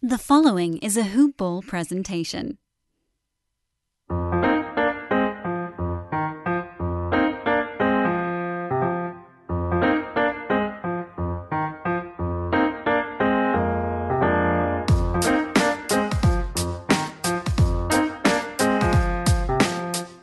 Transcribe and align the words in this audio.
The 0.00 0.16
following 0.16 0.78
is 0.78 0.96
a 0.96 1.02
Hoop 1.02 1.38
Ball 1.38 1.60
presentation. 1.60 2.56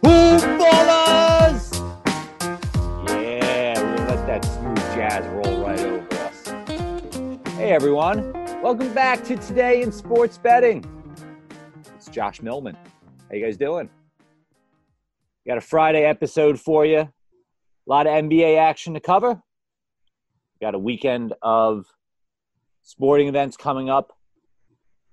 Hoop 0.01 0.41
ballers! 0.55 1.75
Yeah, 3.09 3.81
we're 3.81 3.97
gonna 3.97 4.07
let 4.07 4.25
that 4.25 4.45
smooth 4.45 4.77
jazz 4.95 5.27
roll 5.27 5.65
right 5.65 5.81
over 5.81 6.07
us. 6.21 6.47
Hey 7.57 7.71
everyone, 7.71 8.44
welcome 8.65 8.91
back 8.95 9.23
to 9.23 9.35
Today 9.35 9.83
in 9.83 9.91
Sports 9.91 10.39
Betting. 10.39 10.83
It's 11.93 12.07
Josh 12.07 12.41
Millman. 12.41 12.75
How 13.29 13.35
you 13.35 13.45
guys 13.45 13.57
doing? 13.57 13.87
Got 15.45 15.59
a 15.59 15.61
Friday 15.61 16.03
episode 16.03 16.59
for 16.59 16.83
you. 16.83 17.01
A 17.01 17.11
lot 17.85 18.07
of 18.07 18.13
NBA 18.13 18.57
action 18.57 18.95
to 18.95 18.99
cover. 18.99 19.39
Got 20.59 20.73
a 20.73 20.79
weekend 20.79 21.35
of 21.43 21.85
sporting 22.81 23.27
events 23.27 23.55
coming 23.55 23.87
up. 23.87 24.13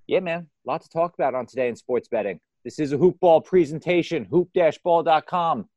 Yeah, 0.07 0.21
man, 0.21 0.49
a 0.67 0.71
lot 0.71 0.81
to 0.81 0.89
talk 0.89 1.13
about 1.13 1.35
on 1.35 1.45
Today 1.45 1.69
in 1.69 1.77
Sports 1.77 2.09
Betting. 2.09 2.41
This 2.65 2.79
is 2.79 2.95
a 2.95 2.97
hoop 2.97 3.21
ball 3.21 3.43
presentation, 3.43 4.25
hoop-ball.com. 4.31 5.69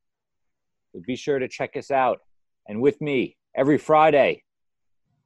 So 0.94 1.02
be 1.06 1.18
sure 1.18 1.40
to 1.40 1.50
check 1.50 1.76
us 1.76 1.92
out. 1.92 2.20
And 2.70 2.80
with 2.80 3.02
me 3.02 3.36
every 3.54 3.78
Friday, 3.78 4.44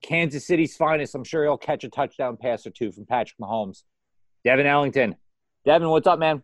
Kansas 0.02 0.46
City's 0.46 0.76
finest. 0.76 1.16
I'm 1.16 1.24
sure 1.24 1.44
he'll 1.44 1.58
catch 1.58 1.84
a 1.84 1.90
touchdown 1.90 2.38
pass 2.38 2.66
or 2.66 2.72
two 2.72 2.92
from 2.92 3.06
Patrick 3.06 3.38
Mahomes. 3.40 3.84
Devin 4.44 4.66
Ellington. 4.66 5.16
Devin, 5.66 5.90
what's 5.90 6.08
up, 6.08 6.20
man? 6.20 6.44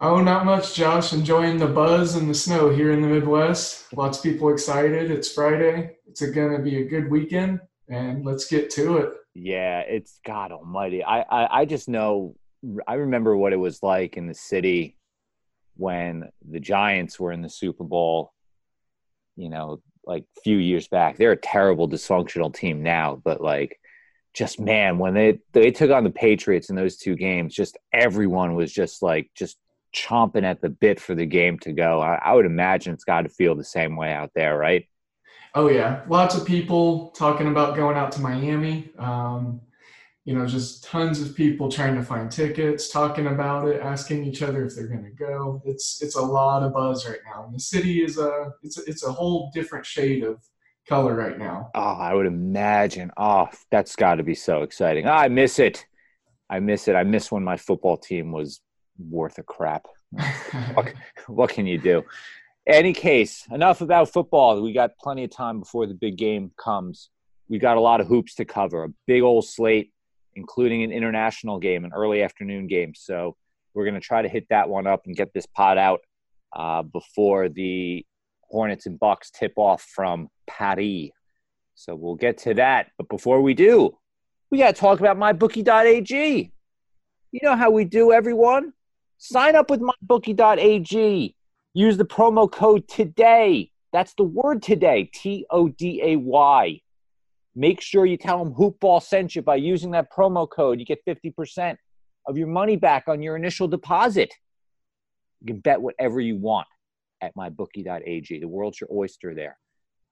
Oh, 0.00 0.20
not 0.20 0.44
much, 0.44 0.74
Josh. 0.74 1.12
Enjoying 1.12 1.58
the 1.58 1.66
buzz 1.66 2.16
and 2.16 2.28
the 2.28 2.34
snow 2.34 2.70
here 2.70 2.90
in 2.90 3.00
the 3.00 3.08
Midwest. 3.08 3.92
Lots 3.94 4.18
of 4.18 4.24
people 4.24 4.52
excited. 4.52 5.10
It's 5.10 5.32
Friday. 5.32 5.96
It's 6.06 6.20
going 6.20 6.56
to 6.56 6.62
be 6.62 6.82
a 6.82 6.84
good 6.84 7.10
weekend, 7.10 7.60
and 7.88 8.24
let's 8.24 8.46
get 8.46 8.70
to 8.70 8.98
it. 8.98 9.14
Yeah, 9.34 9.80
it's 9.80 10.20
God 10.24 10.52
Almighty. 10.52 11.04
I, 11.04 11.20
I 11.22 11.60
I 11.60 11.64
just 11.64 11.88
know. 11.88 12.36
I 12.88 12.94
remember 12.94 13.36
what 13.36 13.52
it 13.52 13.56
was 13.56 13.82
like 13.82 14.16
in 14.16 14.26
the 14.26 14.34
city 14.34 14.96
when 15.76 16.28
the 16.48 16.60
Giants 16.60 17.20
were 17.20 17.32
in 17.32 17.42
the 17.42 17.50
Super 17.50 17.84
Bowl. 17.84 18.32
You 19.36 19.48
know, 19.48 19.80
like 20.06 20.24
few 20.42 20.58
years 20.58 20.88
back. 20.88 21.16
They're 21.16 21.32
a 21.32 21.36
terrible 21.36 21.88
dysfunctional 21.88 22.54
team 22.54 22.82
now, 22.82 23.20
but 23.22 23.40
like 23.40 23.78
just 24.34 24.58
man, 24.58 24.98
when 24.98 25.14
they 25.14 25.38
they 25.52 25.70
took 25.70 25.90
on 25.90 26.04
the 26.04 26.10
Patriots 26.10 26.70
in 26.70 26.76
those 26.76 26.96
two 26.96 27.14
games, 27.14 27.54
just 27.54 27.78
everyone 27.92 28.54
was 28.54 28.72
just 28.72 29.02
like 29.02 29.30
just 29.34 29.56
chomping 29.94 30.42
at 30.42 30.60
the 30.60 30.68
bit 30.68 31.00
for 31.00 31.14
the 31.14 31.24
game 31.24 31.58
to 31.60 31.72
go. 31.72 32.00
I, 32.00 32.16
I 32.16 32.34
would 32.34 32.46
imagine 32.46 32.92
it's 32.92 33.04
got 33.04 33.22
to 33.22 33.28
feel 33.28 33.54
the 33.54 33.64
same 33.64 33.96
way 33.96 34.12
out 34.12 34.32
there, 34.34 34.58
right? 34.58 34.88
Oh 35.54 35.68
yeah, 35.68 36.02
lots 36.08 36.34
of 36.34 36.44
people 36.44 37.10
talking 37.10 37.46
about 37.46 37.76
going 37.76 37.96
out 37.96 38.10
to 38.12 38.20
Miami. 38.20 38.90
Um, 38.98 39.60
you 40.24 40.34
know, 40.34 40.46
just 40.46 40.82
tons 40.84 41.20
of 41.20 41.34
people 41.34 41.70
trying 41.70 41.94
to 41.96 42.02
find 42.02 42.30
tickets, 42.30 42.88
talking 42.88 43.26
about 43.26 43.68
it, 43.68 43.82
asking 43.82 44.24
each 44.24 44.40
other 44.40 44.64
if 44.64 44.74
they're 44.74 44.86
going 44.86 45.04
to 45.04 45.10
go. 45.10 45.60
It's 45.66 46.02
it's 46.02 46.16
a 46.16 46.22
lot 46.22 46.62
of 46.62 46.72
buzz 46.72 47.06
right 47.06 47.18
now, 47.26 47.44
and 47.44 47.54
the 47.54 47.60
city 47.60 48.02
is 48.02 48.18
a 48.18 48.52
it's 48.62 48.78
a, 48.78 48.82
it's 48.86 49.04
a 49.04 49.12
whole 49.12 49.50
different 49.52 49.84
shade 49.84 50.24
of 50.24 50.42
color 50.88 51.14
right 51.14 51.38
now. 51.38 51.70
Oh, 51.74 51.80
I 51.80 52.14
would 52.14 52.26
imagine. 52.26 53.10
Oh, 53.16 53.48
that's 53.70 53.96
got 53.96 54.16
to 54.16 54.22
be 54.22 54.34
so 54.34 54.62
exciting. 54.62 55.06
Oh, 55.06 55.12
I 55.12 55.28
miss 55.28 55.58
it. 55.58 55.84
I 56.48 56.60
miss 56.60 56.88
it. 56.88 56.94
I 56.94 57.04
miss 57.04 57.30
when 57.30 57.44
my 57.44 57.56
football 57.56 57.96
team 57.96 58.32
was 58.32 58.60
worth 58.98 59.38
a 59.38 59.42
crap. 59.42 59.86
what, 60.74 60.92
what 61.26 61.50
can 61.50 61.66
you 61.66 61.78
do? 61.78 62.02
Any 62.66 62.94
case, 62.94 63.46
enough 63.50 63.82
about 63.82 64.10
football. 64.10 64.62
We 64.62 64.72
got 64.72 64.96
plenty 64.98 65.24
of 65.24 65.30
time 65.30 65.60
before 65.60 65.86
the 65.86 65.94
big 65.94 66.16
game 66.16 66.50
comes. 66.56 67.10
We 67.48 67.58
got 67.58 67.76
a 67.76 67.80
lot 67.80 68.00
of 68.00 68.06
hoops 68.06 68.34
to 68.36 68.46
cover. 68.46 68.84
A 68.84 68.88
big 69.06 69.22
old 69.22 69.46
slate, 69.46 69.92
including 70.36 70.82
an 70.82 70.92
international 70.92 71.58
game, 71.58 71.84
an 71.84 71.92
early 71.94 72.22
afternoon 72.22 72.66
game. 72.66 72.94
So 72.94 73.36
we're 73.74 73.84
going 73.84 73.94
to 73.94 74.00
try 74.00 74.22
to 74.22 74.28
hit 74.28 74.46
that 74.50 74.68
one 74.68 74.86
up 74.86 75.02
and 75.06 75.16
get 75.16 75.32
this 75.32 75.46
pot 75.46 75.78
out 75.78 76.00
uh, 76.54 76.82
before 76.82 77.48
the 77.48 78.04
Hornets 78.42 78.86
and 78.86 78.98
Bucks 78.98 79.30
tip 79.30 79.52
off 79.56 79.82
from 79.82 80.28
Paris. 80.46 81.10
So 81.74 81.94
we'll 81.94 82.14
get 82.14 82.38
to 82.38 82.54
that. 82.54 82.90
But 82.96 83.08
before 83.08 83.40
we 83.42 83.54
do, 83.54 83.96
we 84.50 84.58
got 84.58 84.74
to 84.74 84.80
talk 84.80 85.00
about 85.00 85.18
mybookie.ag. 85.18 86.52
You 87.32 87.40
know 87.42 87.56
how 87.56 87.70
we 87.70 87.84
do, 87.84 88.12
everyone. 88.12 88.72
Sign 89.18 89.56
up 89.56 89.70
with 89.70 89.80
mybookie.ag. 89.80 91.34
Use 91.72 91.96
the 91.96 92.04
promo 92.04 92.50
code 92.50 92.86
today. 92.86 93.72
That's 93.92 94.14
the 94.14 94.22
word 94.22 94.62
today, 94.62 95.10
T 95.12 95.46
O 95.50 95.68
D 95.68 96.00
A 96.02 96.16
Y. 96.16 96.80
Make 97.56 97.80
sure 97.80 98.04
you 98.04 98.16
tell 98.16 98.44
them 98.44 98.52
Hoopball 98.54 99.02
sent 99.02 99.36
you 99.36 99.42
by 99.42 99.56
using 99.56 99.92
that 99.92 100.12
promo 100.12 100.48
code. 100.48 100.80
You 100.80 100.86
get 100.86 101.04
50% 101.06 101.76
of 102.26 102.36
your 102.36 102.48
money 102.48 102.76
back 102.76 103.04
on 103.06 103.22
your 103.22 103.36
initial 103.36 103.68
deposit. 103.68 104.34
You 105.40 105.48
can 105.48 105.60
bet 105.60 105.80
whatever 105.80 106.20
you 106.20 106.36
want 106.36 106.66
at 107.20 107.34
mybookie.ag. 107.36 108.40
The 108.40 108.48
world's 108.48 108.80
your 108.80 108.90
oyster 108.92 109.34
there. 109.34 109.56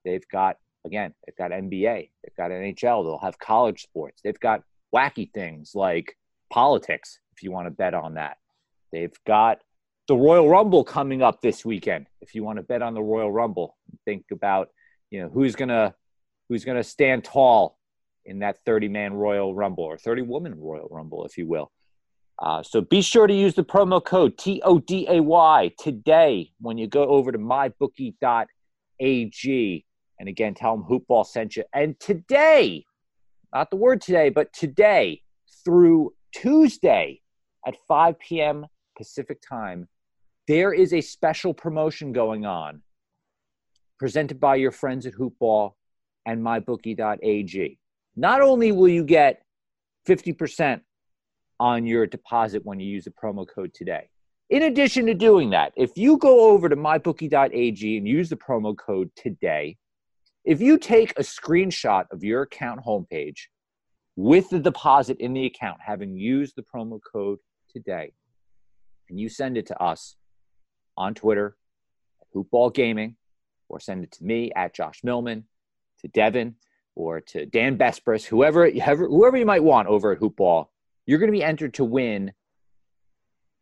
They've 0.05 0.27
got, 0.31 0.57
again, 0.85 1.15
they've 1.27 1.37
got 1.37 1.51
NBA, 1.51 2.11
they've 2.23 2.37
got 2.37 2.51
NHL, 2.51 3.05
they'll 3.05 3.19
have 3.19 3.39
college 3.39 3.83
sports, 3.83 4.21
they've 4.23 4.39
got 4.39 4.63
wacky 4.95 5.33
things 5.33 5.73
like 5.75 6.17
politics, 6.51 7.19
if 7.35 7.43
you 7.43 7.51
want 7.51 7.67
to 7.67 7.71
bet 7.71 7.95
on 7.95 8.15
that. 8.15 8.39
They've 8.93 9.17
got 9.27 9.61
the 10.09 10.17
Royal 10.17 10.49
Rumble 10.49 10.85
coming 10.85 11.23
up 11.23 11.41
this 11.41 11.65
weekend. 11.65 12.07
If 12.21 12.35
you 12.35 12.45
want 12.45 12.59
to 12.59 12.63
bet 12.63 12.83
on 12.83 12.95
the 12.95 13.03
Royal 13.03 13.33
Rumble, 13.33 13.77
think 14.05 14.27
about, 14.31 14.69
you 15.11 15.23
know, 15.23 15.29
who's 15.29 15.57
gonna 15.57 15.95
who's 16.53 16.67
gonna 16.67 16.85
stand 16.85 17.25
tall 17.25 17.79
in 18.27 18.41
that 18.41 18.59
30 18.67 18.89
man 18.89 19.15
Royal 19.15 19.55
Rumble 19.55 19.85
or 19.85 19.97
30 19.97 20.21
woman 20.23 20.55
Royal 20.55 20.87
Rumble, 20.91 21.25
if 21.25 21.39
you 21.39 21.47
will. 21.47 21.73
Uh, 22.39 22.63
so 22.63 22.83
be 22.83 23.01
sure 23.01 23.27
to 23.27 23.33
use 23.33 23.55
the 23.55 23.65
promo 23.65 24.05
code 24.05 24.37
TODAY 24.37 25.75
today 25.79 26.51
when 26.61 26.77
you 26.77 26.87
go 26.89 27.05
over 27.05 27.33
to 27.33 27.39
mybookie.ag. 27.39 28.47
And 30.21 30.29
again, 30.29 30.53
tell 30.55 30.77
them 30.77 30.85
Hoopball 30.85 31.25
sent 31.27 31.57
you. 31.57 31.65
And 31.73 31.99
today, 31.99 32.85
not 33.55 33.71
the 33.71 33.77
word 33.77 34.03
today, 34.03 34.29
but 34.29 34.53
today 34.53 35.23
through 35.65 36.13
Tuesday 36.35 37.23
at 37.67 37.77
5 37.89 38.19
p.m. 38.19 38.67
Pacific 38.97 39.41
time, 39.41 39.89
there 40.49 40.75
is 40.75 40.93
a 40.93 41.01
special 41.01 41.55
promotion 41.55 42.13
going 42.13 42.45
on 42.45 42.83
presented 43.99 44.39
by 44.39 44.57
your 44.57 44.73
friends 44.73 45.07
at 45.07 45.15
Hoopball 45.15 45.73
and 46.27 46.43
mybookie.ag. 46.43 47.79
Not 48.17 48.41
only 48.41 48.73
will 48.73 48.89
you 48.89 49.05
get 49.05 49.43
50% 50.07 50.81
on 51.61 51.87
your 51.87 52.07
deposit 52.07 52.65
when 52.65 52.81
you 52.81 52.89
use 52.89 53.05
the 53.05 53.11
promo 53.11 53.47
code 53.47 53.73
today, 53.75 54.09
in 54.51 54.65
addition 54.65 55.07
to 55.07 55.15
doing 55.15 55.51
that, 55.51 55.73
if 55.77 55.97
you 55.97 56.19
go 56.19 56.51
over 56.51 56.69
to 56.69 56.77
mybookie.ag 56.77 57.97
and 57.97 58.07
use 58.07 58.29
the 58.29 58.37
promo 58.37 58.77
code 58.77 59.11
today, 59.17 59.79
if 60.45 60.61
you 60.61 60.77
take 60.77 61.13
a 61.13 61.23
screenshot 61.23 62.05
of 62.11 62.23
your 62.23 62.43
account 62.43 62.81
homepage 62.85 63.47
with 64.17 64.51
the 64.51 64.59
deposit 64.59 65.19
in 65.21 65.33
the 65.33 65.47
account, 65.47 65.79
having 65.81 66.17
used 66.17 66.55
the 66.57 66.63
promo 66.63 67.01
code 67.13 67.39
today, 67.73 68.13
and 69.09 69.19
you 69.19 69.29
send 69.29 69.57
it 69.57 69.67
to 69.69 69.83
us 69.83 70.17
on 70.97 71.15
Twitter, 71.15 71.57
Hoopball 72.35 72.75
Gaming, 72.75 73.17
or 73.69 73.81
send 73.81 74.05
it 74.05 74.13
to 74.13 74.25
me 74.25 74.53
at 74.55 74.75
Josh 74.75 75.01
Millman, 75.03 75.45
to 76.03 76.09
Devin, 76.09 76.57
or 76.95 77.21
to 77.21 77.47
Dan 77.47 77.79
Besbris, 77.79 78.25
whoever, 78.25 78.71
whoever, 78.71 79.07
whoever 79.07 79.37
you 79.37 79.47
might 79.47 79.63
want 79.63 79.89
over 79.89 80.13
at 80.13 80.21
Hoopball, 80.21 80.67
you're 81.07 81.19
going 81.19 81.33
to 81.33 81.37
be 81.37 81.43
entered 81.43 81.75
to 81.75 81.85
win 81.85 82.33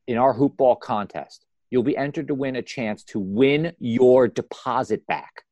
in 0.07 0.19
our 0.19 0.35
hoopball 0.35 0.81
contest, 0.81 1.47
you'll 1.71 1.85
be 1.85 1.97
entered 1.97 2.27
to 2.27 2.35
win 2.35 2.57
a 2.57 2.63
chance 2.63 3.05
to 3.05 3.21
win 3.21 3.73
your 3.79 4.27
deposit 4.27 5.07
back. 5.07 5.45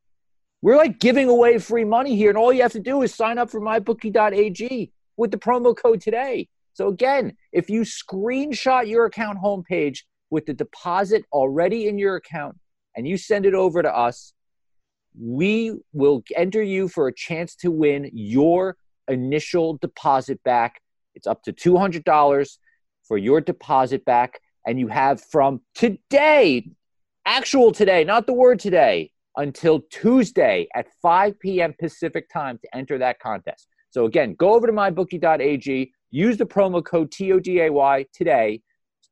We're 0.63 0.77
like 0.77 0.99
giving 0.99 1.29
away 1.29 1.59
free 1.59 1.85
money 1.85 2.17
here, 2.17 2.31
and 2.31 2.37
all 2.37 2.53
you 2.53 2.63
have 2.63 2.73
to 2.73 2.81
do 2.81 3.03
is 3.03 3.15
sign 3.15 3.39
up 3.39 3.51
for 3.51 3.61
mybookie.ag 3.61 4.91
with 5.17 5.31
the 5.31 5.39
promo 5.39 5.77
code 5.77 6.01
today. 6.01 6.49
So, 6.73 6.89
again, 6.89 7.37
if 7.53 7.71
you 7.71 7.83
screenshot 7.83 8.89
your 8.89 9.07
account 9.07 9.39
homepage 9.39 10.01
with 10.31 10.47
the 10.47 10.55
deposit 10.55 11.25
already 11.33 11.87
in 11.87 11.97
your 11.97 12.17
account 12.17 12.57
and 12.97 13.07
you 13.07 13.17
send 13.17 13.47
it 13.47 13.55
over 13.55 13.81
to 13.83 13.97
us, 13.97 14.33
we 15.21 15.75
will 15.93 16.23
enter 16.37 16.63
you 16.63 16.89
for 16.89 17.09
a 17.09 17.15
chance 17.15 17.55
to 17.57 17.71
win 17.71 18.11
your 18.13 18.77
initial 19.09 19.79
deposit 19.79 20.43
back. 20.43 20.81
It's 21.15 21.27
up 21.27 21.43
to 21.45 21.53
$200 21.53 22.59
for 23.07 23.19
your 23.19 23.41
deposit 23.41 24.05
back 24.05 24.41
and 24.67 24.79
you 24.79 24.89
have 24.89 25.23
from 25.23 25.63
today, 25.75 26.71
actual 27.25 27.73
today, 27.73 28.05
not 28.05 28.27
the 28.27 28.35
word 28.35 28.61
today, 28.61 29.11
until 29.37 29.81
Tuesday 29.91 30.69
at 30.75 30.87
5 31.01 31.39
p.m. 31.41 31.75
Pacific 31.79 32.29
time 32.31 32.59
to 32.59 32.77
enter 32.77 32.99
that 32.99 33.19
contest. 33.19 33.67
So 33.91 34.05
again, 34.05 34.35
go 34.35 34.53
over 34.55 34.67
to 34.67 34.73
mybookie.ag, 34.73 35.93
use 36.11 36.37
the 36.37 36.45
promo 36.45 36.85
code 36.85 37.11
TODAY 37.11 38.07
today, 38.13 38.61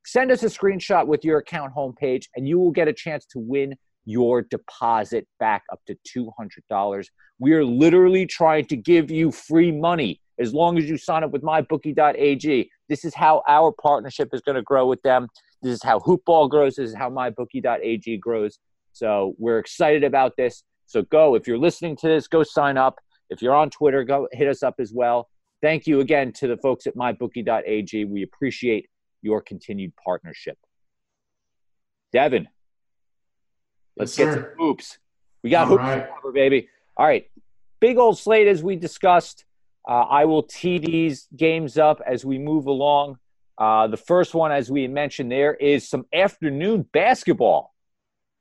send 0.04 0.30
us 0.30 0.42
a 0.42 0.46
screenshot 0.46 1.06
with 1.06 1.24
your 1.24 1.38
account 1.38 1.74
homepage, 1.74 2.26
and 2.36 2.46
you 2.46 2.58
will 2.58 2.70
get 2.70 2.86
a 2.86 2.92
chance 2.92 3.24
to 3.26 3.38
win 3.38 3.74
your 4.06 4.42
deposit 4.42 5.26
back 5.38 5.64
up 5.70 5.80
to 5.86 5.96
$200. 6.16 7.06
We 7.38 7.52
are 7.52 7.64
literally 7.64 8.24
trying 8.24 8.64
to 8.66 8.76
give 8.76 9.10
you 9.10 9.30
free 9.30 9.72
money 9.72 10.20
as 10.38 10.54
long 10.54 10.78
as 10.78 10.88
you 10.88 10.96
sign 10.96 11.24
up 11.24 11.32
with 11.32 11.42
mybookie.ag. 11.42 12.70
This 12.88 13.04
is 13.04 13.14
how 13.14 13.42
our 13.48 13.72
partnership 13.72 14.30
is 14.32 14.40
going 14.40 14.54
to 14.54 14.62
grow 14.62 14.86
with 14.86 15.02
them. 15.02 15.28
This 15.62 15.74
is 15.74 15.82
how 15.82 15.98
Hoopball 15.98 16.48
grows. 16.48 16.76
This 16.76 16.90
is 16.90 16.96
how 16.96 17.10
mybookie.ag 17.10 18.18
grows. 18.18 18.58
So 18.92 19.34
we're 19.38 19.58
excited 19.58 20.04
about 20.04 20.32
this. 20.36 20.62
So 20.86 21.02
go, 21.02 21.34
if 21.34 21.46
you're 21.46 21.58
listening 21.58 21.96
to 21.96 22.08
this, 22.08 22.28
go 22.28 22.42
sign 22.42 22.78
up. 22.78 22.96
If 23.28 23.42
you're 23.42 23.54
on 23.54 23.70
Twitter, 23.70 24.04
go 24.04 24.28
hit 24.32 24.48
us 24.48 24.62
up 24.62 24.76
as 24.78 24.92
well. 24.94 25.28
Thank 25.62 25.86
you 25.86 26.00
again 26.00 26.32
to 26.34 26.46
the 26.46 26.56
folks 26.58 26.86
at 26.86 26.94
mybookie.ag. 26.94 28.04
We 28.04 28.22
appreciate 28.22 28.88
your 29.22 29.40
continued 29.40 29.92
partnership. 30.02 30.58
Devin, 32.12 32.46
let's 33.96 34.16
Yes, 34.18 34.26
get 34.28 34.34
sir. 34.34 34.54
some 34.56 34.66
hoops. 34.66 34.98
We 35.42 35.50
got 35.50 35.62
All 35.64 35.68
hoops 35.70 35.78
right. 35.80 36.08
cover, 36.14 36.32
baby. 36.32 36.68
All 36.96 37.06
right. 37.06 37.28
Big 37.80 37.98
old 37.98 38.18
slate 38.18 38.48
as 38.48 38.62
we 38.62 38.76
discussed. 38.76 39.44
Uh, 39.88 39.92
I 39.92 40.24
will 40.24 40.42
tee 40.42 40.78
these 40.78 41.28
games 41.36 41.78
up 41.78 42.00
as 42.06 42.24
we 42.24 42.38
move 42.38 42.66
along. 42.66 43.18
Uh, 43.58 43.86
the 43.86 43.96
first 43.96 44.34
one, 44.34 44.50
as 44.52 44.70
we 44.70 44.88
mentioned, 44.88 45.30
there 45.30 45.54
is 45.54 45.88
some 45.88 46.06
afternoon 46.12 46.82
basketball. 46.92 47.74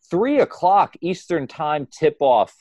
Three 0.10 0.40
o'clock 0.40 0.96
Eastern 1.02 1.48
time 1.48 1.88
tip 1.92 2.18
off 2.20 2.54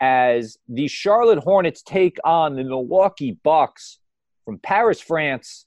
as 0.00 0.58
the 0.68 0.88
Charlotte 0.88 1.38
Hornets 1.38 1.82
take 1.82 2.18
on 2.24 2.56
the 2.56 2.64
Milwaukee 2.64 3.38
Bucks 3.44 3.98
from 4.44 4.58
Paris, 4.58 5.00
France, 5.00 5.66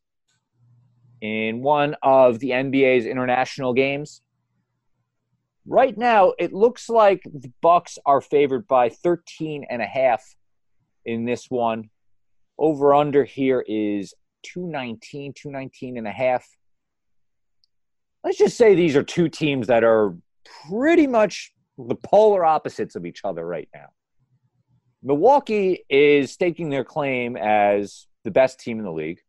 in 1.21 1.61
one 1.61 1.95
of 2.03 2.39
the 2.39 2.49
NBA's 2.51 3.05
international 3.05 3.73
games. 3.73 4.21
Right 5.67 5.97
now, 5.97 6.33
it 6.37 6.53
looks 6.53 6.89
like 6.89 7.23
the 7.23 7.51
Bucks 7.61 7.97
are 8.05 8.21
favored 8.21 8.67
by 8.67 8.89
13 8.89 9.65
and 9.69 9.81
a 9.81 9.85
half 9.85 10.23
in 11.05 11.25
this 11.25 11.49
one. 11.49 11.89
Over 12.57 12.93
under 12.93 13.23
here 13.23 13.65
is 13.67 14.13
219, 14.43 15.33
219 15.33 15.97
and 15.97 16.07
a 16.07 16.11
half. 16.11 16.47
Let's 18.23 18.37
just 18.37 18.57
say 18.57 18.75
these 18.75 18.95
are 18.95 19.03
two 19.03 19.27
teams 19.27 19.67
that 19.67 19.83
are 19.83 20.15
pretty 20.69 21.07
much 21.07 21.51
the 21.77 21.95
polar 21.95 22.45
opposites 22.45 22.95
of 22.95 23.05
each 23.05 23.21
other 23.23 23.45
right 23.45 23.67
now. 23.73 23.87
Milwaukee 25.03 25.83
is 25.89 26.31
staking 26.31 26.69
their 26.69 26.83
claim 26.83 27.37
as 27.37 28.07
the 28.23 28.31
best 28.31 28.59
team 28.59 28.79
in 28.79 28.85
the 28.85 28.91
league. 28.91 29.19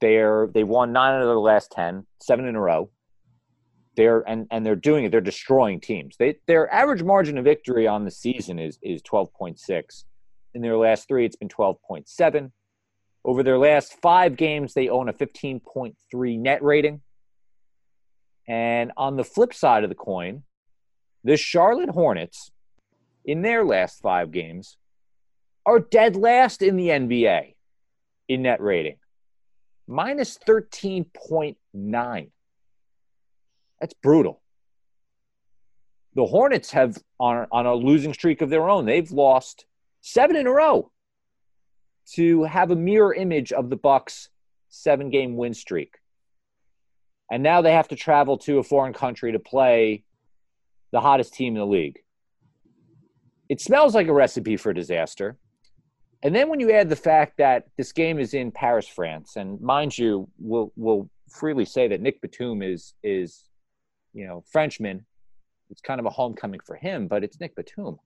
They're 0.00 0.48
they've 0.52 0.66
won 0.66 0.92
nine 0.92 1.14
out 1.14 1.22
of 1.22 1.28
their 1.28 1.38
last 1.38 1.70
ten, 1.70 2.06
seven 2.20 2.46
in 2.46 2.56
a 2.56 2.60
row. 2.60 2.90
They're 3.96 4.20
and 4.28 4.46
and 4.50 4.64
they're 4.64 4.76
doing 4.76 5.04
it. 5.04 5.10
They're 5.10 5.20
destroying 5.20 5.80
teams. 5.80 6.16
They 6.18 6.38
their 6.46 6.72
average 6.72 7.02
margin 7.02 7.38
of 7.38 7.44
victory 7.44 7.86
on 7.86 8.04
the 8.04 8.10
season 8.10 8.58
is 8.58 8.78
is 8.82 9.02
twelve 9.02 9.32
point 9.32 9.58
six. 9.58 10.04
In 10.54 10.62
their 10.62 10.76
last 10.76 11.08
three, 11.08 11.24
it's 11.24 11.36
been 11.36 11.48
twelve 11.48 11.80
point 11.82 12.08
seven. 12.08 12.52
Over 13.24 13.42
their 13.42 13.58
last 13.58 13.94
five 14.00 14.36
games, 14.36 14.74
they 14.74 14.88
own 14.88 15.08
a 15.08 15.12
fifteen 15.12 15.60
point 15.60 15.96
three 16.10 16.36
net 16.36 16.62
rating. 16.62 17.00
And 18.46 18.92
on 18.96 19.16
the 19.16 19.24
flip 19.24 19.52
side 19.52 19.82
of 19.82 19.88
the 19.88 19.96
coin, 19.96 20.44
the 21.24 21.36
Charlotte 21.36 21.90
Hornets, 21.90 22.52
in 23.24 23.42
their 23.42 23.64
last 23.64 24.00
five 24.00 24.30
games, 24.30 24.76
are 25.64 25.80
dead 25.80 26.14
last 26.14 26.62
in 26.62 26.76
the 26.76 26.88
NBA 26.88 27.54
in 28.28 28.42
net 28.42 28.60
rating, 28.60 28.96
minus 29.88 30.38
13.9. 30.38 32.30
That's 33.80 33.94
brutal. 33.94 34.40
The 36.14 36.26
Hornets 36.26 36.70
have 36.70 36.96
on, 37.20 37.46
on 37.52 37.66
a 37.66 37.74
losing 37.74 38.14
streak 38.14 38.40
of 38.40 38.48
their 38.48 38.68
own. 38.68 38.86
They've 38.86 39.10
lost 39.10 39.66
seven 40.00 40.36
in 40.36 40.46
a 40.46 40.52
row 40.52 40.90
to 42.14 42.44
have 42.44 42.70
a 42.70 42.76
mirror 42.76 43.12
image 43.12 43.52
of 43.52 43.68
the 43.68 43.76
Bucks' 43.76 44.30
seven-game 44.68 45.36
win 45.36 45.52
streak. 45.52 45.96
And 47.30 47.42
now 47.42 47.60
they 47.60 47.72
have 47.72 47.88
to 47.88 47.96
travel 47.96 48.38
to 48.38 48.58
a 48.58 48.62
foreign 48.62 48.92
country 48.92 49.32
to 49.32 49.38
play 49.38 50.04
the 50.92 51.00
hottest 51.00 51.34
team 51.34 51.54
in 51.54 51.60
the 51.60 51.66
league. 51.66 51.98
It 53.48 53.60
smells 53.60 53.94
like 53.94 54.06
a 54.06 54.12
recipe 54.12 54.56
for 54.56 54.72
disaster. 54.72 55.36
And 56.22 56.34
then 56.34 56.48
when 56.48 56.60
you 56.60 56.72
add 56.72 56.88
the 56.88 56.96
fact 56.96 57.36
that 57.38 57.66
this 57.76 57.92
game 57.92 58.18
is 58.18 58.32
in 58.32 58.50
Paris, 58.52 58.88
France, 58.88 59.36
and 59.36 59.60
mind 59.60 59.98
you, 59.98 60.28
we'll, 60.38 60.72
we'll 60.76 61.10
freely 61.28 61.64
say 61.64 61.88
that 61.88 62.00
Nick 62.00 62.20
Batum 62.22 62.62
is 62.62 62.94
is 63.02 63.45
you 64.16 64.26
know 64.26 64.42
Frenchman. 64.50 65.04
It's 65.70 65.80
kind 65.80 66.00
of 66.00 66.06
a 66.06 66.10
homecoming 66.10 66.60
for 66.64 66.76
him, 66.76 67.08
but 67.08 67.24
it's 67.24 67.40
Nick 67.40 67.54
Batum. 67.56 67.98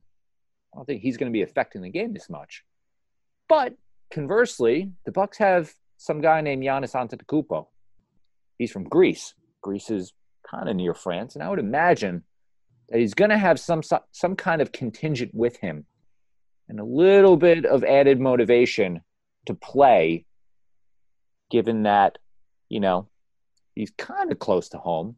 I 0.72 0.78
don't 0.78 0.86
think 0.86 1.02
he's 1.02 1.16
going 1.16 1.30
to 1.30 1.36
be 1.36 1.42
affecting 1.42 1.82
the 1.82 1.90
game 1.90 2.14
this 2.14 2.30
much. 2.30 2.64
But 3.48 3.74
conversely, 4.10 4.92
the 5.04 5.12
Bucks 5.12 5.36
have 5.38 5.72
some 5.98 6.20
guy 6.20 6.40
named 6.40 6.62
Giannis 6.62 6.94
Antetokounmpo. 6.94 7.66
He's 8.56 8.72
from 8.72 8.84
Greece. 8.84 9.34
Greece 9.62 9.90
is 9.90 10.14
kind 10.50 10.68
of 10.68 10.76
near 10.76 10.94
France, 10.94 11.34
and 11.34 11.44
I 11.44 11.48
would 11.48 11.58
imagine 11.58 12.24
that 12.88 12.98
he's 12.98 13.14
going 13.14 13.30
to 13.30 13.38
have 13.38 13.60
some 13.60 13.82
some 14.10 14.36
kind 14.36 14.60
of 14.60 14.72
contingent 14.72 15.32
with 15.34 15.56
him 15.58 15.86
and 16.68 16.80
a 16.80 16.84
little 16.84 17.36
bit 17.36 17.66
of 17.66 17.84
added 17.84 18.20
motivation 18.20 19.00
to 19.46 19.54
play, 19.54 20.24
given 21.50 21.82
that, 21.82 22.18
you 22.68 22.78
know, 22.80 23.08
he's 23.74 23.90
kind 23.98 24.30
of 24.30 24.38
close 24.38 24.68
to 24.70 24.78
home. 24.78 25.16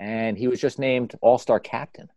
And 0.00 0.36
he 0.36 0.48
was 0.48 0.60
just 0.60 0.78
named 0.78 1.14
All 1.20 1.38
Star 1.38 1.60
captain. 1.60 2.08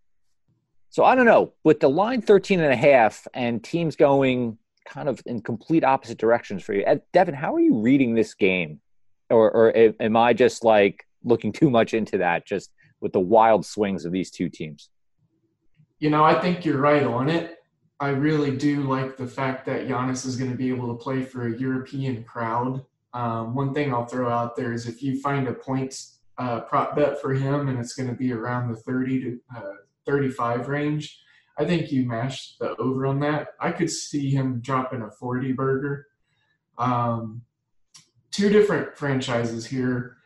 So 0.89 1.03
I 1.03 1.15
don't 1.15 1.25
know. 1.25 1.53
With 1.63 1.79
the 1.79 1.89
line 1.89 2.21
13 2.21 2.59
and 2.59 2.71
a 2.71 2.75
half 2.75 3.27
and 3.33 3.63
teams 3.63 3.95
going 3.95 4.57
kind 4.85 5.09
of 5.09 5.21
in 5.25 5.41
complete 5.41 5.83
opposite 5.83 6.17
directions 6.17 6.63
for 6.63 6.73
you, 6.73 6.85
Devin, 7.11 7.35
how 7.35 7.53
are 7.53 7.59
you 7.59 7.79
reading 7.79 8.15
this 8.15 8.33
game? 8.33 8.79
Or, 9.29 9.51
or 9.51 9.93
am 9.99 10.15
I 10.15 10.33
just 10.33 10.63
like 10.63 11.05
looking 11.23 11.51
too 11.51 11.69
much 11.69 11.93
into 11.93 12.19
that, 12.19 12.45
just 12.45 12.71
with 13.01 13.11
the 13.11 13.19
wild 13.19 13.65
swings 13.65 14.05
of 14.05 14.11
these 14.11 14.29
two 14.31 14.49
teams? 14.49 14.89
You 15.99 16.09
know, 16.09 16.23
I 16.23 16.39
think 16.39 16.63
you're 16.63 16.79
right 16.79 17.03
on 17.03 17.29
it. 17.29 17.57
I 17.99 18.09
really 18.09 18.55
do 18.55 18.83
like 18.83 19.17
the 19.17 19.27
fact 19.27 19.65
that 19.65 19.87
Giannis 19.87 20.25
is 20.25 20.35
going 20.35 20.51
to 20.51 20.57
be 20.57 20.69
able 20.69 20.87
to 20.89 21.03
play 21.03 21.23
for 21.23 21.47
a 21.47 21.57
European 21.57 22.23
crowd. 22.23 22.85
Um, 23.13 23.55
one 23.55 23.73
thing 23.73 23.93
I'll 23.93 24.05
throw 24.05 24.29
out 24.29 24.55
there 24.55 24.73
is 24.73 24.87
if 24.87 25.01
you 25.01 25.19
find 25.21 25.47
a 25.47 25.53
points 25.53 26.19
uh, 26.37 26.61
prop 26.61 26.95
bet 26.95 27.21
for 27.21 27.33
him 27.33 27.67
and 27.67 27.79
it's 27.79 27.93
going 27.93 28.09
to 28.09 28.15
be 28.15 28.31
around 28.31 28.69
the 28.69 28.75
30 28.75 29.21
to 29.21 29.39
uh, 29.55 29.73
35 30.05 30.67
range, 30.67 31.19
I 31.57 31.65
think 31.65 31.91
you 31.91 32.05
match 32.05 32.57
the 32.57 32.75
over 32.77 33.05
on 33.05 33.19
that. 33.19 33.49
I 33.59 33.71
could 33.71 33.89
see 33.89 34.31
him 34.31 34.59
dropping 34.61 35.01
a 35.01 35.11
40 35.11 35.51
burger. 35.53 36.07
Um, 36.77 37.43
two 38.31 38.49
different 38.49 38.97
franchises 38.97 39.65
here, 39.67 40.17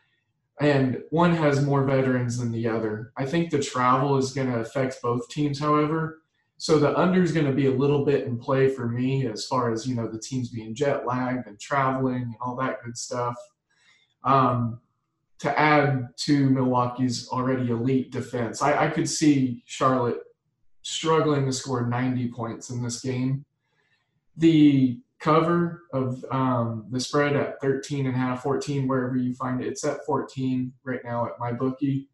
and 0.60 1.02
one 1.10 1.34
has 1.34 1.64
more 1.64 1.84
veterans 1.84 2.38
than 2.38 2.50
the 2.50 2.66
other. 2.66 3.12
I 3.16 3.26
think 3.26 3.50
the 3.50 3.62
travel 3.62 4.16
is 4.16 4.32
going 4.32 4.50
to 4.50 4.60
affect 4.60 5.02
both 5.02 5.28
teams, 5.28 5.58
however. 5.58 6.22
So 6.56 6.78
the 6.78 6.98
under 6.98 7.22
is 7.22 7.30
going 7.30 7.46
to 7.46 7.52
be 7.52 7.66
a 7.66 7.70
little 7.70 8.04
bit 8.04 8.24
in 8.24 8.38
play 8.38 8.68
for 8.68 8.88
me 8.88 9.26
as 9.26 9.46
far 9.46 9.70
as 9.70 9.86
you 9.86 9.94
know 9.94 10.08
the 10.08 10.18
teams 10.18 10.48
being 10.48 10.74
jet 10.74 11.06
lagged 11.06 11.46
and 11.46 11.60
traveling 11.60 12.22
and 12.22 12.34
all 12.40 12.56
that 12.56 12.82
good 12.82 12.96
stuff. 12.96 13.36
Um, 14.24 14.80
to 15.40 15.58
add 15.58 16.08
to 16.16 16.50
Milwaukee's 16.50 17.28
already 17.28 17.70
elite 17.70 18.10
defense, 18.10 18.62
I, 18.62 18.86
I 18.86 18.90
could 18.90 19.08
see 19.08 19.62
Charlotte 19.66 20.18
struggling 20.82 21.46
to 21.46 21.52
score 21.52 21.86
90 21.86 22.28
points 22.28 22.70
in 22.70 22.82
this 22.82 23.00
game. 23.00 23.44
The 24.36 25.00
cover 25.20 25.82
of 25.92 26.24
um, 26.30 26.86
the 26.90 27.00
spread 27.00 27.36
at 27.36 27.60
13 27.60 28.06
and 28.06 28.14
a 28.14 28.18
half, 28.18 28.42
14, 28.42 28.86
wherever 28.86 29.16
you 29.16 29.34
find 29.34 29.60
it, 29.60 29.66
it's 29.66 29.84
at 29.84 30.04
14 30.06 30.72
right 30.84 31.00
now 31.04 31.26
at 31.26 31.38
my 31.38 31.52
bookie. 31.52 32.08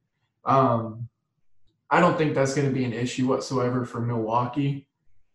Um, 0.45 1.09
I 1.91 2.01
don't 2.01 2.17
think 2.19 2.35
that's 2.35 2.55
going 2.55 2.69
to 2.69 2.75
be 2.75 2.85
an 2.85 2.93
issue 2.93 3.29
whatsoever 3.29 3.85
for 3.85 4.01
Milwaukee 4.01 4.87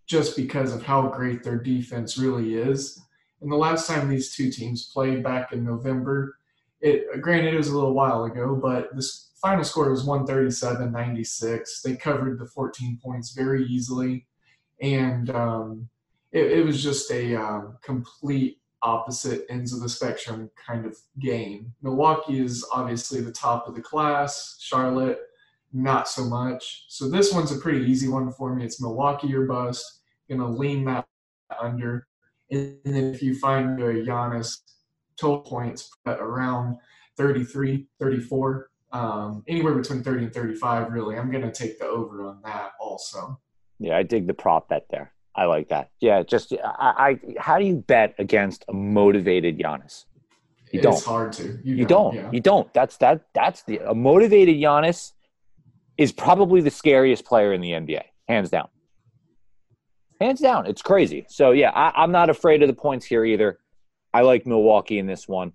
just 0.07 0.35
because 0.35 0.73
of 0.73 0.83
how 0.83 1.07
great 1.07 1.43
their 1.43 1.57
defense 1.57 2.17
really 2.17 2.55
is. 2.55 2.99
And 3.41 3.51
the 3.51 3.55
last 3.55 3.87
time 3.87 4.09
these 4.09 4.35
two 4.35 4.51
teams 4.51 4.91
played 4.91 5.23
back 5.23 5.53
in 5.53 5.63
November, 5.63 6.38
it 6.81 7.21
granted 7.21 7.53
it 7.53 7.57
was 7.57 7.69
a 7.69 7.75
little 7.75 7.93
while 7.93 8.23
ago, 8.23 8.55
but 8.55 8.95
this 8.95 9.31
final 9.41 9.63
score 9.63 9.89
was 9.89 10.03
137 10.03 10.91
96. 10.91 11.81
They 11.81 11.95
covered 11.95 12.39
the 12.39 12.45
14 12.45 12.99
points 13.03 13.31
very 13.31 13.65
easily. 13.65 14.27
And 14.81 15.29
um, 15.29 15.89
it, 16.31 16.51
it, 16.51 16.65
was 16.65 16.81
just 16.81 17.11
a 17.11 17.35
um, 17.35 17.77
complete 17.83 18.61
opposite 18.81 19.45
ends 19.49 19.73
of 19.73 19.81
the 19.81 19.89
spectrum 19.89 20.49
kind 20.65 20.85
of 20.85 20.95
game. 21.19 21.73
Milwaukee 21.81 22.39
is 22.39 22.65
obviously 22.71 23.19
the 23.19 23.31
top 23.31 23.67
of 23.67 23.75
the 23.75 23.81
class, 23.81 24.57
Charlotte, 24.61 25.19
not 25.73 26.07
so 26.07 26.23
much. 26.23 26.85
So 26.87 27.09
this 27.09 27.33
one's 27.33 27.51
a 27.51 27.57
pretty 27.57 27.85
easy 27.85 28.07
one 28.07 28.31
for 28.31 28.55
me. 28.55 28.63
It's 28.63 28.81
Milwaukee 28.81 29.33
or 29.35 29.45
bust. 29.45 30.01
Gonna 30.29 30.49
lean 30.49 30.85
that 30.85 31.05
under. 31.59 32.07
And 32.51 32.79
then 32.85 33.13
if 33.13 33.21
you 33.21 33.37
find 33.37 33.81
a 33.81 34.05
Giannis 34.05 34.59
total 35.19 35.39
points 35.39 35.89
around 36.05 36.77
33, 37.17 37.87
34, 37.99 38.69
um, 38.91 39.43
anywhere 39.47 39.75
between 39.75 40.03
30 40.03 40.25
and 40.25 40.33
35, 40.33 40.91
really. 40.91 41.17
I'm 41.17 41.31
going 41.31 41.43
to 41.43 41.51
take 41.51 41.79
the 41.79 41.85
over 41.85 42.23
on 42.23 42.41
that 42.43 42.71
also. 42.79 43.39
Yeah, 43.79 43.97
I 43.97 44.03
dig 44.03 44.27
the 44.27 44.33
prop 44.33 44.69
bet 44.69 44.85
there. 44.89 45.13
I 45.35 45.45
like 45.45 45.69
that. 45.69 45.89
Yeah, 46.01 46.23
just 46.23 46.53
I, 46.53 47.19
I 47.25 47.39
how 47.39 47.59
do 47.59 47.65
you 47.65 47.75
bet 47.75 48.15
against 48.19 48.65
a 48.67 48.73
motivated 48.73 49.57
Giannis? 49.57 50.05
You 50.73 50.81
don't. 50.81 50.93
It's 50.93 51.05
hard 51.05 51.33
to. 51.33 51.59
You, 51.63 51.75
you 51.75 51.85
don't. 51.85 52.13
don't. 52.13 52.15
Yeah. 52.15 52.31
You 52.31 52.41
don't. 52.41 52.73
That's 52.73 52.97
that. 52.97 53.25
That's 53.33 53.63
the 53.63 53.77
a 53.77 53.93
motivated 53.93 54.57
Giannis 54.57 55.13
is 55.97 56.11
probably 56.11 56.61
the 56.61 56.71
scariest 56.71 57.25
player 57.25 57.53
in 57.53 57.61
the 57.61 57.71
NBA, 57.71 58.01
hands 58.27 58.49
down. 58.49 58.69
Hands 60.21 60.39
down, 60.39 60.65
it's 60.65 60.81
crazy. 60.81 61.25
So 61.29 61.51
yeah, 61.51 61.71
I, 61.71 62.03
am 62.03 62.11
not 62.11 62.29
afraid 62.29 62.61
of 62.61 62.67
the 62.67 62.73
points 62.73 63.05
here 63.05 63.23
either. 63.23 63.59
I 64.13 64.21
like 64.21 64.45
Milwaukee 64.45 64.99
in 64.99 65.05
this 65.05 65.27
one. 65.27 65.53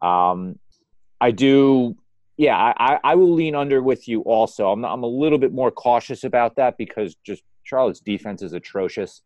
Um, 0.00 0.58
I 1.20 1.30
do 1.30 1.96
yeah, 2.36 2.56
I, 2.56 2.98
I 3.04 3.14
will 3.14 3.32
lean 3.32 3.54
under 3.54 3.82
with 3.82 4.08
you 4.08 4.22
also. 4.22 4.70
I'm, 4.72 4.84
I'm 4.84 5.02
a 5.02 5.06
little 5.06 5.38
bit 5.38 5.52
more 5.52 5.70
cautious 5.70 6.24
about 6.24 6.56
that 6.56 6.78
because 6.78 7.14
just 7.24 7.42
Charlotte's 7.62 8.00
defense 8.00 8.42
is 8.42 8.52
atrocious. 8.52 9.22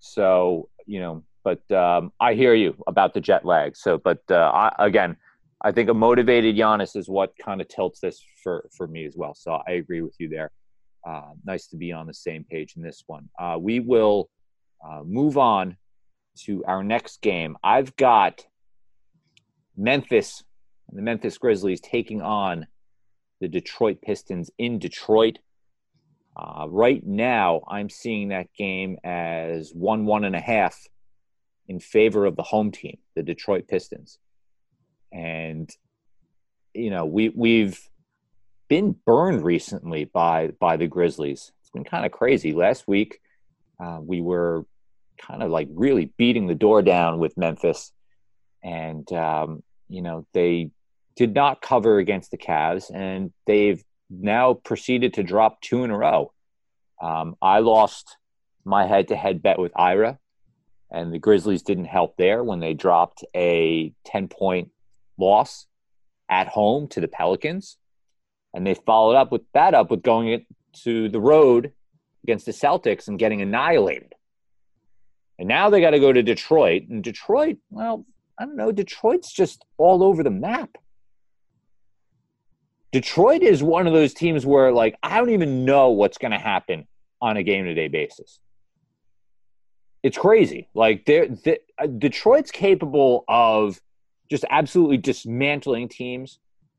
So, 0.00 0.68
you 0.84 1.00
know, 1.00 1.24
but 1.44 1.70
um, 1.70 2.12
I 2.20 2.34
hear 2.34 2.54
you 2.54 2.76
about 2.86 3.14
the 3.14 3.20
jet 3.20 3.44
lag. 3.44 3.76
So, 3.76 3.96
but 3.96 4.22
uh, 4.30 4.50
I, 4.52 4.74
again, 4.80 5.16
I 5.62 5.72
think 5.72 5.88
a 5.88 5.94
motivated 5.94 6.56
Giannis 6.56 6.96
is 6.96 7.08
what 7.08 7.32
kind 7.42 7.60
of 7.60 7.68
tilts 7.68 8.00
this 8.00 8.22
for, 8.42 8.68
for 8.76 8.86
me 8.86 9.06
as 9.06 9.16
well. 9.16 9.34
So 9.34 9.62
I 9.66 9.72
agree 9.72 10.02
with 10.02 10.16
you 10.18 10.28
there. 10.28 10.50
Uh, 11.06 11.30
nice 11.44 11.68
to 11.68 11.76
be 11.76 11.92
on 11.92 12.06
the 12.06 12.14
same 12.14 12.44
page 12.44 12.74
in 12.76 12.82
this 12.82 13.04
one. 13.06 13.28
Uh, 13.38 13.56
we 13.58 13.80
will 13.80 14.28
uh, 14.86 15.02
move 15.04 15.38
on 15.38 15.76
to 16.44 16.64
our 16.64 16.82
next 16.82 17.20
game. 17.22 17.56
I've 17.62 17.96
got 17.96 18.46
Memphis 19.76 20.42
the 20.92 21.02
Memphis 21.02 21.38
Grizzlies 21.38 21.80
taking 21.80 22.22
on 22.22 22.66
the 23.40 23.48
Detroit 23.48 24.00
Pistons 24.02 24.50
in 24.58 24.78
Detroit. 24.78 25.38
Uh, 26.36 26.66
right 26.68 27.04
now, 27.04 27.62
I'm 27.68 27.90
seeing 27.90 28.28
that 28.28 28.52
game 28.56 28.96
as 29.04 29.72
one, 29.72 30.06
one 30.06 30.24
and 30.24 30.36
a 30.36 30.40
half 30.40 30.86
in 31.66 31.80
favor 31.80 32.24
of 32.24 32.36
the 32.36 32.42
home 32.42 32.70
team, 32.70 32.98
the 33.14 33.22
Detroit 33.22 33.68
Pistons. 33.68 34.18
And, 35.12 35.70
you 36.74 36.90
know, 36.90 37.04
we, 37.04 37.28
we've 37.30 37.80
been 38.68 38.94
burned 39.04 39.44
recently 39.44 40.04
by, 40.04 40.52
by 40.60 40.76
the 40.76 40.86
Grizzlies. 40.86 41.52
It's 41.60 41.70
been 41.70 41.84
kind 41.84 42.06
of 42.06 42.12
crazy. 42.12 42.52
Last 42.52 42.86
week, 42.86 43.20
uh, 43.80 43.98
we 44.00 44.20
were 44.20 44.64
kind 45.18 45.42
of 45.42 45.50
like 45.50 45.68
really 45.70 46.12
beating 46.16 46.46
the 46.46 46.54
door 46.54 46.82
down 46.82 47.18
with 47.18 47.36
Memphis. 47.36 47.92
And, 48.62 49.10
um, 49.12 49.62
you 49.88 50.02
know, 50.02 50.26
they 50.32 50.70
did 51.16 51.34
not 51.34 51.60
cover 51.60 51.98
against 51.98 52.30
the 52.30 52.38
Cavs, 52.38 52.90
and 52.94 53.32
they've 53.46 53.82
now 54.10 54.54
proceeded 54.54 55.14
to 55.14 55.22
drop 55.22 55.60
two 55.60 55.84
in 55.84 55.90
a 55.90 55.98
row. 55.98 56.32
Um, 57.00 57.36
I 57.42 57.58
lost 57.58 58.16
my 58.64 58.86
head 58.86 59.08
to 59.08 59.16
head 59.16 59.42
bet 59.42 59.58
with 59.58 59.72
Ira, 59.76 60.18
and 60.90 61.12
the 61.12 61.18
Grizzlies 61.18 61.62
didn't 61.62 61.86
help 61.86 62.16
there 62.16 62.42
when 62.42 62.60
they 62.60 62.74
dropped 62.74 63.24
a 63.34 63.92
10 64.06 64.28
point 64.28 64.70
loss 65.18 65.66
at 66.28 66.48
home 66.48 66.88
to 66.88 67.00
the 67.00 67.08
Pelicans. 67.08 67.76
And 68.54 68.66
they 68.66 68.74
followed 68.74 69.14
up 69.14 69.30
with 69.30 69.42
that 69.54 69.74
up 69.74 69.90
with 69.90 70.02
going 70.02 70.46
to 70.84 71.08
the 71.08 71.20
road 71.20 71.72
against 72.24 72.46
the 72.46 72.52
Celtics 72.52 73.08
and 73.08 73.18
getting 73.18 73.42
annihilated. 73.42 74.14
And 75.38 75.48
now 75.48 75.70
they 75.70 75.80
got 75.80 75.90
to 75.90 76.00
go 76.00 76.12
to 76.12 76.22
Detroit. 76.22 76.84
And 76.88 77.02
Detroit, 77.02 77.58
well, 77.70 78.04
I 78.38 78.44
don't 78.44 78.56
know, 78.56 78.72
Detroit's 78.72 79.32
just 79.32 79.64
all 79.76 80.02
over 80.02 80.22
the 80.22 80.30
map. 80.30 80.70
Detroit 82.90 83.42
is 83.42 83.62
one 83.62 83.86
of 83.86 83.92
those 83.92 84.14
teams 84.14 84.46
where 84.46 84.72
like 84.72 84.96
I 85.02 85.18
don't 85.18 85.30
even 85.30 85.64
know 85.64 85.90
what's 85.90 86.18
going 86.18 86.30
to 86.32 86.38
happen 86.38 86.86
on 87.20 87.36
a 87.36 87.42
game 87.42 87.64
to 87.66 87.74
day 87.74 87.88
basis. 87.88 88.40
It's 90.02 90.16
crazy. 90.16 90.68
Like 90.74 91.04
they're, 91.04 91.28
they, 91.28 91.58
uh, 91.78 91.86
Detroit's 91.86 92.50
capable 92.50 93.24
of 93.28 93.80
just 94.30 94.44
absolutely 94.48 94.98
dismantling 94.98 95.88
teams, 95.88 96.38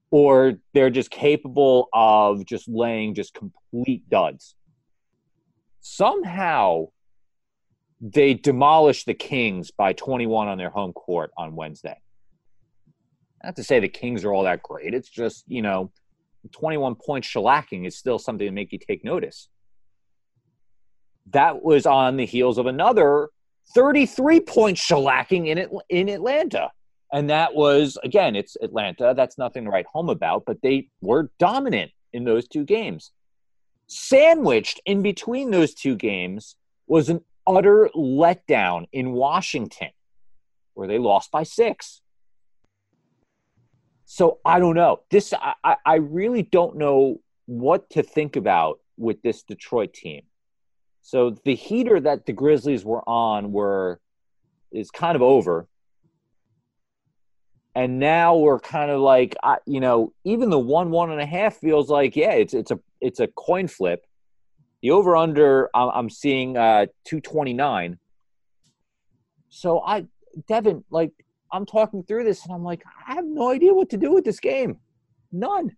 or 0.10 0.54
they're 0.74 0.90
just 0.90 1.12
capable 1.12 1.90
of 1.94 2.46
just 2.46 2.68
laying 2.68 3.14
just 3.14 3.34
complete 3.34 4.10
duds. 4.10 4.56
Somehow, 5.82 6.88
they 8.02 8.34
demolished 8.34 9.06
the 9.06 9.14
Kings 9.14 9.72
by 9.72 9.94
21 9.94 10.48
on 10.48 10.58
their 10.58 10.70
home 10.70 10.94
court 10.94 11.32
on 11.38 11.56
Wednesday. 11.56 12.00
Not 13.44 13.56
to 13.58 13.64
say 13.64 13.80
the 13.80 13.90
Kings 13.90 14.24
are 14.24 14.34
all 14.34 14.44
that 14.44 14.64
great. 14.64 14.94
It's 14.94 15.10
just, 15.10 15.44
you 15.48 15.62
know, 15.62 15.92
21 16.52 16.96
point 16.96 17.26
shellacking 17.26 17.86
is 17.86 17.98
still 17.98 18.20
something 18.20 18.46
to 18.46 18.52
make 18.52 18.72
you 18.72 18.80
take 18.80 19.04
notice. 19.04 19.50
That 21.32 21.62
was 21.62 21.86
on 21.86 22.18
the 22.18 22.26
heels 22.26 22.58
of 22.58 22.66
another 22.66 23.30
33 23.76 24.40
point 24.42 24.78
shellacking 24.78 25.48
in, 25.48 25.58
it, 25.58 25.70
in 25.90 26.10
Atlanta. 26.10 26.72
And 27.12 27.30
that 27.30 27.56
was, 27.56 27.98
again, 28.04 28.36
it's 28.36 28.56
Atlanta. 28.62 29.14
That's 29.16 29.38
nothing 29.38 29.66
to 29.66 29.72
write 29.72 29.88
home 29.92 30.10
about, 30.10 30.44
but 30.46 30.62
they 30.62 30.90
were 31.02 31.32
dominant 31.40 31.92
in 32.14 32.24
those 32.24 32.48
two 32.48 32.64
games. 32.64 33.12
Sandwiched 33.88 34.80
in 34.86 35.02
between 35.02 35.52
those 35.52 35.74
two 35.74 35.96
games 35.96 36.56
was 36.88 37.10
an 37.10 37.22
utter 37.50 37.90
letdown 37.96 38.88
in 38.92 39.12
Washington, 39.12 39.90
where 40.74 40.88
they 40.88 40.98
lost 40.98 41.32
by 41.32 41.44
six. 41.44 42.02
So 44.06 44.40
I 44.44 44.60
don't 44.60 44.76
know. 44.76 45.02
This 45.12 45.34
I, 45.34 45.76
I 45.86 45.96
really 45.96 46.44
don't 46.44 46.78
know 46.78 47.22
what 47.46 47.90
to 47.92 48.04
think 48.04 48.36
about 48.36 48.80
with 48.98 49.22
this 49.22 49.44
Detroit 49.44 49.94
team. 49.94 50.24
So 51.02 51.36
the 51.46 51.56
heater 51.56 52.00
that 52.00 52.26
the 52.26 52.34
Grizzlies 52.34 52.84
were 52.84 53.08
on 53.08 53.52
were 53.52 54.00
is 54.72 54.92
kind 54.92 55.16
of 55.16 55.22
over. 55.22 55.68
And 57.76 58.00
now 58.00 58.36
we're 58.36 58.60
kind 58.60 58.92
of 58.92 59.00
like, 59.00 59.36
you 59.66 59.80
know, 59.80 60.14
even 60.24 60.50
the 60.50 60.60
one 60.60 60.90
one 60.92 61.12
and 61.12 61.22
a 61.22 61.26
half 61.26 61.58
feels 61.58 61.90
like, 61.90 62.16
yeah, 62.16 62.32
it's 62.32 62.54
it's 62.54 62.72
a 62.72 62.80
it's 63.00 63.20
a 63.20 63.28
coin 63.28 63.68
flip. 63.68 64.06
The 64.82 64.92
over 64.92 65.16
under 65.16 65.70
I'm 65.76 66.10
seeing 66.10 66.56
uh, 66.56 66.86
229. 67.06 68.00
So 69.50 69.82
I, 69.82 70.06
Devin, 70.48 70.84
like 70.90 71.12
I'm 71.52 71.66
talking 71.66 72.04
through 72.04 72.24
this 72.24 72.46
and 72.46 72.54
I'm 72.54 72.64
like, 72.64 72.84
I 73.08 73.16
have 73.16 73.26
no 73.26 73.50
idea 73.50 73.74
what 73.74 73.90
to 73.90 73.98
do 73.98 74.14
with 74.14 74.24
this 74.24 74.40
game. 74.40 74.78
None. 75.32 75.76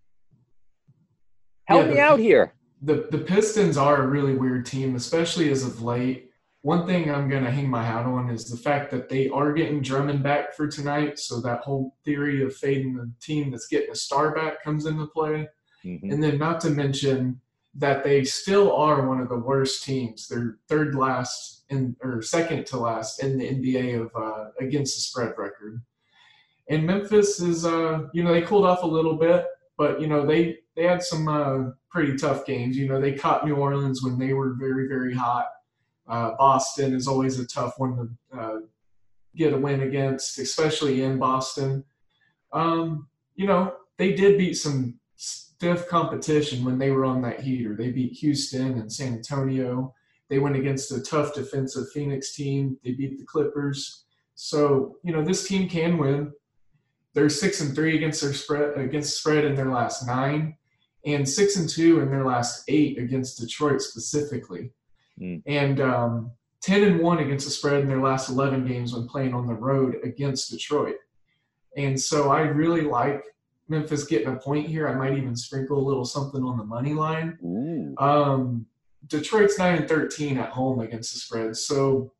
Help 1.65 1.84
yeah, 1.84 1.88
the, 1.88 1.93
me 1.93 2.00
out 2.00 2.20
here. 2.20 2.53
The 2.81 3.08
the 3.12 3.20
Pistons 3.20 3.77
are 3.77 4.03
a 4.03 4.08
really 4.08 4.36
weird 4.36 4.65
team, 4.65 4.96
especially 4.96 5.51
as 5.51 5.63
of 5.63 5.81
late. 5.81 6.29
One 6.63 6.86
thing 6.86 7.10
I'm 7.10 7.29
gonna 7.29 7.50
hang 7.50 7.70
my 7.70 7.84
hat 7.84 8.05
on 8.05 8.29
is 8.29 8.50
the 8.50 8.58
fact 8.58 8.91
that 8.91 9.10
they 9.10 9.29
are 9.29 9.53
getting 9.53 9.81
Drummond 9.81 10.22
back 10.22 10.53
for 10.53 10.67
tonight. 10.67 11.17
So 11.20 11.39
that 11.41 11.62
whole 11.62 11.96
theory 12.05 12.43
of 12.43 12.55
fading 12.55 12.96
the 12.96 13.12
team 13.22 13.51
that's 13.51 13.67
getting 13.67 13.91
a 13.91 13.96
star 13.96 14.34
back 14.36 14.63
comes 14.63 14.86
into 14.86 15.08
play. 15.08 15.48
Mm-hmm. 15.86 16.12
And 16.12 16.24
then 16.24 16.38
not 16.38 16.60
to 16.62 16.70
mention 16.70 17.39
that 17.75 18.04
they 18.04 18.24
still 18.24 18.75
are 18.75 19.08
one 19.08 19.22
of 19.22 19.30
the 19.30 19.38
worst 19.38 19.84
teams. 19.84 20.28
They're 20.28 20.58
third 20.68 20.96
last 20.96 21.63
in 21.70 21.96
or 22.01 22.22
second 22.22 22.66
to 22.68 22.78
last 22.78 23.24
in 23.24 23.38
the 23.38 23.50
NBA 23.50 24.01
of 24.01 24.12
uh, 24.16 24.50
against 24.60 24.96
the 24.96 25.01
spread 25.01 25.34
record. 25.38 25.82
And 26.70 26.86
Memphis 26.86 27.42
is, 27.42 27.66
uh, 27.66 28.08
you 28.13 28.24
know, 28.24 28.34
they 28.34 28.42
cooled 28.42 28.66
off 28.66 28.84
a 28.84 28.88
little 28.88 29.16
bit, 29.16 29.46
but 29.78 30.00
you 30.01 30.08
know 30.08 30.25
they 30.25 30.58
they 30.75 30.84
had 30.84 31.01
some 31.01 31.28
uh, 31.28 31.72
pretty 31.90 32.16
tough 32.18 32.46
games. 32.46 32.78
You 32.78 32.88
know, 32.88 33.00
they 33.00 33.13
caught 33.13 33.46
New 33.46 33.56
Orleans 33.56 34.04
when 34.04 34.20
they 34.20 34.34
were 34.34 34.54
very 34.60 34.88
very 34.88 35.13
hot. 35.13 35.48
Uh, 36.08 36.32
Boston 36.38 36.94
is 36.94 37.08
always 37.08 37.40
a 37.40 37.48
tough 37.48 37.75
one 37.78 37.96
to 38.32 38.40
uh, 38.40 38.60
get 39.36 39.54
a 39.54 39.58
win 39.58 39.82
against, 39.82 40.40
especially 40.40 41.04
in 41.04 41.20
Boston. 41.20 41.86
Um, 42.51 43.08
you 43.36 43.48
know, 43.48 43.75
they 43.98 44.13
did 44.13 44.38
beat 44.38 44.56
some 44.56 45.00
stiff 45.62 45.88
competition 45.88 46.65
when 46.65 46.80
they 46.80 46.89
were 46.89 47.06
on 47.06 47.22
that 47.22 47.39
heater. 47.39 47.75
They 47.75 47.91
beat 47.91 48.13
Houston 48.13 48.80
and 48.80 48.91
San 48.91 49.13
Antonio. 49.13 49.94
They 50.27 50.39
went 50.39 50.56
against 50.56 50.91
a 50.91 51.00
tough 51.00 51.36
defensive 51.36 51.91
Phoenix 51.91 52.34
team. 52.34 52.80
They 52.84 52.94
beat 52.94 53.20
the 53.20 53.25
Clippers. 53.25 54.06
So, 54.34 54.96
you 55.03 55.13
know, 55.13 55.24
this 55.24 55.48
team 55.48 55.70
can 55.70 56.00
win. 56.00 56.32
They're 57.13 57.30
six 57.30 57.62
and 57.62 57.75
three 57.75 57.96
against 57.96 58.24
their 58.24 58.34
spread 58.34 58.75
against 58.75 59.20
spread 59.20 59.46
in 59.46 59.53
their 59.53 59.70
last 59.70 60.08
nine, 60.08 60.58
and 61.06 61.30
six 61.30 61.58
and 61.58 61.70
two 61.70 62.00
in 62.00 62.10
their 62.10 62.25
last 62.25 62.63
eight 62.68 62.98
against 62.98 63.39
Detroit 63.39 63.82
specifically. 63.82 64.72
Mm. 65.20 65.44
And 65.46 65.80
um, 65.80 66.32
ten 66.63 66.82
and 66.82 67.01
one 67.01 67.20
against 67.20 67.46
the 67.46 67.51
spread 67.51 67.82
in 67.82 67.88
their 67.88 68.01
last 68.01 68.30
eleven 68.30 68.65
games 68.65 68.96
when 68.96 69.08
playing 69.08 69.36
on 69.36 69.46
the 69.46 69.53
road 69.53 69.98
against 70.03 70.50
Detroit. 70.50 70.96
And 71.77 72.00
so 72.00 72.32
I 72.32 72.41
really 72.41 72.82
like 72.82 73.24
Memphis 73.72 74.04
getting 74.04 74.28
a 74.28 74.36
point 74.36 74.68
here. 74.68 74.88
I 74.90 74.94
might 74.94 75.18
even 75.18 75.36
sprinkle 75.36 75.80
a 75.80 75.88
little 75.88 76.04
something 76.04 76.44
on 76.44 76.58
the 76.58 76.66
money 76.66 76.94
line. 76.94 77.38
Um, 77.98 78.66
Detroit's 79.08 79.58
nine 79.58 79.78
and 79.78 79.88
thirteen 79.88 80.38
at 80.38 80.50
home 80.50 80.82
against 80.82 81.13
the 81.13 81.20
spread, 81.20 81.56
so 81.56 82.12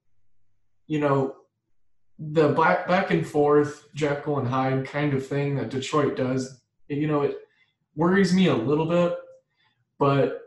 you 0.88 1.00
know 1.00 1.36
the 2.18 2.50
back 2.50 2.88
back 2.88 3.12
and 3.12 3.28
forth 3.28 3.88
Jekyll 3.94 4.40
and 4.40 4.48
Hyde 4.48 4.86
kind 4.86 5.14
of 5.14 5.28
thing 5.28 5.56
that 5.56 5.70
Detroit 5.70 6.16
does. 6.16 6.62
You 6.88 7.08
know, 7.08 7.22
it 7.24 7.38
worries 7.96 8.34
me 8.34 8.48
a 8.48 8.56
little 8.56 8.86
bit, 8.86 9.18
but 10.00 10.42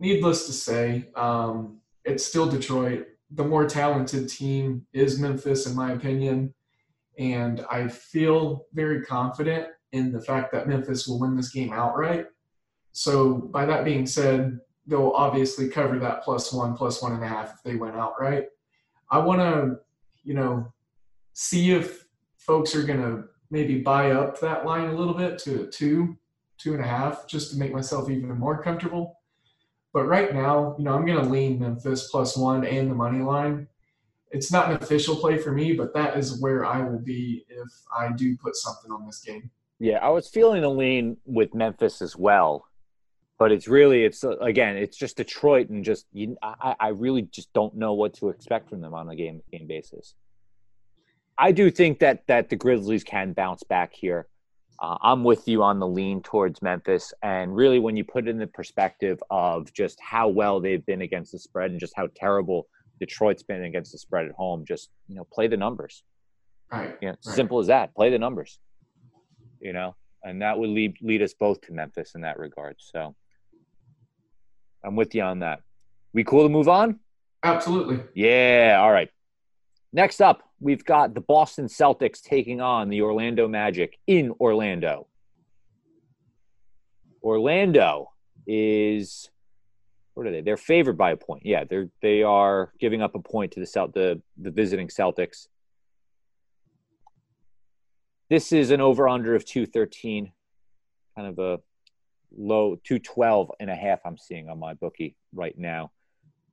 needless 0.00 0.46
to 0.46 0.52
say, 0.52 1.08
um, 1.14 1.78
it's 2.04 2.26
still 2.26 2.48
Detroit. 2.48 3.06
The 3.30 3.44
more 3.44 3.66
talented 3.66 4.28
team 4.28 4.86
is 4.92 5.20
Memphis, 5.20 5.66
in 5.66 5.76
my 5.76 5.92
opinion, 5.92 6.52
and 7.16 7.64
I 7.70 7.86
feel 7.86 8.66
very 8.72 9.02
confident 9.04 9.68
in 9.92 10.12
the 10.12 10.20
fact 10.20 10.52
that 10.52 10.68
Memphis 10.68 11.06
will 11.06 11.18
win 11.18 11.36
this 11.36 11.50
game 11.50 11.72
outright. 11.72 12.26
So, 12.92 13.34
by 13.34 13.64
that 13.66 13.84
being 13.84 14.06
said, 14.06 14.60
they'll 14.86 15.12
obviously 15.14 15.68
cover 15.68 15.98
that 15.98 16.22
plus 16.22 16.52
one, 16.52 16.74
plus 16.74 17.02
one 17.02 17.12
and 17.12 17.22
a 17.22 17.28
half 17.28 17.54
if 17.54 17.62
they 17.62 17.76
win 17.76 17.94
outright. 17.94 18.46
I 19.10 19.18
want 19.18 19.40
to, 19.40 19.78
you 20.24 20.34
know, 20.34 20.72
see 21.34 21.72
if 21.72 22.06
folks 22.38 22.74
are 22.74 22.82
going 22.82 23.00
to 23.00 23.24
maybe 23.50 23.80
buy 23.80 24.12
up 24.12 24.40
that 24.40 24.66
line 24.66 24.88
a 24.88 24.94
little 24.94 25.14
bit 25.14 25.38
to 25.40 25.66
two, 25.68 26.16
two 26.58 26.74
and 26.74 26.82
a 26.82 26.86
half, 26.86 27.28
just 27.28 27.52
to 27.52 27.58
make 27.58 27.72
myself 27.72 28.10
even 28.10 28.28
more 28.38 28.62
comfortable. 28.62 29.20
But 29.92 30.06
right 30.06 30.34
now, 30.34 30.74
you 30.78 30.84
know, 30.84 30.94
I'm 30.94 31.06
going 31.06 31.22
to 31.22 31.30
lean 31.30 31.60
Memphis 31.60 32.10
plus 32.10 32.36
one 32.36 32.64
and 32.64 32.90
the 32.90 32.94
money 32.94 33.22
line. 33.22 33.68
It's 34.30 34.52
not 34.52 34.70
an 34.70 34.82
official 34.82 35.16
play 35.16 35.38
for 35.38 35.52
me, 35.52 35.72
but 35.72 35.94
that 35.94 36.16
is 36.18 36.40
where 36.40 36.66
I 36.66 36.82
will 36.82 36.98
be 36.98 37.46
if 37.48 37.68
I 37.96 38.12
do 38.12 38.36
put 38.36 38.56
something 38.56 38.90
on 38.90 39.06
this 39.06 39.20
game. 39.20 39.50
Yeah, 39.80 39.98
I 39.98 40.08
was 40.08 40.28
feeling 40.28 40.64
a 40.64 40.68
lean 40.68 41.18
with 41.24 41.54
Memphis 41.54 42.02
as 42.02 42.16
well, 42.16 42.66
but 43.38 43.52
it's 43.52 43.68
really 43.68 44.04
it's 44.04 44.24
uh, 44.24 44.36
again 44.38 44.76
it's 44.76 44.96
just 44.96 45.16
Detroit 45.16 45.68
and 45.68 45.84
just 45.84 46.06
you, 46.12 46.36
I, 46.42 46.74
I 46.80 46.88
really 46.88 47.22
just 47.22 47.52
don't 47.52 47.76
know 47.76 47.94
what 47.94 48.14
to 48.14 48.28
expect 48.28 48.68
from 48.68 48.80
them 48.80 48.92
on 48.92 49.08
a 49.08 49.14
game 49.14 49.40
game 49.52 49.68
basis. 49.68 50.14
I 51.38 51.52
do 51.52 51.70
think 51.70 52.00
that 52.00 52.26
that 52.26 52.48
the 52.48 52.56
Grizzlies 52.56 53.04
can 53.04 53.32
bounce 53.32 53.62
back 53.62 53.92
here. 53.94 54.26
Uh, 54.80 54.96
I'm 55.00 55.22
with 55.24 55.46
you 55.46 55.62
on 55.62 55.78
the 55.78 55.86
lean 55.86 56.22
towards 56.22 56.60
Memphis, 56.60 57.12
and 57.22 57.54
really 57.54 57.78
when 57.78 57.96
you 57.96 58.02
put 58.02 58.26
it 58.26 58.30
in 58.30 58.38
the 58.38 58.48
perspective 58.48 59.22
of 59.30 59.72
just 59.72 60.00
how 60.00 60.26
well 60.28 60.60
they've 60.60 60.84
been 60.86 61.02
against 61.02 61.30
the 61.32 61.38
spread 61.38 61.70
and 61.70 61.78
just 61.78 61.94
how 61.96 62.08
terrible 62.16 62.66
Detroit's 62.98 63.44
been 63.44 63.62
against 63.62 63.92
the 63.92 63.98
spread 63.98 64.26
at 64.26 64.32
home, 64.32 64.64
just 64.66 64.90
you 65.06 65.14
know 65.14 65.26
play 65.32 65.46
the 65.46 65.56
numbers. 65.56 66.02
Right. 66.72 66.96
You 67.00 67.08
know, 67.08 67.12
right. 67.12 67.24
simple 67.24 67.60
as 67.60 67.68
that. 67.68 67.94
Play 67.94 68.10
the 68.10 68.18
numbers 68.18 68.58
you 69.60 69.72
know, 69.72 69.94
and 70.22 70.42
that 70.42 70.58
would 70.58 70.70
lead 70.70 70.96
lead 71.00 71.22
us 71.22 71.34
both 71.34 71.60
to 71.62 71.72
Memphis 71.72 72.14
in 72.14 72.22
that 72.22 72.38
regard. 72.38 72.76
So 72.78 73.14
I'm 74.84 74.96
with 74.96 75.14
you 75.14 75.22
on 75.22 75.40
that. 75.40 75.60
We 76.12 76.24
cool 76.24 76.42
to 76.44 76.48
move 76.48 76.68
on? 76.68 77.00
Absolutely. 77.42 78.00
Yeah. 78.14 78.78
All 78.80 78.90
right. 78.90 79.10
Next 79.92 80.20
up, 80.20 80.42
we've 80.60 80.84
got 80.84 81.14
the 81.14 81.20
Boston 81.20 81.66
Celtics 81.66 82.20
taking 82.20 82.60
on 82.60 82.88
the 82.88 83.02
Orlando 83.02 83.48
Magic 83.48 83.98
in 84.06 84.32
Orlando. 84.40 85.06
Orlando 87.22 88.10
is 88.46 89.30
what 90.14 90.26
are 90.26 90.32
they? 90.32 90.40
They're 90.40 90.56
favored 90.56 90.98
by 90.98 91.12
a 91.12 91.16
point. 91.16 91.46
Yeah, 91.46 91.62
they're 91.62 91.88
they 92.02 92.22
are 92.22 92.72
giving 92.80 93.02
up 93.02 93.14
a 93.14 93.20
point 93.20 93.52
to 93.52 93.60
the 93.60 93.66
Celt 93.66 93.94
the 93.94 94.20
the 94.36 94.50
visiting 94.50 94.88
Celtics. 94.88 95.46
This 98.30 98.52
is 98.52 98.70
an 98.70 98.80
over 98.80 99.08
under 99.08 99.34
of 99.34 99.44
213, 99.44 100.32
kind 101.16 101.28
of 101.28 101.38
a 101.38 101.60
low 102.36 102.76
212 102.84 103.52
and 103.58 103.70
a 103.70 103.74
half 103.74 104.00
I'm 104.04 104.18
seeing 104.18 104.48
on 104.48 104.58
my 104.58 104.74
bookie 104.74 105.16
right 105.32 105.56
now. 105.56 105.90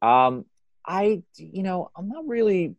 Um, 0.01 0.45
I, 0.85 1.23
you 1.35 1.63
know, 1.63 1.91
I'm 1.95 2.07
not 2.07 2.27
really, 2.27 2.75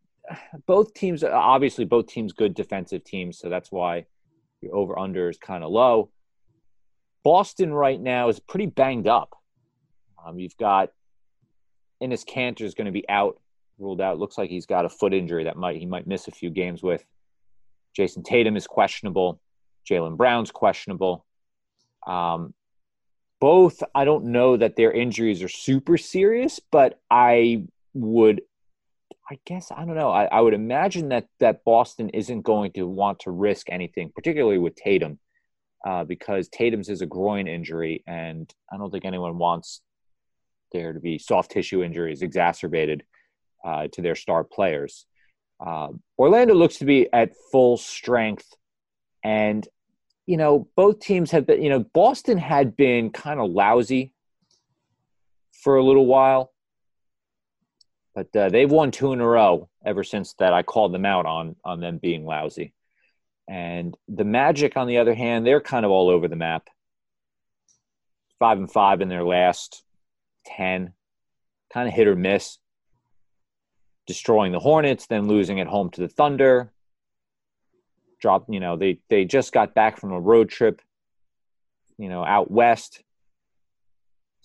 both 0.66 0.94
teams, 0.94 1.22
obviously, 1.22 1.84
both 1.84 2.06
teams 2.06 2.32
good 2.32 2.54
defensive 2.54 3.04
teams. 3.04 3.38
So 3.38 3.50
that's 3.50 3.70
why 3.70 4.06
your 4.62 4.74
over 4.74 4.98
under 4.98 5.28
is 5.28 5.36
kind 5.36 5.62
of 5.62 5.70
low. 5.70 6.10
Boston 7.22 7.74
right 7.74 8.00
now 8.00 8.28
is 8.28 8.40
pretty 8.40 8.66
banged 8.66 9.08
up. 9.08 9.36
Um, 10.24 10.38
you've 10.38 10.56
got 10.56 10.90
Enes 12.02 12.24
Kanter 12.24 12.62
is 12.62 12.74
going 12.74 12.86
to 12.86 12.92
be 12.92 13.06
out, 13.08 13.40
ruled 13.78 14.00
out. 14.00 14.18
Looks 14.18 14.38
like 14.38 14.48
he's 14.48 14.66
got 14.66 14.84
a 14.84 14.88
foot 14.88 15.12
injury 15.12 15.44
that 15.44 15.56
might 15.56 15.76
he 15.76 15.86
might 15.86 16.06
miss 16.06 16.28
a 16.28 16.30
few 16.30 16.50
games 16.50 16.82
with. 16.82 17.04
Jayson 17.96 18.24
Tatum 18.24 18.56
is 18.56 18.66
questionable. 18.66 19.40
Jaylen 19.88 20.16
Brown's 20.16 20.50
questionable. 20.50 21.24
Um, 22.06 22.54
both, 23.40 23.82
I 23.94 24.04
don't 24.04 24.26
know 24.26 24.56
that 24.56 24.76
their 24.76 24.92
injuries 24.92 25.42
are 25.42 25.48
super 25.48 25.96
serious, 25.98 26.60
but 26.72 27.00
I 27.10 27.64
would, 27.94 28.42
I 29.30 29.38
guess, 29.44 29.70
I 29.70 29.84
don't 29.84 29.94
know. 29.94 30.10
I, 30.10 30.24
I 30.24 30.40
would 30.40 30.54
imagine 30.54 31.10
that 31.10 31.26
that 31.40 31.64
Boston 31.64 32.10
isn't 32.10 32.42
going 32.42 32.72
to 32.72 32.86
want 32.86 33.20
to 33.20 33.30
risk 33.30 33.68
anything, 33.70 34.10
particularly 34.14 34.58
with 34.58 34.74
Tatum, 34.76 35.18
uh, 35.86 36.04
because 36.04 36.48
Tatum's 36.48 36.88
is 36.88 37.02
a 37.02 37.06
groin 37.06 37.46
injury, 37.46 38.02
and 38.06 38.52
I 38.72 38.76
don't 38.76 38.90
think 38.90 39.04
anyone 39.04 39.38
wants 39.38 39.82
there 40.72 40.92
to 40.92 41.00
be 41.00 41.18
soft 41.18 41.50
tissue 41.50 41.82
injuries 41.82 42.22
exacerbated 42.22 43.04
uh, 43.64 43.88
to 43.92 44.02
their 44.02 44.14
star 44.14 44.44
players. 44.44 45.06
Uh, 45.58 45.88
Orlando 46.18 46.54
looks 46.54 46.78
to 46.78 46.84
be 46.84 47.08
at 47.12 47.36
full 47.50 47.76
strength, 47.76 48.54
and 49.22 49.66
you 50.26 50.36
know 50.36 50.68
both 50.76 51.00
teams 51.00 51.30
have 51.30 51.46
been. 51.46 51.62
You 51.62 51.70
know 51.70 51.80
Boston 51.80 52.38
had 52.38 52.76
been 52.76 53.10
kind 53.10 53.40
of 53.40 53.50
lousy 53.50 54.12
for 55.62 55.76
a 55.76 55.84
little 55.84 56.06
while, 56.06 56.52
but 58.14 58.34
uh, 58.36 58.48
they've 58.50 58.70
won 58.70 58.90
two 58.90 59.12
in 59.12 59.20
a 59.20 59.26
row 59.26 59.68
ever 59.84 60.04
since 60.04 60.34
that 60.34 60.52
I 60.52 60.62
called 60.62 60.92
them 60.92 61.06
out 61.06 61.26
on 61.26 61.56
on 61.64 61.80
them 61.80 61.98
being 61.98 62.24
lousy. 62.26 62.74
And 63.48 63.96
the 64.08 64.24
Magic, 64.24 64.76
on 64.76 64.88
the 64.88 64.98
other 64.98 65.14
hand, 65.14 65.46
they're 65.46 65.60
kind 65.60 65.84
of 65.86 65.92
all 65.92 66.10
over 66.10 66.26
the 66.28 66.36
map. 66.36 66.68
Five 68.38 68.58
and 68.58 68.70
five 68.70 69.00
in 69.00 69.08
their 69.08 69.24
last 69.24 69.82
ten, 70.44 70.92
kind 71.72 71.88
of 71.88 71.94
hit 71.94 72.08
or 72.08 72.16
miss 72.16 72.58
destroying 74.06 74.52
the 74.52 74.60
Hornets, 74.60 75.06
then 75.06 75.28
losing 75.28 75.60
at 75.60 75.66
home 75.66 75.90
to 75.90 76.00
the 76.00 76.08
Thunder. 76.08 76.72
Drop, 78.20 78.46
you 78.48 78.60
know, 78.60 78.76
they 78.76 79.00
they 79.10 79.24
just 79.24 79.52
got 79.52 79.74
back 79.74 79.98
from 79.98 80.12
a 80.12 80.20
road 80.20 80.48
trip, 80.48 80.80
you 81.98 82.08
know, 82.08 82.24
out 82.24 82.50
west. 82.50 83.02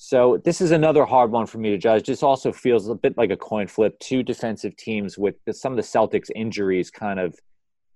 So 0.03 0.41
this 0.43 0.61
is 0.61 0.71
another 0.71 1.05
hard 1.05 1.31
one 1.31 1.45
for 1.45 1.59
me 1.59 1.69
to 1.69 1.77
judge. 1.77 2.07
This 2.07 2.23
also 2.23 2.51
feels 2.51 2.89
a 2.89 2.95
bit 2.95 3.17
like 3.17 3.29
a 3.29 3.37
coin 3.37 3.67
flip. 3.67 3.99
Two 3.99 4.23
defensive 4.23 4.75
teams 4.75 5.15
with 5.15 5.35
some 5.51 5.73
of 5.73 5.77
the 5.77 5.83
Celtics 5.83 6.31
injuries 6.35 6.89
kind 6.89 7.19
of 7.19 7.35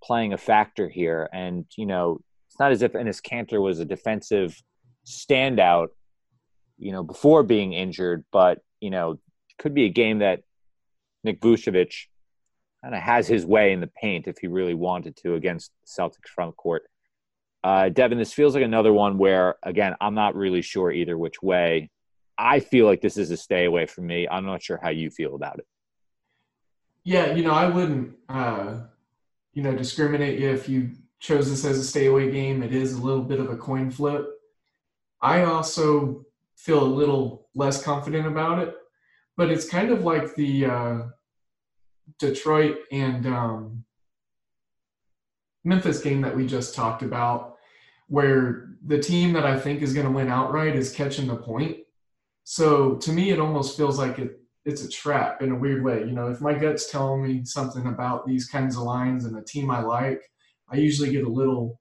playing 0.03 0.31
a 0.31 0.37
factor 0.37 0.87
here. 0.87 1.27
And, 1.33 1.65
you 1.75 1.87
know, 1.87 2.21
it's 2.47 2.59
not 2.59 2.71
as 2.71 2.83
if 2.83 2.93
Enes 2.93 3.23
Kanter 3.23 3.59
was 3.59 3.79
a 3.79 3.85
defensive 3.85 4.61
standout, 5.03 5.87
you 6.77 6.91
know, 6.91 7.01
before 7.01 7.41
being 7.41 7.73
injured, 7.73 8.23
but, 8.31 8.59
you 8.79 8.91
know, 8.91 9.19
could 9.57 9.73
be 9.73 9.85
a 9.85 9.89
game 9.89 10.19
that 10.19 10.43
Nick 11.25 11.41
Vucevic 11.41 12.05
kind 12.81 12.95
of 12.95 13.01
has 13.01 13.27
his 13.27 13.45
way 13.45 13.73
in 13.73 13.81
the 13.81 13.87
paint 13.87 14.27
if 14.27 14.37
he 14.37 14.47
really 14.47 14.75
wanted 14.75 15.17
to 15.17 15.35
against 15.35 15.71
Celtics 15.85 16.29
front 16.33 16.55
court. 16.55 16.83
Uh, 17.63 17.89
Devin, 17.89 18.19
this 18.19 18.31
feels 18.31 18.53
like 18.53 18.63
another 18.63 18.93
one 18.93 19.17
where, 19.17 19.55
again, 19.63 19.95
I'm 19.99 20.13
not 20.13 20.35
really 20.35 20.61
sure 20.61 20.91
either 20.91 21.17
which 21.17 21.41
way. 21.41 21.89
I 22.37 22.59
feel 22.59 22.85
like 22.85 23.01
this 23.01 23.17
is 23.17 23.31
a 23.31 23.37
stay 23.37 23.65
away 23.65 23.87
from 23.87 24.05
me. 24.05 24.27
I'm 24.29 24.45
not 24.45 24.61
sure 24.61 24.79
how 24.81 24.89
you 24.89 25.09
feel 25.09 25.35
about 25.35 25.57
it. 25.57 25.65
Yeah, 27.03 27.33
you 27.33 27.43
know, 27.43 27.53
I 27.53 27.67
wouldn't, 27.67 28.15
uh, 28.29 28.81
you 29.53 29.63
know, 29.63 29.73
discriminate 29.73 30.39
you 30.39 30.49
if 30.51 30.69
you 30.69 30.91
chose 31.19 31.49
this 31.49 31.65
as 31.65 31.79
a 31.79 31.83
stay 31.83 32.05
away 32.05 32.29
game. 32.31 32.61
It 32.61 32.73
is 32.73 32.93
a 32.93 33.01
little 33.01 33.23
bit 33.23 33.39
of 33.39 33.49
a 33.49 33.57
coin 33.57 33.89
flip. 33.89 34.27
I 35.21 35.43
also 35.43 36.25
feel 36.55 36.83
a 36.83 36.85
little 36.85 37.47
less 37.55 37.81
confident 37.81 38.27
about 38.27 38.59
it, 38.59 38.75
but 39.37 39.49
it's 39.49 39.67
kind 39.67 39.91
of 39.91 40.03
like 40.03 40.35
the 40.35 40.65
uh, 40.65 41.01
Detroit 42.19 42.77
and 42.91 43.25
um, 43.25 43.83
Memphis 45.63 46.01
game 46.01 46.21
that 46.21 46.35
we 46.35 46.45
just 46.45 46.75
talked 46.75 47.01
about 47.01 47.55
where 48.07 48.69
the 48.85 48.99
team 48.99 49.33
that 49.33 49.45
I 49.45 49.59
think 49.59 49.81
is 49.81 49.93
going 49.93 50.05
to 50.05 50.11
win 50.11 50.29
outright 50.29 50.75
is 50.75 50.93
catching 50.93 51.27
the 51.27 51.35
point. 51.35 51.77
So 52.43 52.95
to 52.95 53.11
me, 53.11 53.31
it 53.31 53.39
almost 53.39 53.75
feels 53.75 53.97
like 53.97 54.19
it, 54.19 54.39
it's 54.63 54.83
a 54.83 54.89
trap 54.89 55.41
in 55.41 55.51
a 55.51 55.57
weird 55.57 55.83
way. 55.83 55.99
You 55.99 56.11
know, 56.11 56.27
if 56.27 56.39
my 56.39 56.53
gut's 56.53 56.89
telling 56.91 57.23
me 57.23 57.43
something 57.45 57.87
about 57.87 58.27
these 58.27 58.47
kinds 58.47 58.77
of 58.77 58.83
lines 58.83 59.25
and 59.25 59.37
a 59.37 59.43
team 59.43 59.71
I 59.71 59.81
like, 59.81 60.21
I 60.69 60.77
usually 60.77 61.11
get 61.11 61.25
a 61.25 61.29
little 61.29 61.79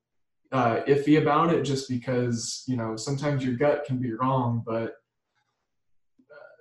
uh, 0.50 0.80
iffy 0.88 1.20
about 1.20 1.52
it 1.52 1.62
just 1.62 1.88
because, 1.88 2.64
you 2.66 2.76
know, 2.76 2.96
sometimes 2.96 3.44
your 3.44 3.54
gut 3.54 3.84
can 3.84 3.98
be 3.98 4.12
wrong. 4.14 4.62
But 4.64 4.94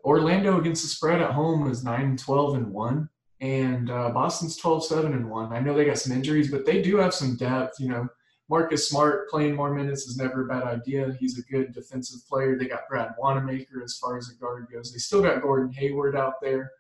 Orlando 0.04 0.60
against 0.60 0.84
the 0.84 0.90
spread 0.90 1.22
at 1.22 1.32
home 1.32 1.70
is 1.70 1.84
9 1.84 2.02
and 2.02 2.20
12 2.20 2.56
and 2.56 2.74
1 2.74 3.10
and 3.44 3.90
uh, 3.90 4.10
Boston's 4.10 4.56
12 4.56 4.86
7 4.86 5.14
and 5.14 5.30
1. 5.30 5.54
I 5.54 5.60
know 5.60 5.76
they 5.76 5.86
got 5.86 5.98
some 5.98 6.16
injuries, 6.16 6.50
but 6.50 6.66
they 6.66 6.82
do 6.82 6.98
have 6.98 7.14
some 7.14 7.36
depth. 7.36 7.78
You 7.78 7.90
know, 7.90 8.08
Marcus 8.50 8.88
Smart 8.88 9.30
playing 9.30 9.54
more 9.54 9.74
minutes 9.74 10.06
is 10.06 10.16
never 10.16 10.46
a 10.46 10.48
bad 10.48 10.64
idea. 10.64 11.16
He's 11.20 11.38
a 11.38 11.52
good 11.52 11.74
defensive 11.74 12.26
player. 12.28 12.58
They 12.58 12.68
got 12.68 12.88
Brad 12.90 13.12
Wanamaker 13.18 13.84
as 13.84 13.98
far 13.98 14.18
as 14.18 14.30
a 14.30 14.36
guard 14.40 14.68
goes. 14.72 14.94
They 14.94 15.00
still 15.00 15.22
got 15.22 15.42
Gordon 15.42 15.74
Hayward 15.74 16.16
out 16.16 16.36
there, 16.42 16.72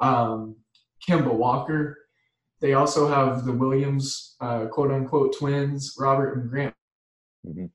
um, 0.00 0.56
Kemba 1.06 1.32
Walker. 1.32 1.98
They 2.60 2.72
also 2.72 3.06
have 3.06 3.44
the 3.44 3.52
Williams, 3.52 4.34
uh, 4.40 4.64
quote 4.66 4.90
unquote, 4.90 5.36
twins, 5.38 5.94
Robert 5.98 6.38
and 6.38 6.48
Grant 6.48 6.74
mm-hmm. 7.46 7.66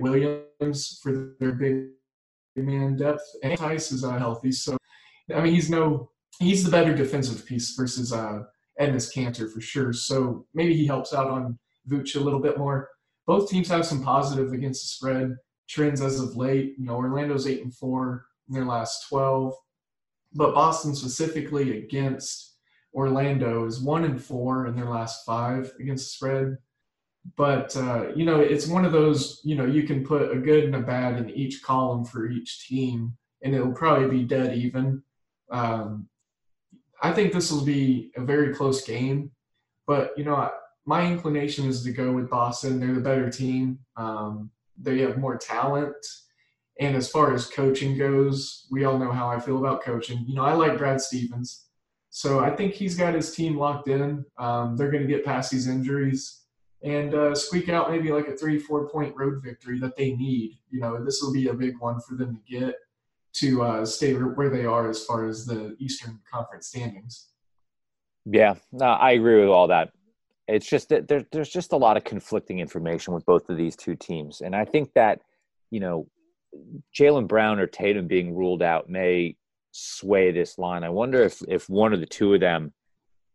Williams 0.00 1.00
for 1.02 1.34
their 1.40 1.52
big 1.52 1.88
man 2.58 2.96
depth. 2.96 3.22
And 3.42 3.58
Theis 3.58 3.92
is 3.92 4.04
uh, 4.04 4.18
healthy, 4.18 4.52
so 4.52 4.76
I 5.34 5.40
mean 5.40 5.54
he's 5.54 5.70
no 5.70 6.10
he's 6.38 6.64
the 6.64 6.70
better 6.70 6.94
defensive 6.94 7.44
piece 7.46 7.74
versus 7.76 8.12
uh, 8.12 8.40
Enes 8.80 9.12
Kanter 9.14 9.50
for 9.52 9.60
sure. 9.60 9.92
So 9.92 10.46
maybe 10.54 10.74
he 10.74 10.86
helps 10.86 11.12
out 11.12 11.28
on 11.28 11.58
Vooch 11.88 12.16
a 12.16 12.20
little 12.20 12.40
bit 12.40 12.58
more. 12.58 12.88
Both 13.26 13.50
teams 13.50 13.68
have 13.68 13.84
some 13.84 14.02
positive 14.02 14.52
against 14.52 14.82
the 14.82 14.88
spread 14.88 15.36
trends 15.68 16.00
as 16.00 16.20
of 16.20 16.36
late. 16.36 16.74
You 16.78 16.86
know, 16.86 16.96
Orlando's 16.96 17.46
eight 17.46 17.62
and 17.62 17.74
four 17.74 18.26
in 18.48 18.54
their 18.54 18.64
last 18.64 19.08
twelve, 19.08 19.54
but 20.32 20.54
Boston 20.54 20.94
specifically 20.94 21.78
against 21.78 22.56
Orlando 22.94 23.66
is 23.66 23.80
one 23.80 24.04
and 24.04 24.22
four 24.22 24.66
in 24.66 24.74
their 24.74 24.88
last 24.88 25.24
five 25.26 25.72
against 25.78 26.06
the 26.06 26.10
spread. 26.10 26.56
But 27.36 27.76
uh, 27.76 28.08
you 28.14 28.24
know, 28.24 28.40
it's 28.40 28.66
one 28.66 28.84
of 28.84 28.92
those. 28.92 29.40
You 29.44 29.56
know, 29.56 29.66
you 29.66 29.82
can 29.82 30.04
put 30.04 30.30
a 30.30 30.38
good 30.38 30.64
and 30.64 30.76
a 30.76 30.80
bad 30.80 31.18
in 31.18 31.30
each 31.30 31.62
column 31.62 32.04
for 32.04 32.28
each 32.28 32.66
team, 32.66 33.16
and 33.42 33.54
it'll 33.54 33.72
probably 33.72 34.08
be 34.08 34.24
dead 34.24 34.56
even. 34.56 35.02
Um, 35.50 36.08
I 37.02 37.12
think 37.12 37.32
this 37.32 37.52
will 37.52 37.64
be 37.64 38.10
a 38.16 38.22
very 38.22 38.54
close 38.54 38.84
game, 38.84 39.30
but 39.86 40.12
you 40.16 40.24
know, 40.24 40.50
my 40.86 41.06
inclination 41.06 41.66
is 41.66 41.82
to 41.84 41.92
go 41.92 42.12
with 42.12 42.30
Boston. 42.30 42.80
They're 42.80 42.94
the 42.94 43.00
better 43.00 43.30
team. 43.30 43.78
Um, 43.96 44.50
they 44.80 45.00
have 45.00 45.18
more 45.18 45.36
talent. 45.36 45.94
And 46.80 46.96
as 46.96 47.10
far 47.10 47.34
as 47.34 47.46
coaching 47.46 47.98
goes, 47.98 48.66
we 48.70 48.84
all 48.84 48.98
know 48.98 49.10
how 49.10 49.28
I 49.28 49.40
feel 49.40 49.58
about 49.58 49.82
coaching. 49.82 50.24
You 50.26 50.36
know, 50.36 50.44
I 50.44 50.54
like 50.54 50.78
Brad 50.78 51.00
Stevens. 51.00 51.66
So 52.10 52.38
I 52.38 52.50
think 52.54 52.72
he's 52.72 52.96
got 52.96 53.14
his 53.14 53.34
team 53.34 53.58
locked 53.58 53.88
in. 53.88 54.24
Um, 54.38 54.76
they're 54.76 54.90
going 54.90 55.06
to 55.06 55.12
get 55.12 55.24
past 55.24 55.50
these 55.50 55.68
injuries 55.68 56.44
and 56.82 57.14
uh, 57.14 57.34
squeak 57.34 57.68
out 57.68 57.90
maybe 57.90 58.12
like 58.12 58.28
a 58.28 58.36
three, 58.36 58.58
four 58.58 58.88
point 58.88 59.14
road 59.16 59.42
victory 59.42 59.78
that 59.80 59.96
they 59.96 60.14
need. 60.14 60.58
You 60.70 60.80
know, 60.80 61.04
this 61.04 61.20
will 61.22 61.32
be 61.32 61.48
a 61.48 61.54
big 61.54 61.78
one 61.78 62.00
for 62.00 62.14
them 62.14 62.36
to 62.36 62.58
get 62.58 62.74
to 63.34 63.62
uh, 63.62 63.84
stay 63.84 64.14
where 64.14 64.50
they 64.50 64.64
are 64.64 64.88
as 64.88 65.04
far 65.04 65.26
as 65.26 65.44
the 65.44 65.76
Eastern 65.78 66.20
Conference 66.30 66.68
standings. 66.68 67.28
Yeah, 68.24 68.54
no, 68.72 68.86
I 68.86 69.12
agree 69.12 69.40
with 69.40 69.48
all 69.48 69.68
that 69.68 69.90
it's 70.48 70.66
just 70.66 70.88
that 70.88 71.06
there, 71.06 71.24
there's 71.30 71.50
just 71.50 71.72
a 71.72 71.76
lot 71.76 71.98
of 71.98 72.04
conflicting 72.04 72.58
information 72.58 73.12
with 73.12 73.24
both 73.26 73.48
of 73.50 73.56
these 73.58 73.76
two 73.76 73.94
teams. 73.94 74.40
And 74.40 74.56
I 74.56 74.64
think 74.64 74.92
that, 74.94 75.20
you 75.70 75.78
know, 75.78 76.08
Jaylen 76.98 77.28
Brown 77.28 77.60
or 77.60 77.66
Tatum 77.66 78.06
being 78.06 78.34
ruled 78.34 78.62
out 78.62 78.88
may 78.88 79.36
sway 79.72 80.32
this 80.32 80.56
line. 80.56 80.84
I 80.84 80.88
wonder 80.88 81.22
if, 81.22 81.42
if 81.46 81.68
one 81.68 81.92
of 81.92 82.00
the 82.00 82.06
two 82.06 82.32
of 82.32 82.40
them 82.40 82.72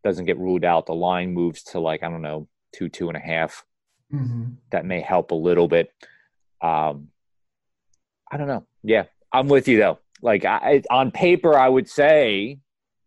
doesn't 0.04 0.26
get 0.26 0.40
ruled 0.40 0.66
out, 0.66 0.88
the 0.88 0.96
line 0.96 1.34
moves 1.34 1.62
to 1.64 1.80
like, 1.80 2.02
I 2.02 2.10
don't 2.10 2.24
know, 2.24 2.48
two, 2.74 2.90
two 2.90 3.08
and 3.08 3.18
a 3.18 3.22
half. 3.22 3.64
Mm-hmm. 4.14 4.54
That 4.72 4.86
may 4.86 5.02
help 5.02 5.32
a 5.32 5.36
little 5.36 5.68
bit. 5.68 5.92
Um, 6.62 7.10
I 8.32 8.38
don't 8.38 8.48
know. 8.48 8.66
Yeah, 8.84 9.06
I'm 9.32 9.48
with 9.48 9.68
you 9.68 9.78
though. 9.78 10.00
Like 10.22 10.46
I, 10.46 10.84
on 10.90 11.12
paper, 11.12 11.58
I 11.58 11.68
would 11.68 11.90
say 11.90 12.60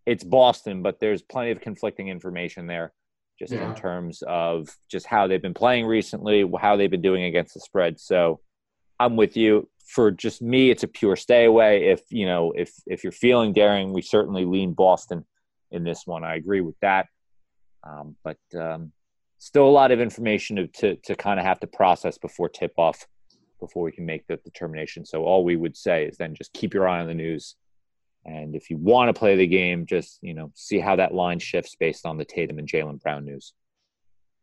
it's 0.04 0.24
Boston, 0.24 0.82
but 0.82 1.00
there's 1.00 1.22
plenty 1.22 1.50
of 1.50 1.60
conflicting 1.60 2.08
information 2.08 2.66
there 2.66 2.92
just 3.38 3.52
yeah. 3.52 3.68
in 3.68 3.74
terms 3.74 4.22
of 4.26 4.68
just 4.90 5.06
how 5.06 5.26
they've 5.26 5.42
been 5.42 5.54
playing 5.54 5.86
recently, 5.86 6.44
how 6.60 6.76
they've 6.76 6.90
been 6.90 7.02
doing 7.02 7.24
against 7.24 7.54
the 7.54 7.60
spread. 7.60 8.00
So 8.00 8.40
I'm 8.98 9.16
with 9.16 9.36
you. 9.36 9.68
For 9.86 10.10
just 10.10 10.42
me, 10.42 10.70
it's 10.70 10.82
a 10.82 10.88
pure 10.88 11.16
stay 11.16 11.44
away. 11.44 11.90
If 11.90 12.02
you 12.10 12.26
know, 12.26 12.52
if 12.56 12.72
if 12.86 13.04
you're 13.04 13.12
feeling 13.12 13.52
daring, 13.52 13.92
we 13.92 14.02
certainly 14.02 14.44
lean 14.44 14.72
Boston 14.72 15.24
in 15.70 15.84
this 15.84 16.06
one. 16.06 16.24
I 16.24 16.34
agree 16.34 16.60
with 16.60 16.74
that. 16.80 17.06
Um, 17.84 18.16
but 18.24 18.38
um, 18.58 18.92
still 19.38 19.66
a 19.66 19.70
lot 19.70 19.92
of 19.92 20.00
information 20.00 20.56
to 20.56 20.66
to, 20.68 20.96
to 20.96 21.14
kind 21.14 21.38
of 21.38 21.46
have 21.46 21.60
to 21.60 21.66
process 21.66 22.18
before 22.18 22.48
tip 22.48 22.72
off, 22.76 23.06
before 23.60 23.82
we 23.82 23.92
can 23.92 24.06
make 24.06 24.26
the 24.26 24.36
determination. 24.38 25.04
So 25.04 25.24
all 25.24 25.44
we 25.44 25.56
would 25.56 25.76
say 25.76 26.06
is 26.06 26.16
then 26.16 26.34
just 26.34 26.52
keep 26.52 26.74
your 26.74 26.88
eye 26.88 27.00
on 27.00 27.06
the 27.06 27.14
news 27.14 27.56
and 28.26 28.56
if 28.56 28.70
you 28.70 28.76
want 28.76 29.08
to 29.08 29.18
play 29.18 29.36
the 29.36 29.46
game, 29.46 29.86
just 29.86 30.18
you 30.20 30.34
know 30.34 30.50
see 30.54 30.80
how 30.80 30.96
that 30.96 31.14
line 31.14 31.38
shifts 31.38 31.76
based 31.78 32.04
on 32.04 32.18
the 32.18 32.24
Tatum 32.24 32.58
and 32.58 32.68
Jaylen 32.68 33.00
Brown 33.00 33.24
news. 33.24 33.54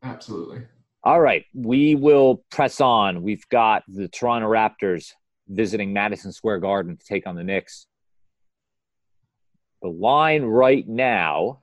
Absolutely. 0.01 0.61
All 1.03 1.19
right, 1.19 1.43
we 1.53 1.95
will 1.95 2.45
press 2.49 2.79
on. 2.79 3.21
We've 3.21 3.47
got 3.49 3.83
the 3.89 4.07
Toronto 4.07 4.47
Raptors 4.47 5.11
visiting 5.49 5.91
Madison 5.91 6.31
Square 6.31 6.59
Garden 6.59 6.95
to 6.95 7.05
take 7.05 7.27
on 7.27 7.35
the 7.35 7.43
Knicks. 7.43 7.85
The 9.81 9.89
line 9.89 10.43
right 10.43 10.87
now 10.87 11.62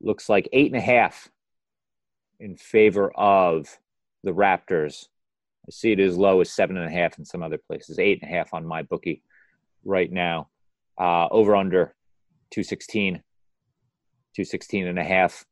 looks 0.00 0.28
like 0.28 0.48
eight 0.52 0.72
and 0.72 0.76
a 0.76 0.84
half 0.84 1.28
in 2.38 2.56
favor 2.56 3.10
of 3.12 3.78
the 4.22 4.32
Raptors. 4.32 5.06
I 5.66 5.70
see 5.70 5.92
it 5.92 6.00
as 6.00 6.16
low 6.16 6.40
as 6.40 6.50
seven 6.50 6.76
and 6.76 6.86
a 6.86 6.90
half 6.90 7.18
in 7.18 7.24
some 7.24 7.42
other 7.42 7.58
places, 7.58 7.98
eight 7.98 8.22
and 8.22 8.30
a 8.30 8.34
half 8.34 8.54
on 8.54 8.66
my 8.66 8.82
bookie 8.82 9.22
right 9.84 10.10
now. 10.10 10.48
Uh, 10.98 11.28
over 11.30 11.54
under 11.54 11.94
216, 12.50 13.14
216 13.14 14.86
and 14.86 14.98
a 14.98 15.04
half. 15.04 15.44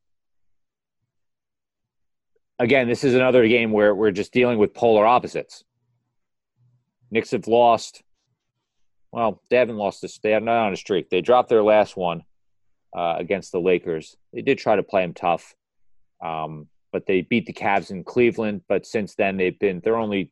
Again, 2.57 2.87
this 2.87 3.03
is 3.03 3.13
another 3.13 3.47
game 3.47 3.71
where 3.71 3.93
we're 3.93 4.11
just 4.11 4.31
dealing 4.31 4.57
with 4.57 4.73
polar 4.73 5.05
opposites. 5.05 5.63
Knicks 7.11 7.31
have 7.31 7.47
lost. 7.47 8.01
Well, 9.11 9.41
they 9.49 9.57
haven't 9.57 9.77
lost 9.77 10.01
this. 10.01 10.17
They 10.17 10.33
are 10.33 10.39
not 10.39 10.65
on 10.67 10.73
a 10.73 10.77
streak. 10.77 11.09
They 11.09 11.21
dropped 11.21 11.49
their 11.49 11.63
last 11.63 11.95
one 11.95 12.23
uh, 12.95 13.15
against 13.17 13.51
the 13.51 13.59
Lakers. 13.59 14.15
They 14.33 14.41
did 14.41 14.57
try 14.57 14.75
to 14.75 14.83
play 14.83 15.01
them 15.01 15.13
tough, 15.13 15.55
um, 16.23 16.67
but 16.91 17.05
they 17.05 17.21
beat 17.21 17.45
the 17.45 17.53
Cavs 17.53 17.91
in 17.91 18.03
Cleveland. 18.03 18.61
But 18.67 18.85
since 18.85 19.15
then, 19.15 19.37
they've 19.37 19.57
been 19.57 19.81
they're 19.83 19.97
only 19.97 20.31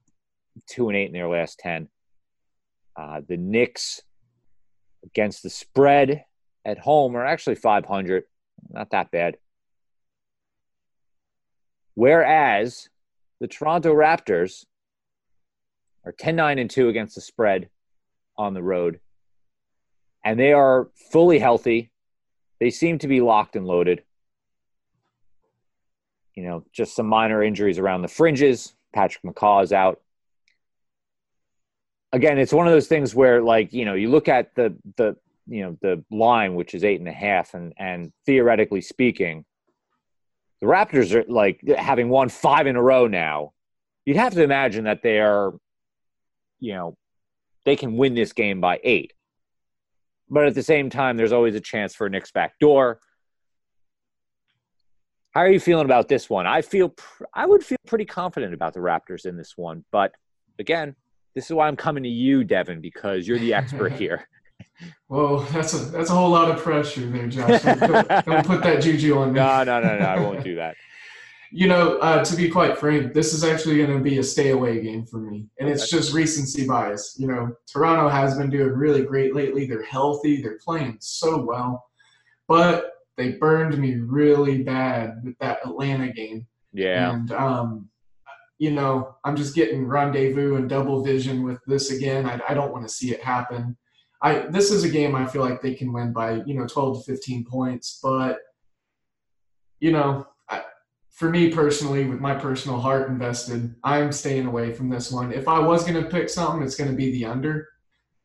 two 0.67 0.89
and 0.89 0.97
eight 0.97 1.07
in 1.07 1.13
their 1.13 1.27
last 1.27 1.59
ten. 1.59 1.89
Uh, 2.95 3.21
the 3.27 3.37
Knicks 3.37 4.01
against 5.03 5.43
the 5.43 5.49
spread 5.49 6.25
at 6.65 6.79
home 6.79 7.15
are 7.15 7.25
actually 7.25 7.55
500. 7.55 8.23
Not 8.69 8.91
that 8.91 9.11
bad. 9.11 9.37
Whereas 11.95 12.89
the 13.39 13.47
Toronto 13.47 13.93
Raptors 13.93 14.65
are 16.05 16.11
10 16.11 16.35
9 16.35 16.59
and 16.59 16.69
2 16.69 16.89
against 16.89 17.15
the 17.15 17.21
spread 17.21 17.69
on 18.37 18.53
the 18.53 18.63
road. 18.63 18.99
And 20.25 20.39
they 20.39 20.53
are 20.53 20.89
fully 21.11 21.39
healthy. 21.39 21.91
They 22.63 22.69
seem 22.69 22.97
to 22.99 23.09
be 23.09 23.19
locked 23.19 23.57
and 23.57 23.67
loaded. 23.67 24.03
You 26.33 26.43
know, 26.43 26.63
just 26.71 26.95
some 26.95 27.07
minor 27.07 27.43
injuries 27.43 27.77
around 27.77 28.03
the 28.03 28.07
fringes. 28.07 28.73
Patrick 28.93 29.21
McCaw 29.21 29.61
is 29.65 29.73
out. 29.73 29.99
Again, 32.13 32.37
it's 32.39 32.53
one 32.53 32.65
of 32.65 32.71
those 32.71 32.87
things 32.87 33.13
where, 33.13 33.41
like, 33.41 33.73
you 33.73 33.83
know, 33.83 33.95
you 33.95 34.09
look 34.09 34.29
at 34.29 34.55
the 34.55 34.77
the 34.95 35.17
you 35.45 35.63
know 35.63 35.77
the 35.81 36.05
line, 36.09 36.55
which 36.55 36.73
is 36.73 36.85
eight 36.85 37.01
and 37.01 37.09
a 37.09 37.11
half, 37.11 37.53
and 37.53 37.73
and 37.75 38.13
theoretically 38.25 38.79
speaking, 38.79 39.43
the 40.61 40.67
Raptors 40.67 41.13
are 41.13 41.29
like 41.29 41.59
having 41.77 42.07
won 42.07 42.29
five 42.29 42.65
in 42.65 42.77
a 42.77 42.81
row 42.81 43.07
now. 43.07 43.51
You'd 44.05 44.15
have 44.15 44.35
to 44.35 44.41
imagine 44.41 44.85
that 44.85 45.03
they 45.03 45.19
are, 45.19 45.51
you 46.61 46.75
know, 46.75 46.95
they 47.65 47.75
can 47.75 47.97
win 47.97 48.15
this 48.15 48.31
game 48.31 48.61
by 48.61 48.79
eight. 48.85 49.11
But 50.29 50.45
at 50.45 50.55
the 50.55 50.63
same 50.63 50.89
time, 50.89 51.17
there's 51.17 51.31
always 51.31 51.55
a 51.55 51.59
chance 51.59 51.93
for 51.93 52.07
a 52.07 52.09
Knicks 52.09 52.31
back 52.31 52.57
door. 52.59 52.99
How 55.31 55.41
are 55.41 55.49
you 55.49 55.59
feeling 55.59 55.85
about 55.85 56.07
this 56.07 56.29
one? 56.29 56.45
I 56.45 56.61
feel 56.61 56.89
pr- 56.89 57.23
I 57.33 57.45
would 57.45 57.63
feel 57.63 57.77
pretty 57.87 58.05
confident 58.05 58.53
about 58.53 58.73
the 58.73 58.79
Raptors 58.79 59.25
in 59.25 59.35
this 59.35 59.53
one, 59.57 59.83
but 59.91 60.11
again, 60.59 60.95
this 61.33 61.45
is 61.45 61.51
why 61.53 61.67
I'm 61.67 61.75
coming 61.75 62.03
to 62.03 62.09
you, 62.09 62.43
Devin, 62.43 62.81
because 62.81 63.27
you're 63.27 63.39
the 63.39 63.53
expert 63.53 63.91
here. 64.03 64.27
Well, 65.09 65.39
that's 65.51 65.73
a 65.73 65.77
that's 65.85 66.09
a 66.09 66.13
whole 66.13 66.29
lot 66.29 66.51
of 66.51 66.57
pressure 66.59 67.05
there, 67.07 67.27
Josh. 67.27 67.61
Don't 67.61 67.79
put, 67.79 68.25
don't 68.25 68.45
put 68.45 68.63
that 68.63 68.81
juju 68.81 69.17
on 69.17 69.33
me. 69.33 69.39
No, 69.39 69.63
no, 69.63 69.81
no, 69.81 69.97
no. 69.97 70.05
I 70.05 70.19
won't 70.19 70.43
do 70.43 70.55
that. 70.55 70.75
You 71.55 71.67
know, 71.67 71.97
uh, 71.99 72.25
to 72.25 72.35
be 72.35 72.49
quite 72.49 72.79
frank, 72.79 73.13
this 73.13 73.31
is 73.31 73.43
actually 73.43 73.77
going 73.77 73.95
to 73.95 74.03
be 74.03 74.17
a 74.17 74.23
stay 74.23 74.49
away 74.49 74.81
game 74.81 75.05
for 75.05 75.17
me, 75.17 75.45
and 75.59 75.69
it's 75.69 75.87
just 75.87 76.11
recency 76.11 76.65
bias. 76.65 77.15
You 77.19 77.27
know, 77.27 77.55
Toronto 77.71 78.09
has 78.09 78.35
been 78.35 78.49
doing 78.49 78.73
really 78.73 79.03
great 79.03 79.35
lately. 79.35 79.67
They're 79.67 79.83
healthy. 79.83 80.41
They're 80.41 80.57
playing 80.57 80.97
so 80.99 81.43
well, 81.43 81.85
but 82.47 82.93
they 83.17 83.33
burned 83.33 83.77
me 83.77 83.95
really 83.95 84.63
bad 84.63 85.21
with 85.23 85.37
that 85.37 85.59
Atlanta 85.63 86.11
game. 86.11 86.47
Yeah. 86.73 87.13
And 87.13 87.31
um, 87.31 87.89
you 88.57 88.71
know, 88.71 89.15
I'm 89.23 89.35
just 89.35 89.53
getting 89.53 89.85
rendezvous 89.85 90.55
and 90.55 90.67
double 90.67 91.03
vision 91.03 91.43
with 91.43 91.59
this 91.67 91.91
again. 91.91 92.25
I, 92.25 92.39
I 92.49 92.53
don't 92.55 92.71
want 92.71 92.87
to 92.87 92.93
see 92.93 93.11
it 93.11 93.21
happen. 93.21 93.77
I 94.23 94.47
this 94.47 94.71
is 94.71 94.83
a 94.83 94.89
game 94.89 95.15
I 95.15 95.27
feel 95.27 95.41
like 95.41 95.61
they 95.61 95.75
can 95.75 95.93
win 95.93 96.13
by 96.13 96.41
you 96.45 96.55
know 96.55 96.65
12 96.65 97.05
to 97.05 97.11
15 97.11 97.45
points, 97.45 97.99
but 98.01 98.39
you 99.79 99.91
know, 99.91 100.25
for 101.13 101.29
me 101.29 101.51
personally, 101.51 102.05
with 102.05 102.19
my 102.19 102.33
personal 102.33 102.79
heart 102.79 103.07
invested, 103.07 103.75
I'm 103.83 104.11
staying 104.11 104.47
away 104.47 104.73
from 104.73 104.89
this 104.89 105.11
one. 105.11 105.31
If 105.31 105.47
I 105.47 105.59
was 105.59 105.83
going 105.83 106.03
to 106.03 106.09
pick 106.09 106.27
something, 106.27 106.63
it's 106.63 106.75
going 106.75 106.89
to 106.89 106.97
be 106.97 107.11
the 107.11 107.25
under. 107.25 107.69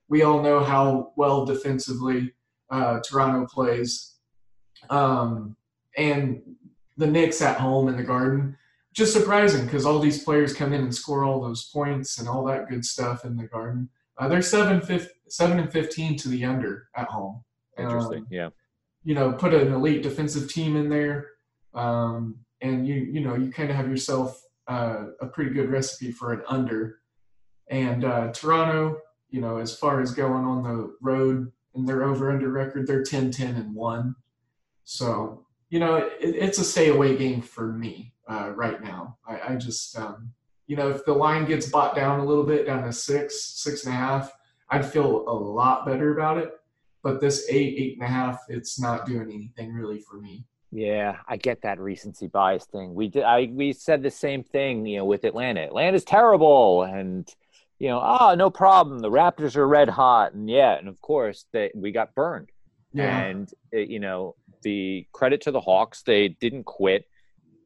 We 0.08 0.22
all 0.22 0.42
know 0.42 0.64
how 0.64 1.12
well 1.14 1.44
defensively 1.44 2.32
uh, 2.70 3.00
Toronto 3.00 3.46
plays, 3.46 4.14
um, 4.88 5.54
and 5.98 6.40
the 6.96 7.06
Knicks 7.06 7.42
at 7.42 7.58
home 7.60 7.88
in 7.88 7.96
the 7.96 8.02
Garden. 8.02 8.56
Just 8.94 9.12
surprising 9.12 9.66
because 9.66 9.84
all 9.84 9.98
these 9.98 10.24
players 10.24 10.54
come 10.54 10.72
in 10.72 10.80
and 10.80 10.94
score 10.94 11.24
all 11.24 11.42
those 11.42 11.68
points 11.68 12.18
and 12.18 12.26
all 12.28 12.44
that 12.46 12.68
good 12.70 12.84
stuff 12.84 13.26
in 13.26 13.36
the 13.36 13.46
Garden. 13.46 13.90
Uh, 14.16 14.28
they're 14.28 14.42
seven, 14.42 14.80
fif- 14.80 15.12
seven 15.28 15.58
and 15.58 15.70
fifteen 15.70 16.16
to 16.16 16.28
the 16.28 16.42
under 16.44 16.88
at 16.96 17.08
home. 17.08 17.44
Interesting. 17.78 18.20
Um, 18.20 18.26
yeah. 18.30 18.48
you 19.04 19.14
know, 19.14 19.32
put 19.32 19.54
an 19.54 19.72
elite 19.72 20.02
defensive 20.02 20.50
team 20.50 20.74
in 20.74 20.88
there, 20.88 21.28
um, 21.74 22.38
and 22.60 22.86
you 22.86 22.94
you 22.94 23.20
know 23.20 23.34
you 23.34 23.50
kind 23.50 23.70
of 23.70 23.76
have 23.76 23.88
yourself 23.88 24.42
uh, 24.68 25.06
a 25.20 25.26
pretty 25.26 25.50
good 25.50 25.70
recipe 25.70 26.12
for 26.12 26.32
an 26.32 26.42
under. 26.46 27.00
And 27.70 28.04
uh, 28.04 28.32
Toronto, 28.32 28.98
you 29.30 29.40
know, 29.40 29.58
as 29.58 29.76
far 29.76 30.00
as 30.00 30.12
going 30.12 30.44
on 30.44 30.62
the 30.62 30.94
road 31.00 31.50
and 31.74 31.88
their 31.88 32.04
over 32.04 32.30
under 32.30 32.50
record, 32.50 32.86
they're 32.86 33.02
10 33.02 33.30
10 33.30 33.56
and 33.56 33.74
1. 33.74 34.14
So, 34.84 35.46
you 35.70 35.80
know, 35.80 35.96
it, 35.96 36.12
it's 36.20 36.58
a 36.58 36.64
stay 36.64 36.88
away 36.90 37.16
game 37.16 37.42
for 37.42 37.72
me 37.72 38.14
uh, 38.28 38.52
right 38.54 38.82
now. 38.82 39.18
I, 39.26 39.52
I 39.52 39.56
just, 39.56 39.98
um, 39.98 40.32
you 40.66 40.76
know, 40.76 40.90
if 40.90 41.04
the 41.04 41.14
line 41.14 41.46
gets 41.46 41.68
bought 41.68 41.96
down 41.96 42.20
a 42.20 42.24
little 42.24 42.44
bit, 42.44 42.66
down 42.66 42.84
to 42.84 42.92
six, 42.92 43.42
six 43.62 43.84
and 43.84 43.94
a 43.94 43.96
half, 43.96 44.32
I'd 44.70 44.84
feel 44.84 45.24
a 45.28 45.32
lot 45.32 45.86
better 45.86 46.12
about 46.12 46.38
it. 46.38 46.52
But 47.02 47.20
this 47.20 47.46
eight, 47.48 47.74
eight 47.78 47.94
and 47.94 48.02
a 48.02 48.10
half, 48.10 48.40
it's 48.48 48.78
not 48.78 49.06
doing 49.06 49.30
anything 49.32 49.72
really 49.72 50.00
for 50.00 50.18
me. 50.20 50.44
Yeah, 50.70 51.16
I 51.26 51.36
get 51.38 51.62
that 51.62 51.80
recency 51.80 52.26
bias 52.26 52.66
thing. 52.66 52.94
We 52.94 53.08
did. 53.08 53.22
I 53.24 53.48
we 53.50 53.72
said 53.72 54.02
the 54.02 54.10
same 54.10 54.42
thing, 54.42 54.84
you 54.84 54.98
know, 54.98 55.04
with 55.04 55.24
Atlanta. 55.24 55.62
Atlanta's 55.62 56.04
terrible, 56.04 56.82
and 56.82 57.26
you 57.78 57.88
know, 57.88 57.98
ah, 57.98 58.34
no 58.34 58.50
problem. 58.50 58.98
The 58.98 59.10
Raptors 59.10 59.56
are 59.56 59.66
red 59.66 59.88
hot, 59.88 60.34
and 60.34 60.48
yeah, 60.48 60.76
and 60.76 60.88
of 60.88 61.00
course 61.00 61.46
they 61.52 61.70
we 61.74 61.90
got 61.90 62.14
burned. 62.14 62.50
Yeah. 62.92 63.18
And 63.18 63.50
it, 63.72 63.88
you 63.88 64.00
know, 64.00 64.34
the 64.62 65.06
credit 65.12 65.42
to 65.42 65.50
the 65.50 65.60
Hawks, 65.60 66.02
they 66.02 66.28
didn't 66.28 66.64
quit, 66.64 67.06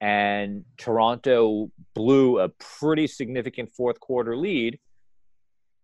and 0.00 0.64
Toronto 0.76 1.70
blew 1.94 2.38
a 2.38 2.50
pretty 2.50 3.06
significant 3.06 3.72
fourth 3.72 3.98
quarter 3.98 4.36
lead, 4.36 4.78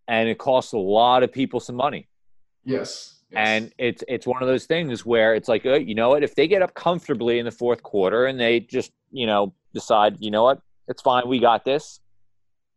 and 0.07 0.28
it 0.28 0.38
cost 0.38 0.72
a 0.72 0.78
lot 0.78 1.22
of 1.24 1.33
people 1.33 1.59
some 1.59 1.76
money. 1.76 2.09
yes. 2.64 3.17
Yes. 3.30 3.48
And 3.48 3.72
it's 3.78 4.04
it's 4.08 4.26
one 4.26 4.42
of 4.42 4.48
those 4.48 4.66
things 4.66 5.04
where 5.04 5.34
it's 5.34 5.48
like, 5.48 5.66
uh, 5.66 5.74
you 5.74 5.94
know 5.94 6.10
what? 6.10 6.22
If 6.22 6.34
they 6.34 6.48
get 6.48 6.62
up 6.62 6.74
comfortably 6.74 7.38
in 7.38 7.44
the 7.44 7.50
fourth 7.50 7.82
quarter 7.82 8.26
and 8.26 8.38
they 8.38 8.60
just, 8.60 8.92
you 9.10 9.26
know, 9.26 9.54
decide, 9.74 10.16
you 10.20 10.30
know 10.30 10.44
what, 10.44 10.60
it's 10.88 11.02
fine, 11.02 11.28
we 11.28 11.38
got 11.38 11.64
this, 11.64 12.00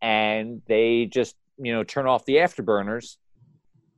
and 0.02 0.62
they 0.68 1.06
just, 1.06 1.36
you 1.58 1.74
know, 1.74 1.84
turn 1.84 2.08
off 2.08 2.26
the 2.26 2.36
afterburners, 2.36 3.18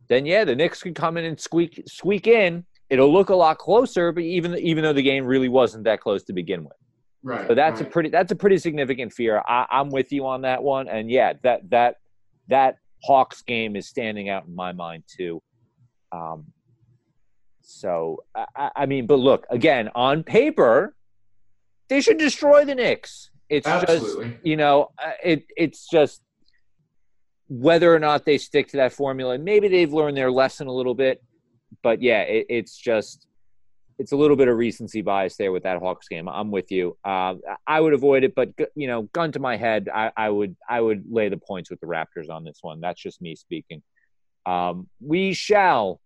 then 0.08 0.26
yeah, 0.26 0.44
the 0.44 0.56
Knicks 0.56 0.82
could 0.84 0.96
come 0.96 1.18
in 1.18 1.26
and 1.26 1.40
squeak 1.40 1.84
squeak 1.88 2.28
in. 2.28 2.66
It'll 2.90 3.12
look 3.12 3.30
a 3.30 3.36
lot 3.36 3.58
closer, 3.58 4.12
but 4.12 4.24
even 4.24 4.56
even 4.60 4.84
though 4.84 4.94
the 4.94 5.02
game 5.02 5.26
really 5.26 5.50
wasn't 5.50 5.86
that 5.86 6.02
close 6.02 6.24
to 6.26 6.34
begin 6.34 6.64
with, 6.64 6.78
right. 7.24 7.48
so 7.48 7.56
that's 7.56 7.82
a 7.82 7.86
pretty 7.86 8.10
that's 8.10 8.32
a 8.32 8.36
pretty 8.36 8.58
significant 8.58 9.14
fear. 9.14 9.42
I, 9.48 9.66
I'm 9.72 9.90
with 9.90 10.12
you 10.12 10.28
on 10.28 10.42
that 10.42 10.62
one, 10.62 10.88
and 10.88 11.10
yeah, 11.10 11.34
that 11.44 11.70
that 11.72 11.96
that 12.50 12.78
Hawks 13.04 13.42
game 13.42 13.76
is 13.76 13.88
standing 13.88 14.30
out 14.30 14.46
in 14.46 14.54
my 14.54 14.72
mind 14.72 15.04
too. 15.08 15.42
Um, 16.14 16.46
so 17.62 18.24
I- 18.36 18.72
I, 18.76 18.86
mean, 18.86 19.08
but 19.08 19.16
look 19.20 19.46
again 19.50 19.90
on 19.96 20.24
paper, 20.24 20.96
they 21.90 22.02
should 22.02 22.18
destroy 22.18 22.66
the 22.66 22.76
Knicks. 22.76 23.32
It's 23.50 23.68
Absolutely. 23.68 24.30
just 24.30 24.46
you 24.46 24.58
know, 24.58 24.92
uh, 24.98 25.12
it 25.24 25.46
it's 25.58 25.88
just 25.88 26.22
whether 27.48 27.94
or 27.94 28.00
not 28.00 28.26
they 28.26 28.38
stick 28.38 28.70
to 28.70 28.78
that 28.78 28.94
formula. 28.94 29.38
Maybe 29.38 29.68
they've 29.68 29.92
learned 29.92 30.18
their 30.18 30.32
lesson 30.32 30.68
a 30.68 30.72
little 30.72 30.96
bit, 30.96 31.22
but 31.82 32.02
yeah, 32.02 32.22
it, 32.22 32.46
it's 32.50 32.78
just 32.78 33.28
it's 34.00 34.12
a 34.12 34.16
little 34.16 34.36
bit 34.36 34.48
of 34.48 34.58
recency 34.58 35.02
bias 35.02 35.36
there 35.38 35.52
with 35.52 35.64
that 35.64 35.80
Hawks 35.80 36.08
game. 36.08 36.28
I'm 36.28 36.52
with 36.52 36.72
you. 36.72 36.98
Uh, 37.06 37.36
I 37.68 37.80
would 37.80 37.94
avoid 37.94 38.24
it, 38.24 38.34
but 38.34 38.50
you 38.76 38.88
know, 38.88 39.04
gun 39.14 39.32
to 39.34 39.40
my 39.40 39.56
head, 39.56 39.90
I, 39.94 40.12
I 40.18 40.30
would 40.30 40.56
I 40.68 40.82
would 40.82 41.04
lay 41.10 41.30
the 41.30 41.38
points 41.38 41.70
with 41.70 41.80
the 41.80 41.88
Raptors 41.88 42.30
on 42.30 42.44
this 42.44 42.60
one. 42.62 42.80
That's 42.82 43.02
just 43.02 43.22
me 43.22 43.36
speaking. 43.36 43.84
Um, 44.46 44.90
we 45.00 45.34
shall 45.34 46.02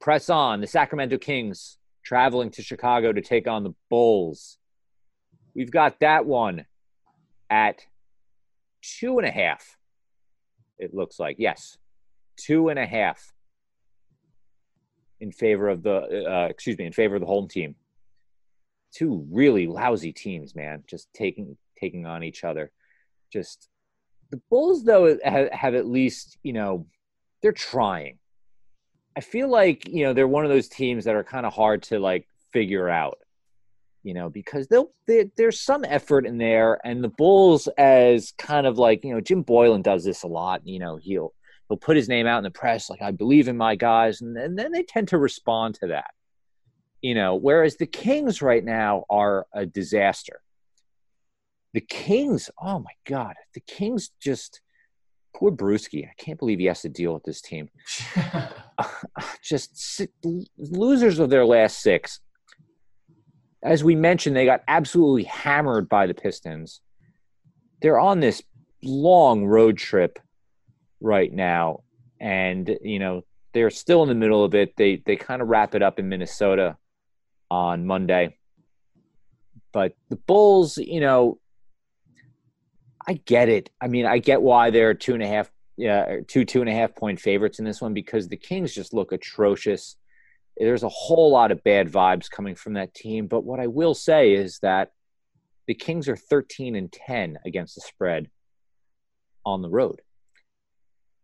press 0.00 0.30
on. 0.30 0.60
The 0.60 0.66
Sacramento 0.66 1.18
Kings 1.18 1.78
traveling 2.04 2.50
to 2.52 2.62
Chicago 2.62 3.12
to 3.12 3.20
take 3.20 3.48
on 3.48 3.64
the 3.64 3.74
Bulls. 3.90 4.58
We've 5.54 5.70
got 5.70 6.00
that 6.00 6.26
one 6.26 6.66
at 7.50 7.80
two 8.82 9.18
and 9.18 9.26
a 9.26 9.30
half. 9.30 9.76
It 10.78 10.94
looks 10.94 11.18
like 11.18 11.36
yes, 11.38 11.78
two 12.36 12.68
and 12.68 12.78
a 12.78 12.86
half 12.86 13.32
in 15.20 15.32
favor 15.32 15.68
of 15.68 15.82
the 15.82 16.26
uh, 16.30 16.46
excuse 16.50 16.76
me 16.76 16.84
in 16.84 16.92
favor 16.92 17.14
of 17.14 17.20
the 17.20 17.26
home 17.26 17.48
team. 17.48 17.74
Two 18.94 19.26
really 19.30 19.66
lousy 19.66 20.12
teams, 20.12 20.54
man, 20.54 20.84
just 20.86 21.12
taking 21.14 21.56
taking 21.78 22.06
on 22.06 22.22
each 22.22 22.44
other. 22.44 22.70
Just 23.32 23.68
the 24.30 24.40
Bulls 24.50 24.84
though 24.84 25.18
have, 25.24 25.50
have 25.52 25.74
at 25.74 25.86
least 25.86 26.38
you 26.42 26.52
know 26.52 26.86
they're 27.42 27.52
trying. 27.52 28.18
I 29.16 29.20
feel 29.20 29.48
like 29.48 29.88
you 29.88 30.04
know 30.04 30.12
they're 30.12 30.28
one 30.28 30.44
of 30.44 30.50
those 30.50 30.68
teams 30.68 31.04
that 31.04 31.14
are 31.14 31.24
kind 31.24 31.46
of 31.46 31.54
hard 31.54 31.82
to 31.84 31.98
like 31.98 32.28
figure 32.52 32.88
out, 32.88 33.18
you 34.02 34.12
know, 34.12 34.28
because 34.28 34.66
they'll 34.68 34.90
they, 35.06 35.30
there's 35.36 35.58
some 35.58 35.84
effort 35.84 36.26
in 36.26 36.36
there, 36.36 36.78
and 36.84 37.02
the 37.02 37.08
Bulls 37.08 37.66
as 37.78 38.32
kind 38.36 38.66
of 38.66 38.78
like 38.78 39.04
you 39.04 39.14
know 39.14 39.20
Jim 39.20 39.42
Boylen 39.42 39.82
does 39.82 40.04
this 40.04 40.22
a 40.22 40.28
lot. 40.28 40.66
You 40.66 40.78
know, 40.78 40.96
he'll 40.96 41.32
he'll 41.68 41.78
put 41.78 41.96
his 41.96 42.08
name 42.08 42.26
out 42.26 42.38
in 42.38 42.44
the 42.44 42.50
press 42.50 42.90
like 42.90 43.00
I 43.00 43.10
believe 43.10 43.48
in 43.48 43.56
my 43.56 43.74
guys, 43.74 44.20
and, 44.20 44.36
and 44.36 44.58
then 44.58 44.70
they 44.70 44.82
tend 44.82 45.08
to 45.08 45.18
respond 45.18 45.76
to 45.76 45.88
that. 45.88 46.10
You 47.00 47.14
know, 47.14 47.36
whereas 47.36 47.76
the 47.76 47.86
Kings 47.86 48.42
right 48.42 48.64
now 48.64 49.04
are 49.08 49.46
a 49.54 49.64
disaster. 49.64 50.40
The 51.72 51.80
Kings, 51.80 52.50
oh 52.60 52.80
my 52.80 52.92
God, 53.06 53.34
the 53.54 53.60
Kings 53.60 54.10
just 54.20 54.60
poor 55.34 55.52
Brewski. 55.52 56.06
I 56.06 56.14
can't 56.16 56.38
believe 56.38 56.58
he 56.58 56.66
has 56.66 56.82
to 56.82 56.88
deal 56.88 57.12
with 57.14 57.24
this 57.24 57.40
team. 57.40 57.68
just 59.42 59.76
si- 59.76 60.08
losers 60.56 61.18
of 61.18 61.30
their 61.30 61.44
last 61.44 61.80
six. 61.80 62.20
As 63.62 63.82
we 63.82 63.94
mentioned, 63.94 64.36
they 64.36 64.44
got 64.44 64.62
absolutely 64.68 65.24
hammered 65.24 65.88
by 65.88 66.06
the 66.06 66.14
Pistons. 66.14 66.80
They're 67.82 67.98
on 67.98 68.20
this 68.20 68.42
long 68.82 69.44
road 69.44 69.76
trip 69.78 70.18
right 71.00 71.32
now, 71.32 71.80
and 72.20 72.78
you 72.80 72.98
know 72.98 73.22
they're 73.52 73.70
still 73.70 74.02
in 74.02 74.08
the 74.08 74.14
middle 74.14 74.44
of 74.44 74.54
it. 74.54 74.74
They 74.76 75.02
they 75.04 75.16
kind 75.16 75.42
of 75.42 75.48
wrap 75.48 75.74
it 75.74 75.82
up 75.82 75.98
in 75.98 76.08
Minnesota 76.08 76.76
on 77.50 77.86
Monday, 77.86 78.36
but 79.72 79.94
the 80.08 80.16
Bulls, 80.16 80.78
you 80.78 81.00
know, 81.00 81.38
I 83.06 83.14
get 83.24 83.48
it. 83.48 83.70
I 83.80 83.88
mean, 83.88 84.06
I 84.06 84.18
get 84.18 84.42
why 84.42 84.70
they're 84.70 84.94
two 84.94 85.14
and 85.14 85.22
a 85.22 85.26
half, 85.26 85.50
yeah, 85.76 86.00
uh, 86.00 86.16
two 86.26 86.44
two 86.44 86.60
and 86.60 86.70
a 86.70 86.74
half 86.74 86.94
point 86.94 87.20
favorites 87.20 87.58
in 87.58 87.64
this 87.64 87.80
one 87.80 87.94
because 87.94 88.28
the 88.28 88.36
Kings 88.36 88.74
just 88.74 88.94
look 88.94 89.12
atrocious. 89.12 89.96
There's 90.56 90.82
a 90.82 90.88
whole 90.88 91.30
lot 91.30 91.52
of 91.52 91.62
bad 91.62 91.90
vibes 91.92 92.30
coming 92.30 92.54
from 92.54 92.74
that 92.74 92.94
team. 92.94 93.26
But 93.26 93.44
what 93.44 93.60
I 93.60 93.66
will 93.66 93.94
say 93.94 94.32
is 94.32 94.58
that 94.60 94.92
the 95.66 95.74
Kings 95.74 96.08
are 96.08 96.16
13 96.16 96.76
and 96.76 96.90
10 96.90 97.38
against 97.44 97.74
the 97.74 97.82
spread 97.82 98.30
on 99.44 99.60
the 99.60 99.68
road. 99.68 100.00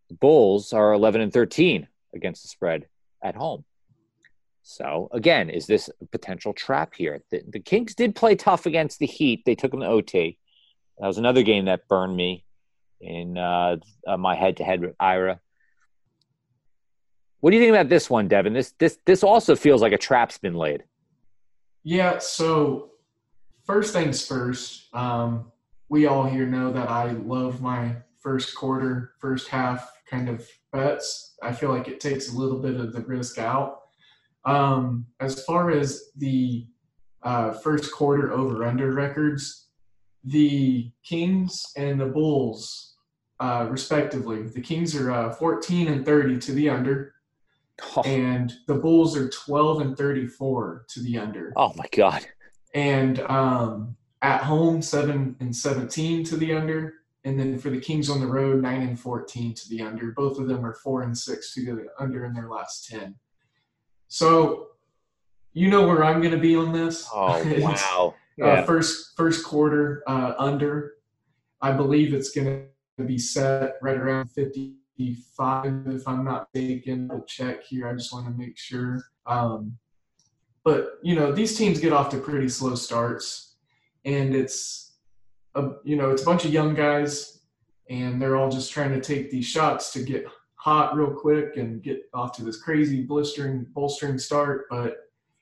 The 0.09 0.17
Bulls 0.17 0.75
are 0.75 0.93
11 0.93 1.23
and 1.23 1.33
13 1.33 1.89
against 2.15 2.43
the 2.43 2.49
spread 2.49 2.87
at 3.23 3.37
home. 3.37 3.65
So 4.63 5.09
again, 5.13 5.49
is 5.49 5.67
this 5.67 5.89
a 6.01 6.05
potential 6.07 6.53
trap 6.53 6.95
here? 6.95 7.23
The, 7.31 7.43
the 7.49 7.61
Kings 7.61 7.95
did 7.95 8.15
play 8.15 8.35
tough 8.35 8.67
against 8.67 8.99
the 8.99 9.07
Heat. 9.07 9.45
They 9.47 9.55
took 9.55 9.71
them 9.71 9.81
to 9.81 9.87
OT. 9.87 10.39
That 10.99 11.07
was 11.07 11.19
another 11.19 11.43
game 11.43 11.65
that 11.65 11.89
burned 11.89 12.15
me 12.15 12.45
in 13.03 13.37
uh, 13.37 13.77
uh, 14.07 14.17
my 14.17 14.35
head-to-head 14.35 14.81
with 14.81 14.95
Ira. 14.99 15.41
What 17.41 17.51
do 17.51 17.57
you 17.57 17.63
think 17.63 17.75
about 17.75 17.89
this 17.89 18.09
one, 18.09 18.29
Devin? 18.29 18.53
This 18.53 18.73
this 18.79 18.99
this 19.05 19.25
also 19.25 19.57
feels 19.57 19.83
like 19.83 19.93
a 19.93 19.99
trap's 19.99 20.39
been 20.39 20.55
laid. 20.55 20.85
Yeah. 21.83 22.19
So 22.19 22.91
first 23.67 23.93
things 23.93 24.25
first. 24.25 24.95
Um, 24.95 25.51
we 25.89 26.07
all 26.07 26.25
here 26.25 26.47
know 26.47 26.73
that 26.73 26.89
I 26.89 27.11
love 27.11 27.61
my 27.61 27.97
first 28.21 28.55
quarter, 28.55 29.15
first 29.19 29.49
half 29.49 29.91
kind 30.09 30.29
of 30.29 30.49
bets. 30.73 31.35
I 31.43 31.53
feel 31.53 31.71
like 31.71 31.89
it 31.89 31.99
takes 31.99 32.33
a 32.33 32.39
little 32.39 32.61
bit 32.61 32.77
of 32.79 32.93
the 32.93 33.01
risk 33.01 33.39
out. 33.39 33.81
Um, 34.45 35.07
as 35.21 35.45
far 35.45 35.71
as 35.71 36.11
the 36.17 36.67
uh, 37.23 37.53
first 37.53 37.93
quarter 37.93 38.33
over 38.33 38.65
under 38.65 38.93
records, 38.93 39.69
the 40.25 40.93
Kings 41.05 41.67
and 41.77 42.01
the 42.01 42.07
Bulls, 42.07 42.92
uh, 43.43 43.67
respectively, 43.69 44.45
the 44.45 44.61
Kings 44.61 44.95
are 44.95 45.11
uh, 45.11 45.33
14 45.33 45.89
and 45.89 46.07
30 46.07 46.39
to 46.39 46.53
the 46.53 46.71
under, 46.71 47.13
oh. 47.97 48.03
and 48.03 48.53
the 48.69 48.75
Bulls 48.77 49.17
are 49.17 49.29
12 49.29 49.81
and 49.81 49.99
34 49.99 50.85
to 50.89 51.01
the 51.01 51.19
under. 51.19 51.53
Oh 51.57 51.73
my 51.75 51.87
God! 51.91 52.25
And 52.73 53.19
um, 53.23 53.97
at 54.23 54.45
home, 54.45 54.81
seven 54.81 55.35
and 55.41 55.55
17 55.55 56.23
to 56.27 56.37
the 56.37 56.55
under, 56.55 56.95
and 57.25 57.37
then 57.37 57.59
for 57.59 57.71
the 57.71 57.81
Kings 57.81 58.09
on 58.09 58.21
the 58.21 58.29
road, 58.29 58.63
nine 58.63 58.83
and 58.83 58.99
14 58.99 59.55
to 59.55 59.69
the 59.71 59.83
under. 59.83 60.13
Both 60.13 60.39
of 60.39 60.47
them 60.47 60.65
are 60.65 60.75
four 60.75 61.03
and 61.03 61.19
six 61.19 61.53
to 61.55 61.65
the 61.65 61.87
under 61.99 62.25
in 62.25 62.35
their 62.35 62.49
last 62.49 62.89
10. 62.91 63.17
So, 64.07 64.69
you 65.53 65.69
know 65.69 65.85
where 65.85 66.05
I'm 66.05 66.21
going 66.21 66.33
to 66.33 66.39
be 66.39 66.55
on 66.55 66.73
this. 66.73 67.09
Oh 67.13 67.43
wow! 67.59 68.15
Uh, 68.41 68.47
yeah. 68.47 68.53
uh, 68.53 68.63
first 68.63 69.17
first 69.17 69.45
quarter 69.45 70.05
uh, 70.07 70.35
under. 70.39 70.93
I 71.61 71.73
believe 71.73 72.15
it's 72.15 72.31
going 72.31 72.47
to 72.47 72.72
be 73.05 73.19
set 73.19 73.75
right 73.83 73.97
around 73.97 74.31
55, 74.31 75.87
if 75.87 76.09
I'm 76.09 76.25
not 76.25 76.49
mistaken. 76.55 77.11
I'll 77.13 77.25
check 77.25 77.65
here. 77.65 77.89
I 77.89 77.95
just 77.95 78.13
want 78.13 78.27
to 78.27 78.33
make 78.33 78.59
sure. 78.59 79.03
Um, 79.27 79.79
but 80.65 80.99
you 81.03 81.15
know, 81.15 81.33
these 81.33 81.57
teams 81.57 81.81
get 81.81 81.93
off 81.93 82.11
to 82.11 82.19
pretty 82.19 82.49
slow 82.49 82.75
starts, 82.75 83.57
and 84.05 84.35
it's 84.35 84.97
a 85.55 85.71
you 85.85 85.97
know 85.97 86.11
it's 86.11 86.23
a 86.23 86.27
bunch 86.27 86.45
of 86.45 86.53
young 86.53 86.75
guys, 86.75 87.41
and 87.91 88.21
they're 88.21 88.37
all 88.37 88.51
just 88.51 88.73
trying 88.73 88.93
to 88.93 89.01
take 89.01 89.31
these 89.31 89.47
shots 89.47 89.93
to 89.93 90.03
get 90.03 90.27
hot 90.55 90.95
real 90.97 91.13
quick 91.13 91.57
and 91.57 91.83
get 91.83 92.03
off 92.15 92.37
to 92.37 92.45
this 92.45 92.63
crazy 92.63 93.03
blistering 93.03 93.67
bolstering 93.71 94.19
start, 94.19 94.67
but 94.71 94.99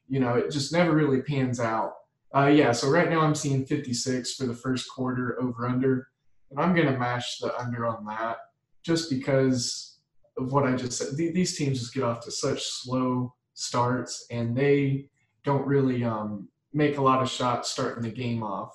you 0.09 0.21
know 0.21 0.35
it 0.35 0.51
just 0.51 0.73
never 0.73 0.95
really 0.95 1.21
pans 1.23 1.61
out. 1.61 1.95
Uh, 2.35 2.47
yeah, 2.47 2.73
so 2.73 2.89
right 2.89 3.11
now 3.11 3.21
I'm 3.21 3.35
seeing 3.35 3.67
56 3.67 4.35
for 4.35 4.47
the 4.47 4.55
first 4.55 4.89
quarter 4.89 5.41
over 5.43 5.67
under, 5.67 6.09
and 6.51 6.61
I'm 6.61 6.75
gonna 6.75 6.99
match 6.99 7.39
the 7.41 7.57
under 7.59 7.87
on 7.87 8.05
that 8.07 8.39
just 8.83 9.11
because 9.11 9.99
of 10.39 10.53
what 10.53 10.65
I 10.65 10.75
just 10.75 10.99
said. 10.99 11.17
These 11.17 11.57
teams 11.57 11.81
just 11.81 11.95
get 11.95 12.03
off 12.03 12.25
to 12.25 12.31
such 12.31 12.63
slow 12.63 13.35
starts, 13.55 14.27
and 14.31 14.57
they 14.57 15.09
don't 15.45 15.67
really 15.67 16.05
um, 16.05 16.49
make 16.73 16.99
a 16.99 17.03
lot 17.03 17.23
of 17.23 17.31
shots 17.31 17.71
starting 17.71 18.03
the 18.03 18.11
game 18.11 18.43
off. 18.43 18.73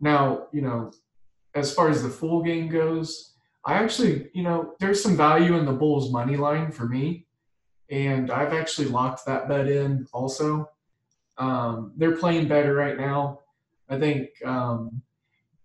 Now, 0.00 0.46
you 0.52 0.62
know, 0.62 0.92
as 1.54 1.74
far 1.74 1.88
as 1.88 2.02
the 2.02 2.08
full 2.08 2.42
game 2.42 2.68
goes, 2.68 3.34
I 3.64 3.74
actually, 3.74 4.30
you 4.34 4.42
know, 4.42 4.74
there's 4.78 5.02
some 5.02 5.16
value 5.16 5.56
in 5.56 5.64
the 5.64 5.72
Bulls 5.72 6.12
money 6.12 6.36
line 6.36 6.70
for 6.70 6.86
me, 6.86 7.26
and 7.90 8.30
I've 8.30 8.52
actually 8.52 8.88
locked 8.88 9.26
that 9.26 9.48
bet 9.48 9.68
in 9.68 10.06
also. 10.12 10.68
Um, 11.38 11.92
they're 11.96 12.16
playing 12.16 12.48
better 12.48 12.74
right 12.74 12.96
now. 12.96 13.40
I 13.88 13.98
think 13.98 14.28
um, 14.44 15.02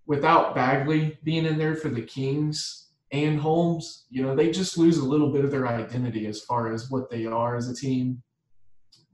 without 0.09 0.53
Bagley 0.53 1.17
being 1.23 1.45
in 1.45 1.57
there 1.57 1.75
for 1.75 1.87
the 1.87 2.01
Kings 2.01 2.89
and 3.13 3.39
Holmes, 3.39 4.07
you 4.09 4.21
know, 4.21 4.35
they 4.35 4.51
just 4.51 4.77
lose 4.77 4.97
a 4.97 5.05
little 5.05 5.31
bit 5.31 5.45
of 5.45 5.51
their 5.51 5.67
identity 5.67 6.27
as 6.27 6.41
far 6.41 6.73
as 6.73 6.91
what 6.91 7.09
they 7.09 7.25
are 7.25 7.55
as 7.55 7.69
a 7.69 7.75
team. 7.75 8.21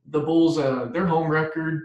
The 0.07 0.21
Bulls, 0.21 0.57
uh, 0.57 0.89
their 0.91 1.05
home 1.05 1.27
record 1.27 1.83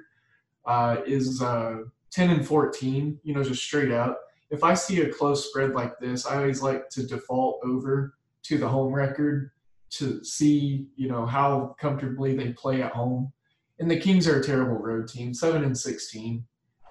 uh, 0.64 0.96
is 1.06 1.42
uh, 1.42 1.80
10 2.10 2.30
and 2.30 2.46
14, 2.46 3.20
you 3.22 3.34
know, 3.34 3.44
just 3.44 3.62
straight 3.62 3.92
up 3.92 4.18
if 4.50 4.64
I 4.64 4.74
see 4.74 5.00
a 5.00 5.12
close 5.12 5.48
spread 5.48 5.72
like 5.72 5.98
this, 5.98 6.26
I 6.26 6.36
always 6.36 6.60
like 6.60 6.88
to 6.90 7.06
default 7.06 7.60
over 7.64 8.14
to 8.44 8.58
the 8.58 8.68
home 8.68 8.92
record 8.92 9.52
to 9.90 10.22
see, 10.24 10.88
you 10.96 11.08
know, 11.08 11.24
how 11.24 11.76
comfortably 11.80 12.36
they 12.36 12.52
play 12.52 12.82
at 12.82 12.92
home. 12.92 13.32
And 13.78 13.90
the 13.90 13.98
Kings 13.98 14.28
are 14.28 14.40
a 14.40 14.44
terrible 14.44 14.76
road 14.76 15.08
team, 15.08 15.32
seven 15.32 15.64
and 15.64 15.76
sixteen. 15.76 16.44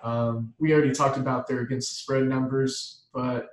Um, 0.04 0.54
we 0.60 0.74
already 0.74 0.92
talked 0.92 1.18
about 1.18 1.48
their 1.48 1.62
against 1.62 1.90
the 1.90 1.96
spread 1.96 2.24
numbers, 2.24 3.04
but 3.14 3.50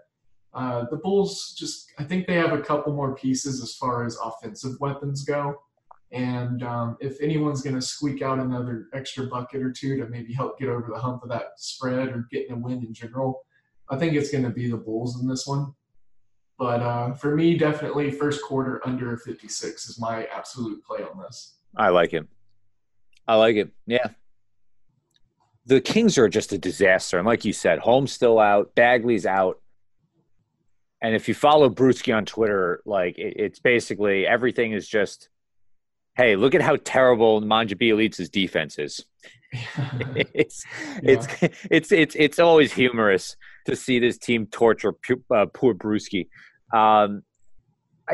uh, 0.55 0.87
the 0.91 0.97
Bulls 0.97 1.55
just, 1.59 1.93
I 1.99 2.05
think 2.05 2.27
they 2.27 2.37
have 2.37 2.53
a 2.53 2.61
couple 2.61 2.95
more 2.95 3.15
pieces 3.15 3.63
as 3.63 3.75
far 3.75 4.07
as 4.07 4.17
offensive 4.25 4.81
weapons 4.81 5.25
go. 5.25 5.61
And 6.13 6.63
um, 6.63 6.97
if 7.01 7.21
anyone's 7.21 7.63
going 7.63 7.77
to 7.77 7.83
squeak 7.83 8.23
out 8.23 8.39
another 8.39 8.87
extra 8.95 9.27
bucket 9.27 9.61
or 9.61 9.73
two 9.73 9.97
to 9.99 10.09
maybe 10.09 10.33
help 10.33 10.59
get 10.59 10.69
over 10.69 10.89
the 10.93 10.99
hump 10.99 11.23
of 11.25 11.29
that 11.31 11.59
spread 11.59 12.09
or 12.09 12.29
getting 12.31 12.53
a 12.53 12.59
win 12.59 12.85
in 12.85 12.95
general, 12.95 13.43
I 13.91 13.97
think 13.97 14.15
it's 14.15 14.31
going 14.31 14.45
to 14.45 14.51
be 14.51 14.71
the 14.71 14.77
Bulls 14.77 15.21
in 15.21 15.29
this 15.29 15.47
one. 15.47 15.75
But 16.59 16.81
uh, 16.81 17.13
for 17.15 17.35
me, 17.35 17.59
definitely 17.59 18.11
first 18.11 18.43
quarter 18.43 18.81
under 18.87 19.17
56 19.17 19.89
is 19.89 20.01
my 20.01 20.27
absolute 20.35 20.83
play 20.85 21.01
on 21.01 21.21
this. 21.21 21.59
I 21.77 21.91
like 21.91 22.15
it. 22.15 22.27
I 23.29 23.35
like 23.35 23.57
it. 23.57 23.73
Yeah. 23.87 24.09
The 25.67 25.81
Kings 25.81 26.17
are 26.19 26.29
just 26.29 26.53
a 26.53 26.59
disaster. 26.59 27.19
And 27.19 27.27
like 27.27 27.45
you 27.45 27.53
said, 27.53 27.81
Holmes 27.81 28.13
still 28.13 28.39
out, 28.39 28.75
Bagley's 28.75 29.27
out. 29.27 29.61
And 31.03 31.15
if 31.15 31.29
you 31.29 31.35
follow 31.35 31.69
Bruschi 31.69 32.17
on 32.17 32.25
Twitter, 32.25 32.83
like 32.87 33.19
it, 33.19 33.35
it's 33.37 33.59
basically 33.59 34.27
everything 34.27 34.73
is 34.73 34.89
just, 34.89 35.29
hey, 36.17 36.37
look 36.37 36.55
at 36.55 36.63
how 36.63 36.77
terrible 36.85 37.41
Nemanja 37.41 37.75
Bjelica's 37.75 38.31
defense 38.31 38.79
is. 38.79 39.05
it's, 39.53 40.65
yeah. 40.83 40.99
it's 41.03 41.27
it's 41.71 41.93
it's 41.93 42.17
it's 42.19 42.39
always 42.39 42.73
humorous 42.73 43.37
to 43.67 43.77
see 43.77 43.99
this 43.99 44.19
team 44.19 44.47
torture 44.47 44.95
uh, 45.35 45.47
poor 45.53 45.75
Bruschi. 45.75 46.29
Um, 46.75 47.23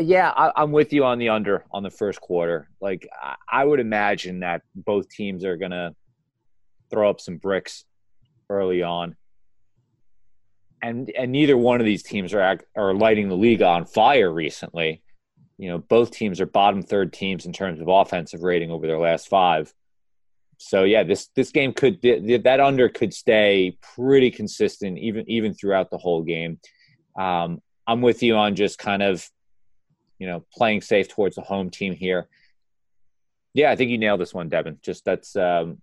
yeah, 0.01 0.31
I, 0.31 0.63
am 0.63 0.73
with 0.73 0.93
you 0.93 1.05
on 1.05 1.19
the 1.19 1.29
under 1.29 1.65
on 1.71 1.83
the 1.83 1.91
first 1.91 2.21
quarter. 2.21 2.69
Like 2.81 3.09
I, 3.21 3.35
I 3.51 3.65
would 3.65 3.81
imagine 3.81 4.41
that 4.41 4.63
both 4.75 5.09
teams 5.09 5.45
are 5.45 5.57
gonna 5.57 5.95
throw 6.93 7.11
up 7.11 7.21
some 7.21 7.39
bricks 7.39 7.85
early 8.49 8.83
on, 8.83 9.17
and 10.83 11.11
and 11.17 11.33
neither 11.33 11.57
one 11.57 11.81
of 11.81 11.87
these 11.87 12.03
teams 12.03 12.35
are 12.35 12.61
are 12.77 12.95
lighting 12.95 13.29
the 13.29 13.37
league 13.37 13.63
on 13.63 13.87
fire 13.87 14.33
recently. 14.33 15.03
You 15.59 15.69
know, 15.69 15.79
both 15.79 16.11
teams 16.11 16.41
are 16.41 16.47
bottom 16.47 16.83
third 16.83 17.13
teams 17.13 17.47
in 17.47 17.53
terms 17.53 17.81
of 17.81 17.89
offensive 17.89 18.43
rating 18.43 18.71
over 18.71 18.87
their 18.87 18.99
last 18.99 19.29
five. 19.29 19.73
So 20.59 20.85
yeah, 20.85 21.03
this 21.03 21.29
this 21.35 21.51
game 21.51 21.73
could 21.73 22.01
that 22.03 22.61
under 22.61 22.89
could 22.89 23.13
stay 23.13 23.77
pretty 23.95 24.31
consistent 24.31 24.99
even 24.99 25.29
even 25.29 25.55
throughout 25.55 25.91
the 25.91 25.99
whole 25.99 26.23
game. 26.23 26.61
Um, 27.19 27.61
I'm 27.87 28.01
with 28.01 28.23
you 28.23 28.37
on 28.37 28.55
just 28.55 28.79
kind 28.79 29.03
of 29.03 29.29
you 30.19 30.27
know 30.29 30.45
playing 30.53 30.83
safe 30.83 31.09
towards 31.09 31.35
the 31.35 31.43
home 31.43 31.71
team 31.71 31.95
here. 31.95 32.29
Yeah, 33.55 33.71
I 33.71 33.77
think 33.77 33.91
you 33.91 33.99
nailed 33.99 34.21
this 34.21 34.33
one, 34.33 34.49
Devin. 34.49 34.79
Just 34.83 35.05
that's 35.05 35.35
um, 35.35 35.79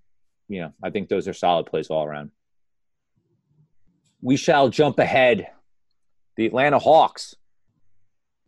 you 0.49 0.61
know 0.61 0.73
I 0.83 0.89
think 0.89 1.07
those 1.07 1.27
are 1.27 1.33
solid 1.33 1.67
plays 1.67 1.87
all 1.89 2.03
around. 2.03 2.31
We 4.21 4.35
shall 4.35 4.67
jump 4.69 4.99
ahead. 4.99 5.47
The 6.35 6.45
Atlanta 6.45 6.79
Hawks 6.79 7.35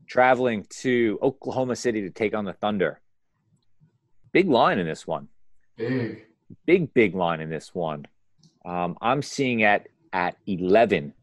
traveling 0.08 0.66
to 0.82 1.18
Oklahoma 1.22 1.76
City 1.78 2.02
to 2.02 2.10
take 2.10 2.34
on 2.34 2.44
the 2.44 2.54
Thunder. 2.54 3.00
Big 4.34 4.50
line 4.50 4.80
in 4.80 4.86
this 4.86 5.08
one. 5.08 5.30
Big. 5.78 6.26
Big, 6.66 6.94
big 6.94 7.16
line 7.16 7.40
in 7.40 7.50
this 7.50 7.74
one. 7.74 8.06
Um, 8.66 8.98
I'm 9.02 9.22
seeing 9.22 9.64
at 9.64 9.88
at 10.14 10.36
11 10.48 11.14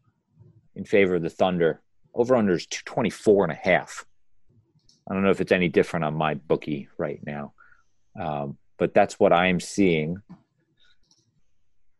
in 0.75 0.85
favor 0.85 1.15
of 1.15 1.21
the 1.21 1.29
Thunder 1.29 1.81
Over 2.15 2.35
under 2.35 2.53
is 2.53 2.65
224 2.65 3.43
and 3.43 3.51
a 3.51 3.55
half. 3.55 4.05
I 5.07 5.13
don't 5.13 5.23
know 5.23 5.29
if 5.29 5.41
it's 5.41 5.51
any 5.51 5.69
different 5.69 6.05
on 6.05 6.15
my 6.15 6.35
bookie 6.35 6.87
right 6.97 7.19
now, 7.25 7.53
um, 8.19 8.57
but 8.77 8.93
that's 8.93 9.19
what 9.19 9.33
I'm 9.33 9.59
seeing. 9.59 10.21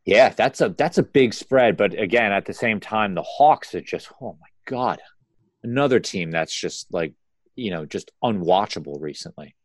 Yeah, 0.09 0.29
that's 0.29 0.61
a 0.61 0.69
that's 0.69 0.97
a 0.97 1.03
big 1.03 1.33
spread, 1.33 1.77
but 1.77 1.97
again, 1.97 2.31
at 2.31 2.45
the 2.45 2.53
same 2.53 2.79
time, 2.79 3.13
the 3.13 3.23
Hawks 3.23 3.75
are 3.75 3.81
just 3.81 4.11
oh 4.21 4.37
my 4.39 4.47
god, 4.65 4.99
another 5.63 5.99
team 5.99 6.31
that's 6.31 6.53
just 6.53 6.93
like 6.93 7.13
you 7.55 7.71
know 7.71 7.85
just 7.85 8.11
unwatchable 8.23 8.99
recently. 9.01 9.55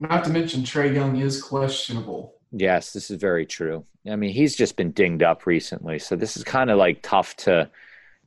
Not 0.00 0.24
to 0.24 0.30
mention 0.30 0.62
Trae 0.62 0.94
Young 0.94 1.16
is 1.16 1.42
questionable. 1.42 2.34
Yes, 2.50 2.92
this 2.92 3.10
is 3.10 3.20
very 3.20 3.46
true. 3.46 3.84
I 4.10 4.16
mean, 4.16 4.30
he's 4.30 4.56
just 4.56 4.76
been 4.76 4.90
dinged 4.90 5.22
up 5.22 5.46
recently, 5.46 5.98
so 5.98 6.16
this 6.16 6.36
is 6.36 6.42
kind 6.42 6.70
of 6.70 6.78
like 6.78 7.00
tough 7.02 7.36
to 7.38 7.70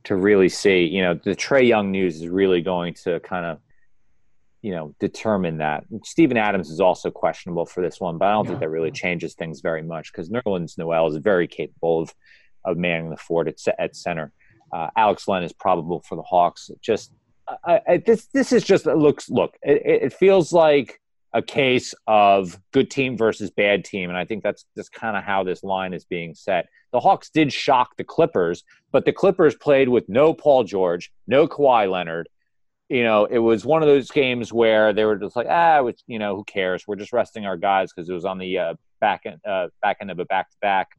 to 0.05 0.15
really 0.15 0.49
see. 0.49 0.83
You 0.83 1.01
know, 1.01 1.13
the 1.15 1.35
Trae 1.35 1.67
Young 1.67 1.91
news 1.91 2.21
is 2.21 2.27
really 2.27 2.61
going 2.61 2.93
to 3.05 3.19
kind 3.21 3.45
of 3.45 3.59
you 4.66 4.72
know 4.72 4.95
determine 4.99 5.59
that. 5.59 5.84
Steven 6.03 6.38
Adams 6.38 6.72
is 6.72 6.80
also 6.80 7.11
questionable 7.11 7.68
for 7.68 7.84
this 7.84 8.01
one, 8.01 8.18
but 8.18 8.26
I 8.26 8.32
don't 8.32 8.45
yeah. 8.45 8.49
think 8.49 8.61
that 8.61 8.70
really 8.70 8.89
changes 8.89 9.36
things 9.36 9.61
very 9.61 9.84
much 9.84 10.11
because 10.11 10.28
Nerlens 10.30 10.76
Noel 10.76 11.05
is 11.05 11.18
very 11.18 11.47
capable 11.47 12.01
of 12.01 12.16
of 12.66 12.76
manning 12.76 13.11
the 13.11 13.18
fort 13.18 13.47
at, 13.47 13.59
at 13.78 13.95
center. 13.95 14.32
Uh, 14.74 14.88
Alex 14.97 15.28
Len 15.28 15.43
is 15.43 15.53
probable 15.53 16.01
for 16.01 16.16
the 16.16 16.24
Hawks. 16.24 16.72
Just 16.82 17.11
I, 17.63 17.80
I, 17.88 17.97
this 17.97 18.26
this 18.34 18.51
is 18.51 18.63
just 18.63 18.88
looks 18.88 19.30
look. 19.30 19.55
It, 19.61 19.84
it 20.05 20.13
feels 20.13 20.51
like 20.51 20.99
a 21.34 21.43
case 21.43 21.93
of 22.07 22.59
good 22.72 22.89
team 22.89 23.16
versus 23.16 23.51
bad 23.51 23.86
team, 23.86 24.09
and 24.09 24.18
I 24.18 24.26
think 24.26 24.41
that's 24.41 24.66
just 24.76 24.91
kind 24.93 25.16
of 25.16 25.24
how 25.24 25.43
this 25.43 25.63
line 25.63 25.93
is 25.93 26.05
being 26.05 26.34
set. 26.34 26.66
The 26.91 26.99
Hawks 26.99 27.30
did 27.30 27.53
shock 27.53 27.97
the 27.97 28.03
Clippers, 28.03 28.63
but 28.91 29.05
the 29.05 29.13
Clippers 29.13 29.53
played 29.53 29.89
with 29.89 30.09
no 30.09 30.34
Paul 30.34 30.63
George, 30.63 31.11
no 31.28 31.47
Kawhi 31.47 31.91
Leonard. 31.91 32.30
You 32.88 33.03
know, 33.03 33.25
it 33.25 33.39
was 33.39 33.65
one 33.65 33.81
of 33.81 33.88
those 33.88 34.11
games 34.11 34.53
where 34.53 34.93
they 34.93 35.05
were 35.05 35.15
just 35.15 35.36
like, 35.36 35.47
ah, 35.49 35.81
which, 35.81 36.01
you 36.05 36.19
know, 36.19 36.36
who 36.36 36.43
cares? 36.43 36.83
We're 36.88 36.97
just 36.97 37.13
resting 37.13 37.45
our 37.45 37.57
guys 37.57 37.91
because 37.91 38.07
it 38.09 38.13
was 38.13 38.25
on 38.25 38.38
the 38.38 38.59
uh, 38.59 38.73
back 39.01 39.21
end, 39.25 39.39
uh, 39.47 39.69
back 39.81 39.97
end 40.01 40.11
of 40.11 40.19
a 40.19 40.25
back 40.25 40.51
to 40.51 40.57
back. 40.61 40.89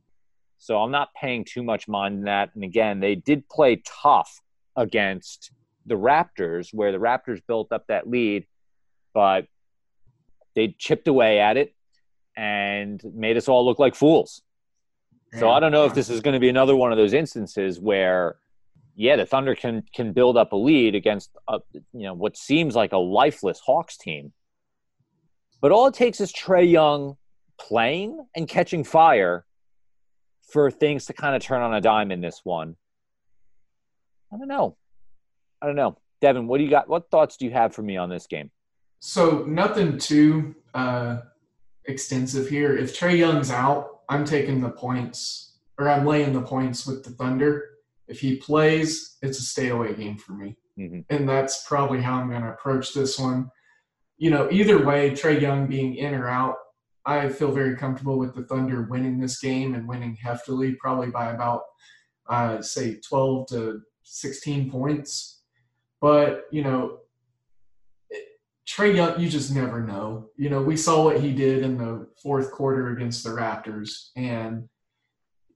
So 0.59 0.83
I'm 0.83 0.91
not 0.91 1.11
paying 1.15 1.45
too 1.45 1.63
much 1.63 1.87
mind 1.87 2.17
in 2.17 2.25
that. 2.25 2.51
And 2.55 2.65
again, 2.65 2.99
they 2.99 3.15
did 3.15 3.49
play 3.49 3.83
tough 4.03 4.41
against 4.75 5.53
the 5.85 5.95
Raptors, 5.95 6.75
where 6.75 6.91
the 6.91 6.99
Raptors 6.99 7.41
built 7.47 7.71
up 7.71 7.87
that 7.87 8.09
lead, 8.09 8.47
but 9.15 9.47
they 10.57 10.75
chipped 10.79 11.07
away 11.07 11.39
at 11.39 11.57
it 11.57 11.73
and 12.37 13.01
made 13.15 13.37
us 13.37 13.49
all 13.49 13.65
look 13.65 13.79
like 13.79 13.95
fools. 13.95 14.43
So 15.39 15.51
I 15.51 15.61
don't 15.61 15.73
know 15.73 15.85
if 15.85 15.95
this 15.95 16.09
is 16.09 16.21
going 16.21 16.35
to 16.35 16.41
be 16.41 16.49
another 16.49 16.75
one 16.75 16.93
of 16.93 16.99
those 16.99 17.13
instances 17.13 17.79
where, 17.79 18.37
yeah, 18.97 19.17
the 19.17 19.27
Thunder 19.27 19.55
can 19.55 19.85
can 19.95 20.13
build 20.13 20.37
up 20.39 20.53
a 20.53 20.57
lead 20.57 20.95
against 20.95 21.31
a, 21.47 21.61
you 21.93 22.05
know 22.05 22.15
what 22.15 22.37
seems 22.37 22.75
like 22.75 22.93
a 22.93 22.99
lifeless 22.99 23.61
Hawks 23.61 23.99
team, 23.99 24.33
but 25.61 25.71
all 25.71 25.87
it 25.87 25.95
takes 25.95 26.21
is 26.21 26.33
Trae 26.33 26.69
Young 26.69 27.17
playing 27.61 28.27
and 28.35 28.49
catching 28.49 28.85
fire 28.85 29.45
for 30.51 30.71
things 30.71 31.05
to 31.07 31.13
kind 31.13 31.37
of 31.37 31.43
turn 31.43 31.61
on 31.61 31.75
a 31.75 31.81
dime 31.81 32.11
in 32.11 32.23
this 32.23 32.41
one. 32.43 32.77
I 34.33 34.39
don't 34.39 34.49
know. 34.49 34.77
I 35.61 35.67
don't 35.67 35.77
know. 35.77 35.99
Devin, 36.23 36.47
what 36.47 36.59
do 36.59 36.65
you 36.65 36.71
got? 36.71 36.89
What 36.89 37.11
thoughts 37.11 37.37
do 37.37 37.45
you 37.45 37.51
have 37.51 37.75
for 37.75 37.83
me 37.83 37.99
on 37.99 38.09
this 38.09 38.27
game? 38.27 38.51
So 39.01 39.45
nothing 39.47 39.99
too 39.99 40.55
uh, 40.75 41.19
extensive 41.85 42.49
here. 42.49 42.77
If 42.77 42.99
Trae 42.99 43.19
Young's 43.19 43.51
out, 43.51 44.01
I'm 44.09 44.25
taking 44.25 44.61
the 44.63 44.71
points, 44.71 45.59
or 45.79 45.91
I'm 45.91 46.07
laying 46.07 46.33
the 46.33 46.41
points 46.41 46.87
with 46.87 47.05
the 47.05 47.11
Thunder. 47.11 47.76
If 48.09 48.21
he 48.21 48.37
plays, 48.37 49.17
it's 49.23 49.39
a 49.39 49.43
stay 49.43 49.69
away 49.69 49.95
game 49.95 50.17
for 50.17 50.33
me, 50.33 50.57
mm-hmm. 50.79 51.01
and 51.11 51.29
that's 51.29 51.65
probably 51.67 52.01
how 52.01 52.15
I'm 52.15 52.31
going 52.31 52.43
to 52.43 52.51
approach 52.51 52.95
this 52.95 53.19
one. 53.19 53.51
You 54.19 54.31
know, 54.31 54.49
either 54.51 54.85
way, 54.85 55.11
Trae 55.11 55.41
Young 55.41 55.67
being 55.67 55.97
in 55.97 56.15
or 56.15 56.29
out, 56.29 56.57
I 57.05 57.29
feel 57.29 57.53
very 57.53 57.77
comfortable 57.77 58.19
with 58.19 58.35
the 58.35 58.45
Thunder 58.45 58.87
winning 58.91 59.19
this 59.19 59.41
game 59.41 59.75
and 59.75 59.89
winning 59.89 60.17
heftily, 60.25 60.77
probably 60.79 61.11
by 61.11 61.31
about 61.31 61.63
uh, 62.29 62.61
say 62.63 62.99
12 63.01 63.49
to 63.49 63.81
16 64.03 64.71
points. 64.71 65.43
But 66.01 66.45
you 66.51 66.63
know, 66.63 66.99
Trae 68.67 68.95
Young, 68.95 69.21
you 69.21 69.29
just 69.29 69.55
never 69.55 69.81
know. 69.81 70.31
You 70.37 70.51
know, 70.51 70.61
we 70.61 70.77
saw 70.77 71.05
what 71.05 71.21
he 71.21 71.33
did 71.33 71.63
in 71.63 71.79
the 71.79 72.09
fourth 72.21 72.51
quarter 72.51 72.89
against 72.89 73.23
the 73.23 73.31
Raptors, 73.31 74.11
and 74.17 74.69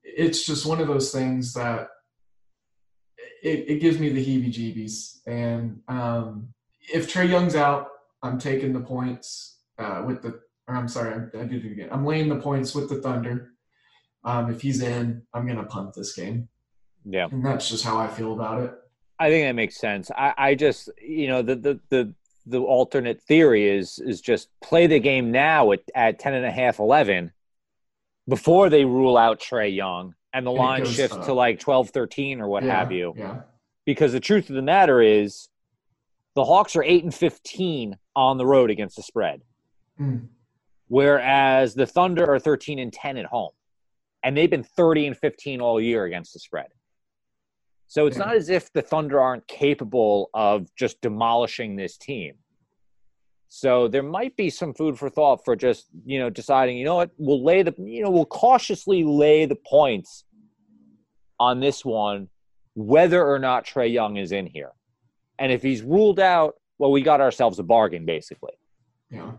it's 0.04 0.46
just 0.46 0.66
one 0.66 0.80
of 0.80 0.86
those 0.86 1.12
things 1.12 1.52
that 1.54 1.88
it, 3.42 3.64
it 3.68 3.80
gives 3.80 3.98
me 3.98 4.10
the 4.10 4.24
heebie-jeebies. 4.24 5.20
And 5.26 5.80
um, 5.88 6.48
if 6.92 7.12
Trae 7.12 7.28
Young's 7.28 7.54
out, 7.54 7.88
I'm 8.22 8.38
taking 8.38 8.72
the 8.72 8.80
points 8.80 9.58
uh, 9.78 10.02
with 10.06 10.22
the. 10.22 10.40
Or 10.68 10.76
I'm 10.76 10.88
sorry, 10.88 11.14
I, 11.14 11.40
I, 11.40 11.44
did 11.44 11.64
it 11.64 11.72
again. 11.72 11.88
I'm 11.90 12.04
laying 12.04 12.28
the 12.28 12.36
points 12.36 12.74
with 12.74 12.88
the 12.88 12.96
Thunder. 12.96 13.52
Um, 14.24 14.50
if 14.50 14.60
he's 14.60 14.82
in, 14.82 15.22
I'm 15.34 15.46
gonna 15.46 15.64
punt 15.64 15.94
this 15.94 16.14
game. 16.14 16.48
Yeah, 17.04 17.28
and 17.30 17.44
that's 17.44 17.68
just 17.68 17.84
how 17.84 17.98
I 17.98 18.06
feel 18.06 18.34
about 18.34 18.62
it. 18.62 18.72
I 19.18 19.30
think 19.30 19.46
that 19.46 19.54
makes 19.54 19.78
sense. 19.78 20.10
I, 20.10 20.34
I 20.36 20.54
just, 20.54 20.90
you 21.00 21.28
know, 21.28 21.42
the, 21.42 21.56
the 21.56 21.80
the 21.88 22.14
the 22.46 22.60
alternate 22.60 23.22
theory 23.22 23.68
is 23.68 23.98
is 23.98 24.20
just 24.20 24.48
play 24.62 24.86
the 24.86 25.00
game 25.00 25.30
now 25.30 25.72
at, 25.72 25.80
at 25.94 26.18
10 26.18 26.34
and 26.34 26.46
a 26.46 26.50
half 26.50 26.78
11 26.78 27.32
before 28.28 28.70
they 28.70 28.84
rule 28.84 29.16
out 29.16 29.40
Trae 29.40 29.74
Young 29.74 30.14
and 30.32 30.46
the 30.46 30.50
and 30.50 30.58
line 30.58 30.82
goes, 30.84 30.94
shifts 30.94 31.16
uh, 31.16 31.24
to 31.24 31.32
like 31.32 31.58
12 31.58 31.90
13 31.90 32.40
or 32.40 32.48
what 32.48 32.62
yeah, 32.62 32.78
have 32.78 32.92
you 32.92 33.14
yeah. 33.16 33.40
because 33.84 34.12
the 34.12 34.20
truth 34.20 34.48
of 34.48 34.56
the 34.56 34.62
matter 34.62 35.00
is 35.00 35.48
the 36.34 36.44
Hawks 36.44 36.76
are 36.76 36.84
8 36.84 37.04
and 37.04 37.14
15 37.14 37.96
on 38.14 38.38
the 38.38 38.46
road 38.46 38.70
against 38.70 38.96
the 38.96 39.02
spread 39.02 39.42
mm. 40.00 40.26
whereas 40.88 41.74
the 41.74 41.86
Thunder 41.86 42.30
are 42.30 42.38
13 42.38 42.78
and 42.78 42.92
10 42.92 43.16
at 43.16 43.26
home 43.26 43.50
and 44.22 44.36
they've 44.36 44.50
been 44.50 44.64
30 44.64 45.08
and 45.08 45.16
15 45.16 45.60
all 45.60 45.80
year 45.80 46.04
against 46.04 46.32
the 46.32 46.40
spread 46.40 46.68
so 47.90 48.06
it's 48.06 48.16
not 48.16 48.36
as 48.36 48.50
if 48.50 48.72
the 48.72 48.82
Thunder 48.82 49.20
aren't 49.20 49.48
capable 49.48 50.30
of 50.32 50.72
just 50.76 51.00
demolishing 51.00 51.74
this 51.74 51.96
team. 51.96 52.34
So 53.52 53.88
there 53.88 54.04
might 54.04 54.36
be 54.36 54.48
some 54.48 54.72
food 54.72 54.96
for 54.96 55.10
thought 55.10 55.44
for 55.44 55.56
just, 55.56 55.88
you 56.06 56.20
know, 56.20 56.30
deciding, 56.30 56.78
you 56.78 56.84
know 56.84 56.94
what, 56.94 57.10
we'll 57.18 57.44
lay 57.44 57.64
the, 57.64 57.74
you 57.78 58.00
know, 58.00 58.08
we'll 58.08 58.24
cautiously 58.24 59.02
lay 59.02 59.44
the 59.44 59.56
points 59.56 60.24
on 61.40 61.58
this 61.58 61.84
one, 61.84 62.28
whether 62.74 63.26
or 63.26 63.40
not 63.40 63.66
Trae 63.66 63.92
Young 63.92 64.18
is 64.18 64.30
in 64.30 64.46
here. 64.46 64.70
And 65.40 65.50
if 65.50 65.62
he's 65.62 65.82
ruled 65.82 66.20
out, 66.20 66.54
well, 66.78 66.92
we 66.92 67.02
got 67.02 67.20
ourselves 67.20 67.58
a 67.58 67.64
bargain, 67.64 68.06
basically. 68.06 68.52
Yeah. 69.10 69.32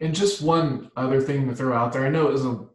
And 0.00 0.12
just 0.12 0.42
one 0.42 0.90
other 0.96 1.20
thing 1.20 1.48
to 1.48 1.54
throw 1.54 1.72
out 1.72 1.92
there. 1.92 2.04
I 2.04 2.10
know 2.10 2.26
it 2.26 2.32
was 2.32 2.44
a 2.44 2.66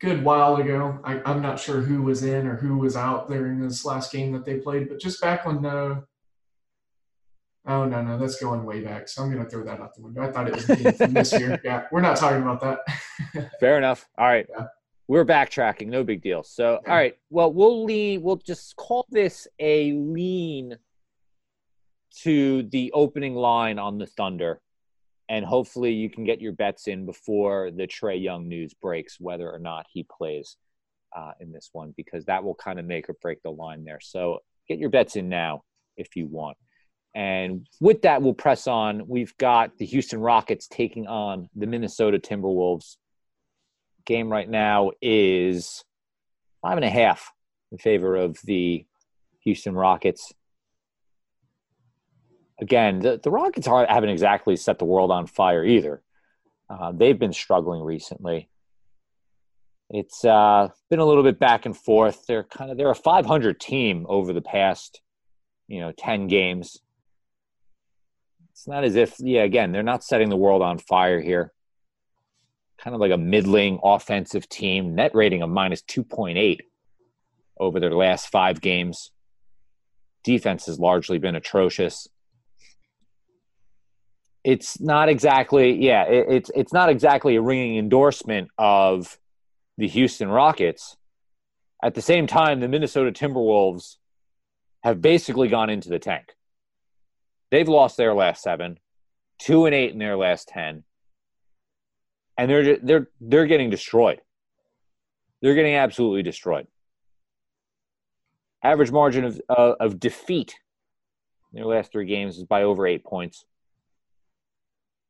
good 0.00 0.24
while 0.24 0.56
ago. 0.56 0.98
I, 1.04 1.20
am 1.30 1.40
not 1.40 1.60
sure 1.60 1.80
who 1.80 2.02
was 2.02 2.24
in 2.24 2.48
or 2.48 2.56
who 2.56 2.78
was 2.78 2.96
out 2.96 3.30
during 3.30 3.60
this 3.60 3.84
last 3.84 4.10
game 4.10 4.32
that 4.32 4.44
they 4.44 4.58
played, 4.58 4.88
but 4.88 4.98
just 4.98 5.20
back 5.20 5.46
when 5.46 5.62
the 5.62 6.04
oh 7.66 7.84
no 7.84 8.02
no 8.02 8.18
that's 8.18 8.40
going 8.40 8.64
way 8.64 8.80
back. 8.80 9.08
So 9.08 9.22
I'm 9.22 9.30
gonna 9.30 9.48
throw 9.48 9.64
that 9.64 9.80
out 9.80 9.94
the 9.94 10.02
window. 10.02 10.22
I 10.22 10.32
thought 10.32 10.48
it 10.48 10.54
was 10.54 10.96
from 10.96 11.12
this 11.12 11.32
year. 11.32 11.60
Yeah, 11.64 11.84
we're 11.90 12.00
not 12.00 12.16
talking 12.16 12.42
about 12.42 12.60
that. 12.60 13.50
Fair 13.60 13.78
enough. 13.78 14.06
All 14.18 14.26
right. 14.26 14.46
Yeah. 14.48 14.66
We're 15.08 15.24
backtracking, 15.24 15.86
no 15.86 16.02
big 16.02 16.20
deal. 16.20 16.42
So, 16.42 16.80
yeah. 16.82 16.90
all 16.90 16.96
right. 16.96 17.16
Well, 17.30 17.52
we'll 17.52 17.84
lean. 17.84 18.22
We'll 18.22 18.36
just 18.36 18.74
call 18.76 19.06
this 19.10 19.46
a 19.60 19.92
lean 19.92 20.76
to 22.22 22.64
the 22.64 22.90
opening 22.92 23.34
line 23.34 23.78
on 23.78 23.98
the 23.98 24.06
Thunder 24.06 24.60
and 25.28 25.44
hopefully 25.44 25.92
you 25.92 26.08
can 26.08 26.24
get 26.24 26.40
your 26.40 26.52
bets 26.52 26.86
in 26.86 27.04
before 27.04 27.70
the 27.70 27.86
Trae 27.86 28.22
Young 28.22 28.48
news 28.48 28.74
breaks, 28.74 29.18
whether 29.18 29.50
or 29.50 29.58
not 29.58 29.86
he 29.92 30.06
plays 30.16 30.56
uh, 31.16 31.32
in 31.40 31.52
this 31.52 31.70
one, 31.72 31.94
because 31.96 32.24
that 32.26 32.44
will 32.44 32.54
kind 32.54 32.78
of 32.78 32.84
make 32.84 33.08
or 33.08 33.16
break 33.20 33.42
the 33.42 33.50
line 33.50 33.84
there. 33.84 33.98
So 34.00 34.38
get 34.68 34.78
your 34.78 34.90
bets 34.90 35.16
in 35.16 35.28
now 35.28 35.62
if 35.96 36.14
you 36.14 36.26
want. 36.26 36.56
And 37.16 37.66
with 37.80 38.02
that, 38.02 38.20
we'll 38.20 38.34
press 38.34 38.66
on. 38.66 39.08
We've 39.08 39.36
got 39.38 39.78
the 39.78 39.86
Houston 39.86 40.20
Rockets 40.20 40.68
taking 40.68 41.06
on 41.06 41.48
the 41.56 41.66
Minnesota 41.66 42.18
Timberwolves. 42.18 42.96
Game 44.04 44.30
right 44.30 44.48
now 44.48 44.90
is 45.00 45.82
five 46.60 46.76
and 46.76 46.84
a 46.84 46.90
half 46.90 47.32
in 47.72 47.78
favor 47.78 48.14
of 48.16 48.38
the 48.44 48.84
Houston 49.40 49.74
Rockets 49.74 50.32
again, 52.60 53.00
the, 53.00 53.20
the 53.22 53.30
Rockets 53.30 53.66
haven't 53.66 54.10
exactly 54.10 54.56
set 54.56 54.78
the 54.78 54.84
world 54.84 55.10
on 55.10 55.26
fire 55.26 55.64
either. 55.64 56.02
Uh, 56.68 56.92
they've 56.92 57.18
been 57.18 57.32
struggling 57.32 57.82
recently. 57.82 58.48
It's 59.90 60.24
uh, 60.24 60.68
been 60.90 60.98
a 60.98 61.04
little 61.04 61.22
bit 61.22 61.38
back 61.38 61.64
and 61.64 61.76
forth. 61.76 62.26
They're 62.26 62.42
kind 62.42 62.70
of 62.70 62.76
they're 62.76 62.90
a 62.90 62.94
500 62.94 63.60
team 63.60 64.04
over 64.08 64.32
the 64.32 64.40
past, 64.40 65.00
you 65.68 65.80
know, 65.80 65.92
10 65.92 66.26
games. 66.26 66.78
It's 68.56 68.66
not 68.66 68.84
as 68.84 68.96
if, 68.96 69.16
yeah, 69.18 69.42
again, 69.42 69.70
they're 69.70 69.82
not 69.82 70.02
setting 70.02 70.30
the 70.30 70.36
world 70.36 70.62
on 70.62 70.78
fire 70.78 71.20
here. 71.20 71.52
Kind 72.78 72.94
of 72.94 73.00
like 73.00 73.12
a 73.12 73.18
middling 73.18 73.78
offensive 73.84 74.48
team, 74.48 74.94
net 74.94 75.14
rating 75.14 75.42
of 75.42 75.50
minus 75.50 75.82
2.8 75.82 76.60
over 77.60 77.80
their 77.80 77.94
last 77.94 78.28
five 78.28 78.60
games 78.60 79.10
Defense 80.26 80.66
has 80.66 80.80
largely 80.80 81.18
been 81.18 81.36
atrocious. 81.36 82.08
It's 84.42 84.80
not 84.80 85.08
exactly, 85.08 85.74
yeah, 85.74 86.02
it, 86.02 86.26
it's 86.28 86.50
it's 86.52 86.72
not 86.72 86.88
exactly 86.88 87.36
a 87.36 87.40
ringing 87.40 87.78
endorsement 87.78 88.48
of 88.58 89.20
the 89.78 89.86
Houston 89.86 90.28
Rockets. 90.28 90.96
At 91.80 91.94
the 91.94 92.02
same 92.02 92.26
time, 92.26 92.58
the 92.58 92.66
Minnesota 92.66 93.12
Timberwolves 93.12 93.98
have 94.82 95.00
basically 95.00 95.46
gone 95.46 95.70
into 95.70 95.90
the 95.90 96.00
tank. 96.00 96.35
They've 97.56 97.66
lost 97.66 97.96
their 97.96 98.12
last 98.12 98.42
seven, 98.42 98.78
two 99.38 99.64
and 99.64 99.74
eight 99.74 99.90
in 99.90 99.98
their 99.98 100.18
last 100.18 100.46
ten, 100.46 100.84
and 102.36 102.50
they're 102.50 102.76
they're 102.76 103.08
they're 103.18 103.46
getting 103.46 103.70
destroyed. 103.70 104.20
They're 105.40 105.54
getting 105.54 105.74
absolutely 105.74 106.22
destroyed. 106.22 106.66
Average 108.62 108.90
margin 108.90 109.24
of 109.24 109.40
uh, 109.48 109.72
of 109.80 109.98
defeat 109.98 110.54
in 111.50 111.56
their 111.56 111.64
last 111.64 111.92
three 111.92 112.04
games 112.04 112.36
is 112.36 112.44
by 112.44 112.62
over 112.64 112.86
eight 112.86 113.04
points. 113.04 113.46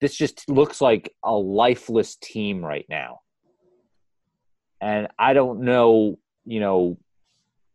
This 0.01 0.15
just 0.15 0.49
looks 0.49 0.81
like 0.81 1.13
a 1.25 1.35
lifeless 1.35 2.15
team 2.15 2.65
right 2.65 2.87
now. 2.89 3.23
And 4.81 5.09
I 5.19 5.33
don't 5.33 5.63
know, 5.63 6.21
you 6.45 6.61
know, 6.61 6.97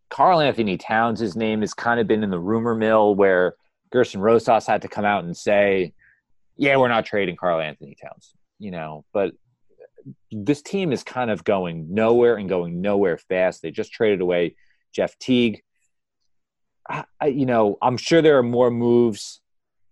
Karl-Anthony 0.10 0.78
Towns, 0.78 1.20
his 1.20 1.36
name 1.36 1.60
has 1.60 1.74
kind 1.74 2.00
of 2.00 2.08
been 2.08 2.24
in 2.24 2.30
the 2.30 2.40
rumor 2.40 2.74
mill 2.74 3.16
where 3.16 3.56
Gersson 3.94 4.20
Rosas 4.20 4.66
had 4.66 4.82
to 4.84 4.88
come 4.88 5.06
out 5.06 5.24
and 5.24 5.36
say, 5.36 5.94
yeah, 6.58 6.78
we're 6.78 6.88
not 6.88 7.06
trading 7.06 7.36
Karl-Anthony 7.36 7.96
Towns, 8.02 8.34
you 8.60 8.72
know, 8.72 9.06
but 9.14 9.34
this 10.32 10.62
team 10.62 10.92
is 10.92 11.04
kind 11.04 11.30
of 11.30 11.44
going 11.44 11.94
nowhere 11.94 12.36
and 12.36 12.50
going 12.50 12.82
nowhere 12.82 13.18
fast. 13.18 13.62
They 13.62 13.72
just 13.72 13.92
traded 13.92 14.22
away 14.22 14.56
Jeff 14.94 15.18
Teague. 15.20 15.62
I, 16.90 17.04
I, 17.20 17.28
you 17.28 17.46
know, 17.46 17.78
I'm 17.82 17.98
sure 17.98 18.22
there 18.22 18.38
are 18.38 18.44
more 18.44 18.72
moves 18.72 19.42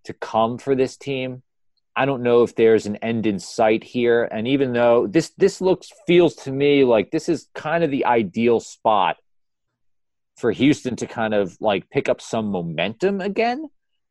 to 0.06 0.14
come 0.14 0.58
for 0.58 0.76
this 0.76 0.98
team. 0.98 1.44
I 1.96 2.06
don't 2.06 2.24
know 2.24 2.44
if 2.44 2.56
there's 2.56 2.86
an 2.86 2.96
end 2.98 3.26
in 3.26 3.40
sight 3.40 3.84
here. 3.84 4.24
And 4.32 4.48
even 4.48 4.74
though 4.74 5.06
this 5.06 5.32
this 5.38 5.60
looks 5.60 5.92
feels 6.08 6.36
to 6.38 6.52
me 6.52 6.86
like 6.86 7.12
this 7.12 7.28
is 7.28 7.50
kind 7.54 7.84
of 7.84 7.92
the 7.92 8.06
ideal 8.06 8.60
spot 8.60 9.18
for 10.38 10.52
Houston 10.52 10.96
to 10.96 11.06
kind 11.06 11.34
of 11.34 11.58
like 11.60 11.90
pick 11.90 12.08
up 12.08 12.22
some 12.22 12.52
momentum 12.52 13.20
again. 13.20 13.70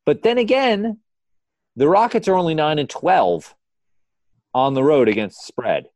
But 0.08 0.22
then 0.22 0.38
again, 0.38 1.00
the 1.76 1.86
Rockets 1.86 2.28
are 2.28 2.34
only 2.34 2.54
nine 2.54 2.78
and 2.78 2.88
twelve 2.88 3.54
on 4.54 4.72
the 4.72 4.82
road 4.82 5.06
against 5.06 5.46
spread. 5.46 5.90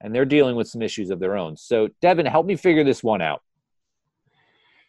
And 0.00 0.14
they're 0.14 0.24
dealing 0.24 0.56
with 0.56 0.66
some 0.66 0.80
issues 0.80 1.10
of 1.10 1.20
their 1.20 1.36
own. 1.36 1.54
So, 1.58 1.88
Devin, 2.00 2.24
help 2.24 2.46
me 2.46 2.56
figure 2.56 2.84
this 2.84 3.04
one 3.04 3.20
out. 3.20 3.42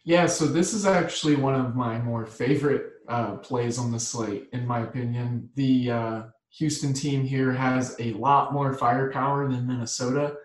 Yeah, 0.06 0.24
so 0.24 0.46
this 0.46 0.72
is 0.72 0.86
actually 0.86 1.36
one 1.36 1.54
of 1.54 1.76
my 1.76 1.98
more 1.98 2.24
favorite 2.24 2.86
uh, 3.10 3.36
plays 3.36 3.78
on 3.78 3.92
the 3.92 4.00
slate, 4.00 4.48
in 4.54 4.66
my 4.66 4.84
opinion. 4.84 5.50
The 5.56 5.90
uh, 5.90 6.22
Houston 6.56 6.94
team 6.94 7.22
here 7.22 7.52
has 7.52 7.94
a 8.00 8.14
lot 8.14 8.54
more 8.54 8.72
firepower 8.72 9.50
than 9.50 9.66
Minnesota. 9.66 10.36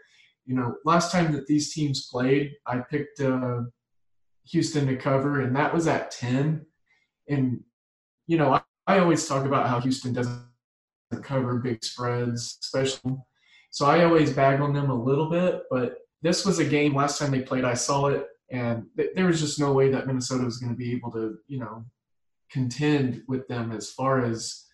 You 0.45 0.55
know, 0.57 0.75
last 0.83 1.13
time 1.13 1.31
that 1.31 1.47
these 1.47 1.73
teams 1.73 2.09
played, 2.11 2.55
I 2.67 2.79
picked 2.79 3.21
uh, 3.21 3.61
Houston 4.49 4.85
to 4.87 4.97
cover, 4.97 5.39
and 5.39 5.55
that 5.55 5.73
was 5.73 5.87
at 5.87 6.11
10. 6.11 6.65
And, 7.29 7.63
you 8.27 8.37
know, 8.37 8.53
I, 8.53 8.61
I 8.87 8.99
always 8.99 9.27
talk 9.27 9.45
about 9.45 9.67
how 9.67 9.79
Houston 9.79 10.13
doesn't 10.13 10.41
cover 11.21 11.59
big 11.59 11.83
spreads, 11.83 12.57
especially. 12.61 13.17
So 13.71 13.85
I 13.85 14.05
always 14.05 14.31
bag 14.31 14.61
on 14.61 14.73
them 14.73 14.89
a 14.89 15.03
little 15.03 15.29
bit, 15.29 15.63
but 15.69 15.97
this 16.21 16.45
was 16.45 16.59
a 16.59 16.65
game 16.65 16.95
last 16.95 17.19
time 17.19 17.31
they 17.31 17.41
played. 17.41 17.65
I 17.65 17.73
saw 17.73 18.07
it, 18.07 18.27
and 18.49 18.85
th- 18.97 19.11
there 19.15 19.25
was 19.25 19.39
just 19.39 19.59
no 19.59 19.73
way 19.73 19.89
that 19.91 20.07
Minnesota 20.07 20.45
was 20.45 20.57
going 20.57 20.71
to 20.71 20.77
be 20.77 20.93
able 20.93 21.11
to, 21.11 21.37
you 21.47 21.59
know, 21.59 21.85
contend 22.49 23.23
with 23.27 23.47
them 23.47 23.71
as 23.71 23.91
far 23.91 24.23
as 24.23 24.65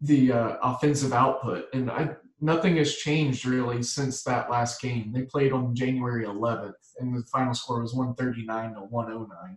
the 0.00 0.32
uh, 0.32 0.56
offensive 0.62 1.12
output. 1.12 1.66
And 1.72 1.90
I 1.90 2.16
nothing 2.40 2.76
has 2.76 2.94
changed 2.96 3.46
really 3.46 3.82
since 3.82 4.22
that 4.24 4.50
last 4.50 4.80
game. 4.80 5.12
They 5.12 5.22
played 5.22 5.52
on 5.52 5.74
January 5.74 6.26
11th, 6.26 6.72
and 7.00 7.16
the 7.16 7.24
final 7.26 7.54
score 7.54 7.80
was 7.80 7.94
139 7.94 8.74
to 8.74 8.80
109. 8.80 9.56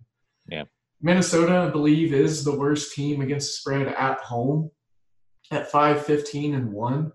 Yeah. 0.49 0.63
Minnesota, 1.01 1.67
I 1.67 1.69
believe, 1.69 2.13
is 2.13 2.43
the 2.43 2.57
worst 2.57 2.93
team 2.93 3.21
against 3.21 3.47
the 3.47 3.53
spread 3.53 3.87
at 3.87 4.19
home 4.19 4.71
at 5.51 5.71
5 5.71 6.05
15 6.05 6.55
and 6.55 6.73
1 6.73 7.11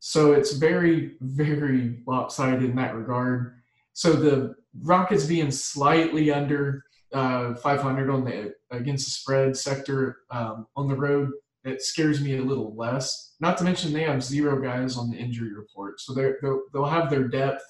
so 0.00 0.32
it's 0.32 0.52
very 0.52 1.16
very 1.20 1.98
lopsided 2.06 2.62
in 2.62 2.76
that 2.76 2.94
regard. 2.94 3.60
So 3.92 4.12
the 4.12 4.54
rockets 4.82 5.26
being 5.26 5.50
slightly 5.50 6.30
under 6.30 6.84
uh, 7.12 7.54
500 7.54 8.10
on 8.10 8.24
the 8.24 8.54
against 8.70 9.06
the 9.06 9.10
spread 9.10 9.56
sector 9.56 10.18
um, 10.30 10.66
on 10.76 10.88
the 10.88 10.96
road 10.96 11.30
it 11.64 11.82
scares 11.82 12.22
me 12.22 12.38
a 12.38 12.42
little 12.42 12.74
less. 12.76 13.34
Not 13.40 13.58
to 13.58 13.64
mention 13.64 13.92
they 13.92 14.04
have 14.04 14.22
zero 14.22 14.62
guys 14.62 14.96
on 14.96 15.10
the 15.10 15.18
injury 15.18 15.52
report. 15.52 16.00
So 16.00 16.14
they'll, 16.14 16.62
they'll 16.72 16.86
have 16.86 17.10
their 17.10 17.28
depth 17.28 17.64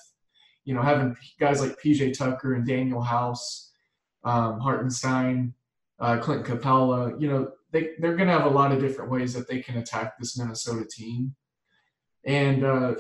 you 0.64 0.74
know 0.74 0.82
having 0.82 1.16
guys 1.40 1.61
like 1.62 1.76
pj 1.82 2.16
tucker 2.16 2.54
and 2.54 2.68
Danuel 2.68 3.04
House 3.04 3.68
um, 4.29 4.61
hartenstein 4.61 5.55
uh, 6.01 6.18
Clint 6.18 6.45
Capela, 6.45 7.18
you 7.20 7.29
know, 7.29 7.51
they, 7.72 7.91
they're 7.99 8.16
going 8.16 8.29
to 8.29 8.35
have 8.35 8.45
a 8.45 8.55
lot 8.55 8.72
of 8.72 8.81
different 8.81 9.11
ways 9.11 9.33
that 9.35 9.49
they 9.49 9.61
can 9.61 9.79
attack 9.79 10.18
this 10.18 10.39
Minnesota 10.39 10.87
team. 10.89 11.35
And 12.24 12.64
uh, 12.64 12.95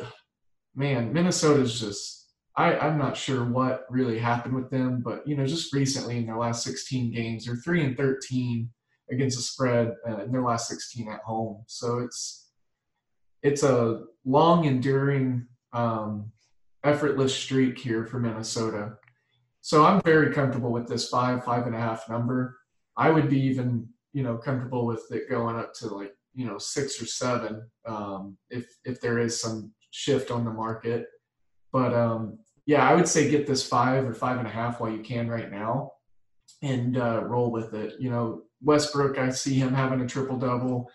man, 0.74 1.12
Minnesota's 1.12 1.78
just, 1.78 2.32
I, 2.56 2.76
I'm 2.78 2.98
not 2.98 3.16
sure 3.16 3.44
what 3.44 3.84
really 3.90 4.18
happened 4.18 4.54
with 4.54 4.70
them, 4.70 5.02
but, 5.04 5.26
you 5.28 5.36
know, 5.36 5.46
just 5.46 5.72
recently 5.72 6.16
in 6.16 6.26
their 6.26 6.38
last 6.38 6.64
16 6.64 7.12
games, 7.12 7.44
they're 7.44 7.56
3 7.56 7.84
and 7.84 7.96
13 7.96 8.70
against 9.10 9.36
the 9.36 9.42
spread 9.42 9.94
uh, 10.08 10.22
in 10.22 10.32
their 10.32 10.42
last 10.42 10.68
16 10.68 11.08
at 11.08 11.20
home. 11.20 11.62
So 11.66 11.98
it's, 11.98 12.48
it's 13.42 13.62
a 13.62 14.04
long 14.24 14.64
enduring, 14.64 15.46
um, 15.72 16.32
effortless 16.84 17.34
streak 17.34 17.78
here 17.78 18.04
for 18.04 18.18
Minnesota. 18.18 18.94
So 19.68 19.84
I'm 19.84 20.00
very 20.00 20.32
comfortable 20.32 20.72
with 20.72 20.88
this 20.88 21.10
five, 21.10 21.44
five 21.44 21.66
and 21.66 21.76
a 21.76 21.78
half 21.78 22.08
number. 22.08 22.56
I 22.96 23.10
would 23.10 23.28
be 23.28 23.38
even, 23.38 23.86
you 24.14 24.22
know, 24.22 24.38
comfortable 24.38 24.86
with 24.86 25.04
it 25.10 25.28
going 25.28 25.56
up 25.56 25.74
to 25.74 25.88
like, 25.88 26.14
you 26.32 26.46
know, 26.46 26.56
six 26.56 27.02
or 27.02 27.04
seven 27.04 27.68
um, 27.84 28.38
if 28.48 28.64
if 28.86 28.98
there 29.02 29.18
is 29.18 29.38
some 29.38 29.70
shift 29.90 30.30
on 30.30 30.46
the 30.46 30.50
market. 30.50 31.08
But 31.70 31.92
um, 31.92 32.38
yeah, 32.64 32.88
I 32.88 32.94
would 32.94 33.06
say 33.06 33.30
get 33.30 33.46
this 33.46 33.62
five 33.62 34.06
or 34.06 34.14
five 34.14 34.38
and 34.38 34.46
a 34.46 34.50
half 34.50 34.80
while 34.80 34.90
you 34.90 35.02
can 35.02 35.28
right 35.28 35.52
now, 35.52 35.92
and 36.62 36.96
uh, 36.96 37.22
roll 37.24 37.50
with 37.50 37.74
it. 37.74 38.00
You 38.00 38.08
know, 38.08 38.44
Westbrook, 38.62 39.18
I 39.18 39.28
see 39.28 39.52
him 39.52 39.74
having 39.74 40.00
a 40.00 40.08
triple 40.08 40.38
double. 40.38 40.90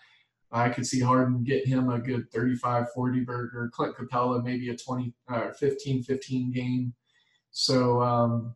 I 0.52 0.70
could 0.70 0.88
see 0.88 1.00
Harden 1.00 1.44
get 1.44 1.68
him 1.68 1.92
a 1.92 2.00
good 2.00 2.32
35 2.32 2.88
40 2.96 3.20
burger. 3.20 3.70
Clint 3.72 3.96
Capela, 3.96 4.44
maybe 4.44 4.70
a 4.70 4.76
20 4.76 5.14
uh, 5.32 5.52
15 5.52 6.02
15 6.02 6.52
game. 6.52 6.96
So, 7.52 8.02
um, 8.02 8.56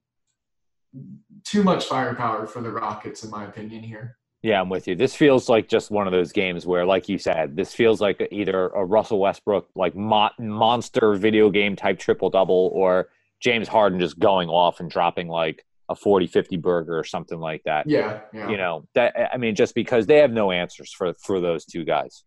too 1.43 1.63
much 1.63 1.85
firepower 1.85 2.45
for 2.47 2.61
the 2.61 2.71
Rockets, 2.71 3.23
in 3.23 3.29
my 3.29 3.45
opinion, 3.45 3.83
here. 3.83 4.17
Yeah, 4.43 4.61
I'm 4.61 4.69
with 4.69 4.87
you. 4.87 4.95
This 4.95 5.15
feels 5.15 5.49
like 5.49 5.67
just 5.67 5.89
one 5.91 6.07
of 6.07 6.13
those 6.13 6.31
games 6.31 6.65
where, 6.65 6.85
like 6.85 7.09
you 7.09 7.17
said, 7.17 7.55
this 7.55 7.73
feels 7.73 7.99
like 7.99 8.25
either 8.31 8.67
a 8.69 8.85
Russell 8.85 9.19
Westbrook 9.19 9.67
like 9.75 9.95
mo- 9.95 10.29
monster 10.39 11.15
video 11.15 11.49
game 11.49 11.75
type 11.75 11.97
triple 11.97 12.29
double, 12.29 12.71
or 12.73 13.09
James 13.41 13.67
Harden 13.67 13.99
just 13.99 14.19
going 14.19 14.49
off 14.49 14.79
and 14.79 14.89
dropping 14.89 15.27
like 15.27 15.65
a 15.89 15.95
40 15.95 16.27
50 16.27 16.57
burger 16.57 16.97
or 16.97 17.03
something 17.03 17.39
like 17.39 17.63
that. 17.65 17.89
Yeah, 17.89 18.21
yeah. 18.33 18.49
You 18.49 18.57
know, 18.57 18.87
that 18.93 19.15
I 19.33 19.37
mean 19.37 19.55
just 19.55 19.73
because 19.73 20.05
they 20.05 20.17
have 20.17 20.31
no 20.31 20.51
answers 20.51 20.93
for 20.93 21.13
for 21.15 21.39
those 21.39 21.65
two 21.65 21.83
guys. 21.83 22.23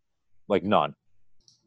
Like 0.49 0.65
none. 0.65 0.95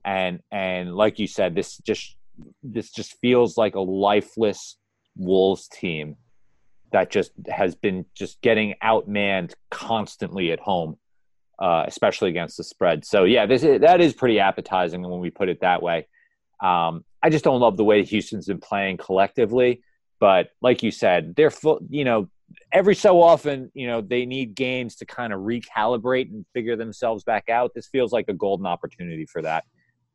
And 0.04 0.41
and 0.51 0.95
like 0.95 1.20
you 1.20 1.28
said 1.28 1.56
this 1.56 1.78
just 1.78 2.18
this 2.64 2.91
just 2.91 3.18
feels 3.22 3.58
like 3.58 3.76
a 3.76 3.80
lifeless 3.80 4.78
Wolves 5.16 5.68
team 5.68 6.18
that 6.94 7.10
just 7.10 7.32
has 7.50 7.76
been 7.76 8.06
just 8.14 8.39
getting 8.41 8.76
outmanned 8.82 9.54
constantly 9.70 10.52
at 10.52 10.60
home, 10.60 10.98
uh, 11.60 11.84
especially 11.88 12.30
against 12.30 12.56
the 12.56 12.64
spread. 12.64 13.04
So 13.04 13.26
yeah, 13.26 13.46
this 13.48 13.64
is, 13.64 13.82
that 13.82 14.00
is 14.00 14.14
pretty 14.14 14.39
appetizing 14.39 15.02
when 15.02 15.20
we 15.20 15.32
put 15.32 15.50
it 15.50 15.60
that 15.62 15.82
way. 15.82 16.08
Um, 16.62 17.04
I 17.22 17.30
just 17.30 17.44
don't 17.44 17.60
love 17.60 17.78
the 17.78 17.84
way 17.84 18.04
Houston's 18.06 18.46
been 18.46 18.60
playing 18.60 18.98
collectively, 18.98 19.82
but 20.20 20.50
like 20.62 20.84
you 20.84 20.91
said, 20.91 21.36
they're 21.36 21.50
full. 21.50 21.80
You 21.89 22.06
know, 22.06 22.30
every 22.72 22.96
so 22.96 23.22
often, 23.22 23.72
you 23.74 23.88
know, 23.88 24.02
they 24.02 24.26
need 24.26 24.54
games 24.54 24.96
to 24.98 25.06
kind 25.06 25.34
of 25.34 25.39
recalibrate 25.41 26.30
and 26.30 26.46
figure 26.54 26.76
themselves 26.76 27.24
back 27.24 27.50
out. 27.50 27.72
This 27.74 27.88
feels 27.88 28.14
like 28.14 28.26
a 28.30 28.34
golden 28.34 28.68
opportunity 28.68 29.26
for 29.26 29.41
that. 29.41 29.66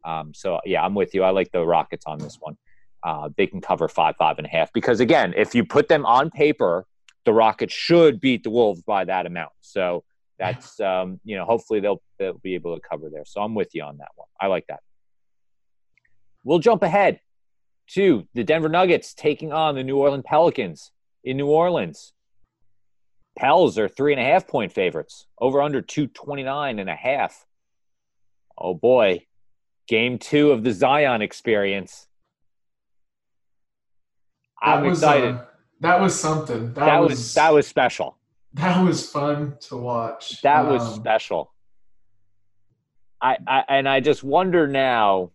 Um, 0.04 0.32
so 0.32 0.60
yeah, 0.64 0.84
I'm 0.84 0.94
with 0.94 1.12
you. 1.12 1.24
I 1.24 1.30
like 1.30 1.50
the 1.50 1.66
Rockets 1.66 2.04
on 2.06 2.18
this 2.18 2.38
one 2.40 2.56
uh, 3.02 3.28
they 3.36 3.46
can 3.46 3.60
cover 3.60 3.88
five, 3.88 4.16
five 4.16 4.38
and 4.38 4.46
a 4.46 4.50
half. 4.50 4.72
Because 4.72 5.00
again, 5.00 5.34
if 5.36 5.54
you 5.54 5.64
put 5.64 5.88
them 5.88 6.04
on 6.06 6.30
paper, 6.30 6.86
the 7.24 7.32
Rockets 7.32 7.72
should 7.72 8.20
beat 8.20 8.42
the 8.42 8.50
Wolves 8.50 8.82
by 8.82 9.04
that 9.04 9.26
amount. 9.26 9.52
So 9.60 10.04
that's 10.38 10.80
um, 10.80 11.20
you 11.24 11.36
know, 11.36 11.44
hopefully 11.44 11.80
they'll 11.80 12.02
they'll 12.18 12.38
be 12.38 12.54
able 12.54 12.74
to 12.74 12.80
cover 12.80 13.08
there. 13.10 13.24
So 13.24 13.42
I'm 13.42 13.54
with 13.54 13.74
you 13.74 13.82
on 13.82 13.98
that 13.98 14.10
one. 14.14 14.28
I 14.40 14.46
like 14.46 14.66
that. 14.68 14.80
We'll 16.44 16.60
jump 16.60 16.82
ahead 16.82 17.20
to 17.88 18.26
the 18.34 18.44
Denver 18.44 18.68
Nuggets 18.68 19.14
taking 19.14 19.52
on 19.52 19.74
the 19.74 19.82
New 19.82 19.96
Orleans 19.96 20.24
Pelicans 20.26 20.92
in 21.24 21.36
New 21.36 21.48
Orleans. 21.48 22.12
Pels 23.36 23.78
are 23.78 23.88
three 23.88 24.12
and 24.12 24.20
a 24.20 24.24
half 24.24 24.48
point 24.48 24.72
favorites, 24.72 25.26
over 25.40 25.62
under 25.62 25.80
229 25.80 26.78
and 26.78 26.90
a 26.90 26.94
half. 26.94 27.46
Oh 28.56 28.74
boy. 28.74 29.26
Game 29.86 30.18
two 30.18 30.50
of 30.50 30.64
the 30.64 30.72
Zion 30.72 31.22
experience. 31.22 32.07
I'm 34.62 34.84
was, 34.84 34.98
excited. 34.98 35.34
Uh, 35.34 35.44
that 35.80 36.00
was 36.00 36.18
something. 36.18 36.72
That, 36.74 36.86
that 36.86 36.98
was, 36.98 37.10
was 37.10 37.34
that 37.34 37.52
was 37.52 37.66
special. 37.66 38.16
that 38.54 38.82
was 38.82 39.08
fun 39.08 39.56
to 39.68 39.76
watch. 39.76 40.40
That 40.42 40.66
was 40.66 40.82
Um, 40.82 40.94
special. 40.94 41.52
I, 43.20 43.36
I 43.46 43.64
and 43.68 43.88
I 43.88 44.00
just 44.00 44.22
wonder 44.24 44.66
now. 44.66 45.30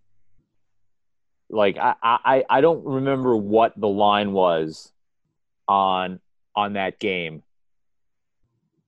Like 1.49 1.77
I, 1.77 1.93
I 2.01 2.43
I 2.49 2.61
don't 2.61 2.83
remember 2.83 3.35
what 3.35 3.73
the 3.79 3.87
line 3.87 4.31
was 4.33 4.91
on 5.67 6.19
on 6.55 6.73
that 6.73 6.99
game. 6.99 7.43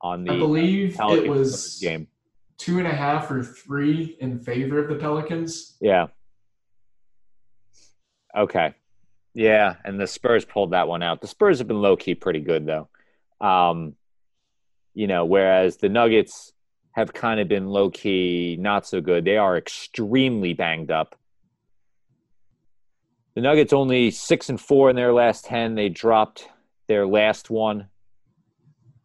On 0.01 0.23
the 0.23 0.33
I 0.33 0.37
believe 0.37 0.97
it 0.99 1.29
was 1.29 1.79
game. 1.79 2.07
two 2.57 2.79
and 2.79 2.87
a 2.87 2.91
half 2.93 3.29
or 3.29 3.43
three 3.43 4.17
in 4.19 4.39
favor 4.39 4.79
of 4.79 4.89
the 4.89 4.95
Pelicans. 4.95 5.77
Yeah. 5.79 6.07
Okay. 8.35 8.73
Yeah, 9.35 9.75
and 9.83 9.99
the 9.99 10.07
Spurs 10.07 10.45
pulled 10.45 10.71
that 10.71 10.87
one 10.87 11.03
out. 11.03 11.19
The 11.19 11.27
Spurs 11.27 11.59
have 11.59 11.67
been 11.67 11.81
low 11.81 11.97
key 11.97 12.15
pretty 12.15 12.39
good 12.39 12.65
though. 12.65 12.87
Um, 13.45 13.95
you 14.93 15.07
know, 15.07 15.25
whereas 15.25 15.75
the 15.75 15.89
Nuggets 15.89 16.53
have 16.93 17.13
kind 17.13 17.41
of 17.41 17.49
been 17.49 17.67
low 17.67 17.89
key 17.89 18.55
not 18.57 18.87
so 18.87 19.01
good. 19.01 19.25
They 19.25 19.35
are 19.35 19.57
extremely 19.57 20.53
banged 20.53 20.89
up. 20.89 21.19
The 23.35 23.41
Nuggets 23.41 23.73
only 23.73 24.09
six 24.11 24.47
and 24.47 24.59
four 24.59 24.89
in 24.89 24.95
their 24.95 25.11
last 25.11 25.43
ten. 25.43 25.75
They 25.75 25.89
dropped 25.89 26.47
their 26.87 27.05
last 27.05 27.49
one 27.49 27.89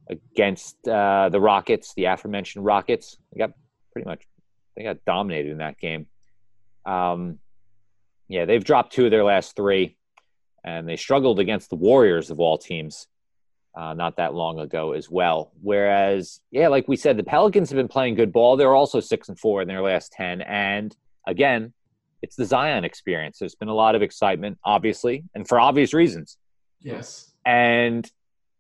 against 0.09 0.87
uh, 0.87 1.29
the 1.31 1.41
Rockets, 1.41 1.93
the 1.95 2.05
aforementioned 2.05 2.65
Rockets. 2.65 3.17
They 3.33 3.39
got 3.39 3.51
pretty 3.93 4.09
much 4.09 4.23
they 4.77 4.85
got 4.85 5.05
dominated 5.05 5.51
in 5.51 5.59
that 5.59 5.79
game. 5.79 6.07
Um, 6.87 7.41
yeah, 8.29 8.45
they've 8.45 8.63
dropped 8.63 8.93
two 8.93 9.07
of 9.07 9.11
their 9.11 9.25
last 9.25 9.57
three, 9.57 9.97
and 10.65 10.89
they 10.89 10.97
struggled 10.97 11.39
against 11.41 11.71
the 11.71 11.77
Warriors 11.77 12.31
of 12.31 12.41
all 12.41 12.59
teams 12.59 13.07
uh, 13.75 13.95
not 13.95 14.17
that 14.17 14.35
long 14.35 14.59
ago 14.59 14.93
as 14.93 15.09
well. 15.11 15.53
Whereas, 15.63 16.41
yeah, 16.51 16.69
like 16.69 16.89
we 16.89 16.97
said, 16.97 17.17
the 17.17 17.23
Pelicans 17.25 17.71
have 17.71 17.77
been 17.77 17.89
playing 17.89 18.17
good 18.17 18.33
ball. 18.33 18.57
They're 18.57 18.75
also 18.75 19.01
six 19.01 19.29
and 19.29 19.39
four 19.39 19.63
in 19.63 19.69
their 19.69 19.83
last 19.83 20.13
ten, 20.13 20.41
and 20.41 20.95
again, 21.27 21.73
it's 22.23 22.37
the 22.37 22.45
Zion 22.45 22.85
experience. 22.85 23.39
There's 23.39 23.55
been 23.55 23.69
a 23.69 23.75
lot 23.75 23.95
of 23.95 24.03
excitement, 24.03 24.59
obviously, 24.65 25.25
and 25.35 25.49
for 25.49 25.59
obvious 25.59 25.95
reasons. 25.95 26.37
Yes. 26.81 27.33
And 27.47 28.11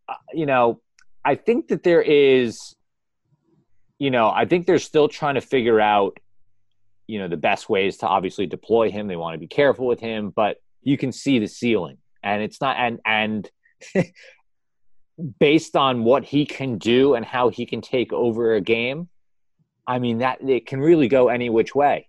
uh, 0.08 0.14
you 0.32 0.46
know, 0.46 0.80
I 1.24 1.34
think 1.34 1.68
that 1.68 1.82
there 1.82 2.02
is, 2.02 2.74
you 3.98 4.10
know, 4.10 4.30
I 4.30 4.46
think 4.46 4.66
they're 4.66 4.78
still 4.78 5.08
trying 5.08 5.34
to 5.34 5.40
figure 5.40 5.80
out, 5.80 6.18
you 7.06 7.18
know, 7.18 7.28
the 7.28 7.36
best 7.36 7.68
ways 7.68 7.98
to 7.98 8.06
obviously 8.06 8.46
deploy 8.46 8.90
him. 8.90 9.08
They 9.08 9.16
want 9.16 9.34
to 9.34 9.38
be 9.38 9.46
careful 9.46 9.86
with 9.86 10.00
him, 10.00 10.30
but 10.30 10.56
you 10.82 10.96
can 10.96 11.12
see 11.12 11.38
the 11.38 11.46
ceiling, 11.46 11.98
and 12.22 12.42
it's 12.42 12.60
not 12.60 12.76
and 12.78 13.00
and. 13.04 13.50
based 15.38 15.76
on 15.76 16.04
what 16.04 16.24
he 16.24 16.46
can 16.46 16.78
do 16.78 17.14
and 17.14 17.24
how 17.24 17.50
he 17.50 17.66
can 17.66 17.80
take 17.80 18.12
over 18.12 18.54
a 18.54 18.60
game, 18.60 19.08
I 19.86 19.98
mean 19.98 20.18
that 20.18 20.40
it 20.48 20.66
can 20.66 20.80
really 20.80 21.08
go 21.08 21.28
any 21.28 21.50
which 21.50 21.74
way. 21.74 22.08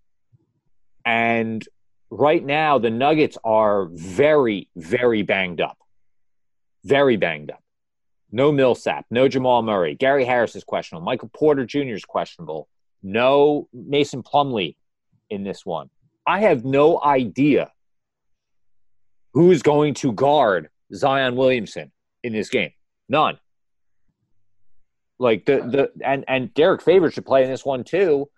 And 1.05 1.65
right 2.09 2.43
now 2.43 2.78
the 2.78 2.89
Nuggets 2.89 3.38
are 3.43 3.88
very 3.91 4.69
very 4.76 5.24
banged 5.24 5.61
up. 5.61 5.78
Very 6.84 7.17
banged 7.17 7.51
up. 7.51 7.63
No 8.32 8.51
Millsap, 8.51 9.05
no 9.09 9.28
Jamal 9.28 9.61
Murray. 9.61 9.95
Gary 9.95 10.26
Harris 10.26 10.55
is 10.55 10.63
questionable. 10.63 11.05
Michael 11.05 11.30
Porter 11.34 11.65
Jr. 11.65 11.95
is 11.95 12.05
questionable. 12.05 12.67
No 13.03 13.67
Mason 13.74 14.24
Plumlee 14.24 14.76
in 15.30 15.43
this 15.43 15.65
one. 15.65 15.89
I 16.26 16.41
have 16.41 16.63
no 16.63 17.01
idea 17.03 17.72
who 19.34 19.51
is 19.51 19.61
going 19.61 19.93
to 19.95 20.11
guard 20.11 20.69
Zion 20.93 21.36
Williamson 21.36 21.91
in 22.23 22.34
this 22.34 22.49
game. 22.49 22.71
None. 23.09 23.38
Like 25.19 25.45
the 25.45 25.57
the 25.57 25.91
and 26.03 26.25
and 26.27 26.53
Derrick 26.53 26.82
Favors 26.82 27.13
should 27.13 27.25
play 27.25 27.43
in 27.43 27.49
this 27.49 27.65
one 27.65 27.84
too. 27.84 28.29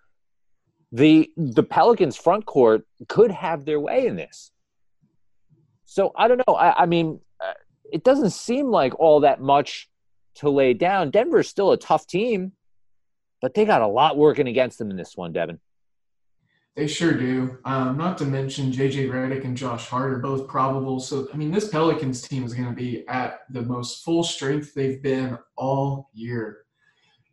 The 0.92 1.30
the 1.36 1.62
Pelicans 1.62 2.16
front 2.16 2.46
court 2.46 2.86
could 3.08 3.30
have 3.30 3.64
their 3.64 3.80
way 3.80 4.06
in 4.06 4.16
this. 4.16 4.50
So 5.86 6.12
I 6.16 6.28
don't 6.28 6.42
know. 6.46 6.54
I, 6.54 6.82
I 6.82 6.86
mean, 6.86 7.20
uh, 7.42 7.54
it 7.92 8.04
doesn't 8.04 8.30
seem 8.30 8.66
like 8.66 8.98
all 8.98 9.20
that 9.20 9.40
much 9.40 9.88
to 10.36 10.50
lay 10.50 10.74
down. 10.74 11.10
Denver's 11.10 11.48
still 11.48 11.72
a 11.72 11.76
tough 11.76 12.06
team, 12.06 12.52
but 13.40 13.54
they 13.54 13.64
got 13.64 13.82
a 13.82 13.86
lot 13.86 14.16
working 14.16 14.48
against 14.48 14.78
them 14.78 14.90
in 14.90 14.96
this 14.96 15.16
one, 15.16 15.32
Devin. 15.32 15.60
They 16.76 16.88
sure 16.88 17.12
do. 17.12 17.58
Um, 17.64 17.96
not 17.96 18.18
to 18.18 18.24
mention 18.24 18.72
JJ 18.72 19.08
Redick 19.08 19.44
and 19.44 19.56
Josh 19.56 19.86
Hart 19.86 20.12
are 20.12 20.18
both 20.18 20.48
probable. 20.48 20.98
So 20.98 21.28
I 21.32 21.36
mean, 21.36 21.52
this 21.52 21.68
Pelicans 21.68 22.22
team 22.22 22.44
is 22.44 22.52
going 22.52 22.68
to 22.68 22.74
be 22.74 23.06
at 23.06 23.40
the 23.50 23.62
most 23.62 24.04
full 24.04 24.24
strength 24.24 24.74
they've 24.74 25.00
been 25.00 25.38
all 25.56 26.10
year. 26.12 26.64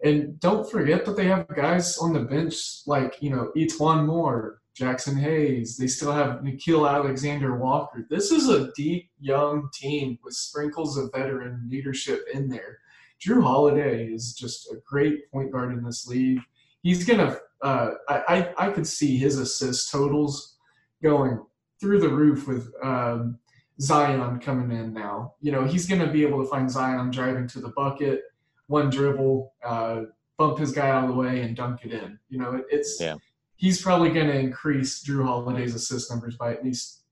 And 0.03 0.39
don't 0.39 0.69
forget 0.69 1.05
that 1.05 1.15
they 1.15 1.25
have 1.25 1.47
guys 1.47 1.97
on 1.97 2.13
the 2.13 2.21
bench 2.21 2.55
like 2.85 3.17
you 3.21 3.31
know 3.31 3.51
E'Twaun 3.57 4.05
Moore, 4.05 4.61
Jaxson 4.79 5.19
Hayes. 5.19 5.75
They 5.75 5.87
still 5.87 6.11
have 6.11 6.41
Nickeil 6.41 6.89
Alexander-Walker. 6.89 8.07
This 8.09 8.31
is 8.31 8.49
a 8.49 8.71
deep 8.73 9.09
young 9.19 9.69
team 9.73 10.19
with 10.23 10.33
sprinkles 10.35 10.97
of 10.97 11.11
veteran 11.13 11.67
leadership 11.69 12.25
in 12.33 12.47
there. 12.47 12.79
Jrue 13.19 13.43
Holiday 13.43 14.07
is 14.07 14.33
just 14.33 14.71
a 14.71 14.81
great 14.85 15.31
point 15.31 15.51
guard 15.51 15.73
in 15.73 15.83
this 15.83 16.07
league. 16.07 16.39
He's 16.81 17.05
gonna 17.05 17.37
uh, 17.63 17.91
I, 18.07 18.53
I 18.57 18.69
could 18.71 18.87
see 18.87 19.17
his 19.17 19.37
assist 19.37 19.91
totals 19.91 20.57
going 21.03 21.43
through 21.79 21.99
the 21.99 22.09
roof 22.09 22.47
with 22.47 22.71
um, 22.83 23.39
Zion 23.79 24.39
coming 24.39 24.77
in 24.77 24.93
now. 24.93 25.33
You 25.41 25.51
know, 25.51 25.65
he's 25.65 25.87
going 25.87 26.01
to 26.01 26.11
be 26.11 26.23
able 26.23 26.43
to 26.43 26.49
find 26.49 26.69
Zion 26.69 27.11
driving 27.11 27.47
to 27.49 27.59
the 27.59 27.69
bucket, 27.69 28.21
one 28.67 28.89
dribble, 28.89 29.53
uh, 29.63 30.01
bump 30.37 30.59
his 30.59 30.71
guy 30.71 30.89
out 30.89 31.03
of 31.03 31.09
the 31.09 31.15
way, 31.15 31.41
and 31.41 31.55
dunk 31.55 31.85
it 31.85 31.91
in. 31.91 32.17
You 32.29 32.39
know, 32.39 32.55
it, 32.55 32.65
it's 32.69 32.99
Yeah. 32.99 33.15
he's 33.55 33.81
probably 33.81 34.09
going 34.09 34.27
to 34.27 34.37
increase 34.39 35.03
Jrue 35.03 35.25
Holiday's 35.25 35.75
assist 35.75 36.09
numbers 36.09 36.35
by 36.35 36.53
at 36.53 36.63
least 36.63 37.03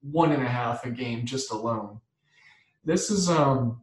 one 0.00 0.32
and 0.32 0.42
a 0.42 0.48
half 0.48 0.84
a 0.84 0.90
game 0.90 1.26
just 1.26 1.50
alone. 1.50 2.00
This 2.84 3.10
is 3.10 3.28
um, 3.28 3.82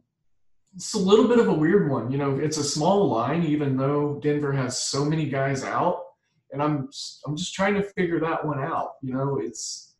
it's 0.74 0.94
a 0.94 0.98
little 0.98 1.28
bit 1.28 1.38
of 1.38 1.48
a 1.48 1.52
weird 1.52 1.90
one. 1.90 2.10
You 2.10 2.18
know, 2.18 2.36
it's 2.38 2.58
a 2.58 2.64
small 2.64 3.08
line, 3.08 3.44
even 3.44 3.76
though 3.76 4.18
Denver 4.22 4.52
has 4.52 4.82
so 4.82 5.04
many 5.04 5.28
guys 5.28 5.62
out 5.62 6.05
and 6.52 6.62
I'm 6.62 6.88
I'm 7.26 7.36
just 7.36 7.54
trying 7.54 7.74
to 7.74 7.82
figure 7.82 8.20
that 8.20 8.44
one 8.44 8.62
out. 8.62 8.92
You 9.02 9.14
know, 9.14 9.38
it's 9.38 9.94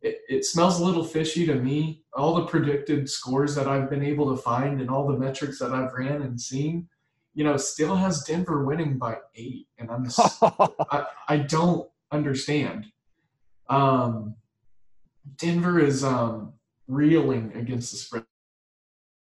it, 0.00 0.20
it 0.28 0.44
smells 0.44 0.80
a 0.80 0.84
little 0.84 1.04
fishy 1.04 1.46
to 1.46 1.54
me. 1.54 2.02
All 2.14 2.34
the 2.34 2.46
predicted 2.46 3.08
scores 3.08 3.54
that 3.54 3.68
I've 3.68 3.88
been 3.88 4.02
able 4.02 4.34
to 4.34 4.42
find 4.42 4.80
and 4.80 4.90
all 4.90 5.06
the 5.06 5.18
metrics 5.18 5.58
that 5.60 5.72
I've 5.72 5.92
ran 5.92 6.22
and 6.22 6.40
seen, 6.40 6.88
you 7.34 7.44
know, 7.44 7.56
still 7.56 7.96
has 7.96 8.24
Denver 8.24 8.64
winning 8.64 8.98
by 8.98 9.16
eight, 9.34 9.68
and 9.78 9.90
I'm 9.90 10.04
just 10.04 10.20
i 11.28 11.36
don't 11.36 11.88
understand. 12.10 12.86
Um, 13.68 14.34
Denver 15.36 15.78
is 15.78 16.04
um, 16.04 16.52
reeling 16.88 17.52
against 17.54 17.92
the 17.92 17.96
spread. 17.96 18.24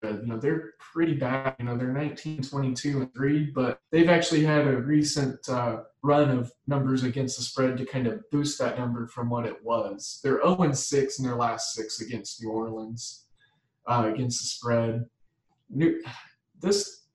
You 0.04 0.26
know, 0.26 0.38
they're 0.38 0.74
pretty 0.80 1.14
bad. 1.14 1.56
You 1.60 1.66
know, 1.66 1.78
they're 1.78 1.94
19, 1.94 2.42
22, 2.44 3.02
and 3.02 3.14
3, 3.14 3.52
but 3.52 3.80
they've 3.92 4.10
actually 4.10 4.44
had 4.44 4.68
a 4.68 4.78
recent 4.78 5.48
uh, 5.48 5.82
run 6.04 6.30
of 6.30 6.52
numbers 6.68 7.04
against 7.04 7.38
the 7.38 7.44
spread 7.44 7.78
to 7.78 7.86
kind 7.86 8.08
of 8.08 8.22
boost 8.32 8.58
that 8.60 8.80
number 8.80 9.08
from 9.08 9.30
what 9.30 9.46
it 9.46 9.64
was. 9.64 10.20
They're 10.24 10.42
0 10.42 10.58
and 10.62 10.78
6 10.78 11.20
in 11.20 11.26
their 11.26 11.36
last 11.36 11.74
six 11.74 12.02
against 12.02 12.42
New 12.42 12.50
Orleans 12.50 13.26
uh, 13.88 14.10
against 14.14 14.42
the 14.42 14.48
spread. 14.48 15.06
New, 15.70 16.02
this 16.60 17.06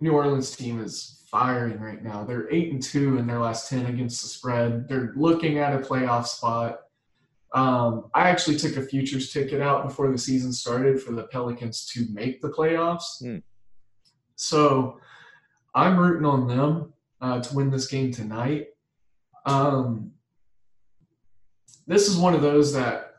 New 0.00 0.12
Orleans 0.12 0.56
team 0.56 0.82
is 0.82 1.24
firing 1.30 1.78
right 1.78 2.02
now. 2.02 2.24
They're 2.24 2.52
8 2.52 2.72
and 2.72 2.82
2 2.82 3.18
in 3.18 3.26
their 3.26 3.38
last 3.38 3.68
10 3.68 3.86
against 3.86 4.22
the 4.22 4.28
spread. 4.28 4.88
They're 4.88 5.12
looking 5.16 5.58
at 5.58 5.74
a 5.74 5.78
playoff 5.78 6.26
spot. 6.26 6.80
Um, 7.52 8.10
I 8.14 8.28
actually 8.28 8.56
took 8.56 8.76
a 8.76 8.82
futures 8.82 9.32
ticket 9.32 9.60
out 9.60 9.86
before 9.86 10.10
the 10.10 10.18
season 10.18 10.52
started 10.52 11.02
for 11.02 11.12
the 11.12 11.24
Pelicans 11.24 11.86
to 11.86 12.06
make 12.12 12.40
the 12.40 12.50
playoffs. 12.50 13.20
Hmm. 13.20 13.38
So 14.36 14.98
I'm 15.74 15.98
rooting 15.98 16.24
on 16.24 16.46
them 16.46 16.92
uh, 17.20 17.40
to 17.40 17.54
win 17.54 17.70
this 17.70 17.88
game 17.88 18.12
tonight. 18.12 18.68
Um, 19.46 20.12
this 21.86 22.08
is 22.08 22.16
one 22.16 22.34
of 22.34 22.42
those 22.42 22.72
that 22.74 23.10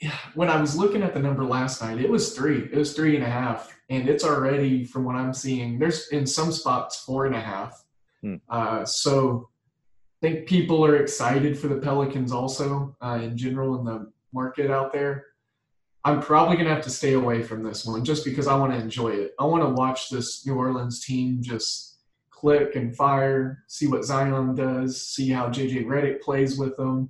yeah, 0.00 0.16
when 0.34 0.50
I 0.50 0.60
was 0.60 0.76
looking 0.76 1.02
at 1.02 1.14
the 1.14 1.20
number 1.20 1.44
last 1.44 1.80
night, 1.80 1.98
it 1.98 2.10
was 2.10 2.34
three. 2.34 2.68
It 2.70 2.76
was 2.76 2.94
three 2.94 3.16
and 3.16 3.24
a 3.24 3.30
half, 3.30 3.74
and 3.88 4.08
it's 4.08 4.24
already 4.24 4.84
from 4.84 5.04
what 5.04 5.16
I'm 5.16 5.32
seeing. 5.32 5.78
There's 5.78 6.08
in 6.08 6.26
some 6.26 6.52
spots 6.52 7.02
four 7.02 7.26
and 7.26 7.34
a 7.34 7.40
half. 7.40 7.82
Hmm. 8.22 8.36
Uh, 8.48 8.84
so 8.84 9.48
think 10.20 10.46
people 10.46 10.84
are 10.84 10.96
excited 10.96 11.58
for 11.58 11.68
the 11.68 11.76
Pelicans 11.76 12.32
also 12.32 12.96
uh, 13.02 13.20
in 13.22 13.36
general 13.36 13.78
in 13.78 13.84
the 13.84 14.10
market 14.32 14.70
out 14.70 14.92
there. 14.92 15.26
I'm 16.04 16.20
probably 16.22 16.54
going 16.54 16.68
to 16.68 16.74
have 16.74 16.84
to 16.84 16.90
stay 16.90 17.14
away 17.14 17.42
from 17.42 17.64
this 17.64 17.84
one 17.84 18.04
just 18.04 18.24
because 18.24 18.46
I 18.46 18.56
want 18.56 18.72
to 18.72 18.78
enjoy 18.78 19.08
it. 19.08 19.34
I 19.40 19.44
want 19.44 19.64
to 19.64 19.70
watch 19.70 20.08
this 20.08 20.46
New 20.46 20.54
Orleans 20.54 21.04
team 21.04 21.42
just 21.42 21.96
click 22.30 22.76
and 22.76 22.94
fire, 22.94 23.64
see 23.66 23.88
what 23.88 24.04
Zion 24.04 24.54
does, 24.54 25.02
see 25.02 25.30
how 25.30 25.48
JJ 25.48 25.86
Redick 25.86 26.20
plays 26.20 26.58
with 26.58 26.76
them. 26.76 27.08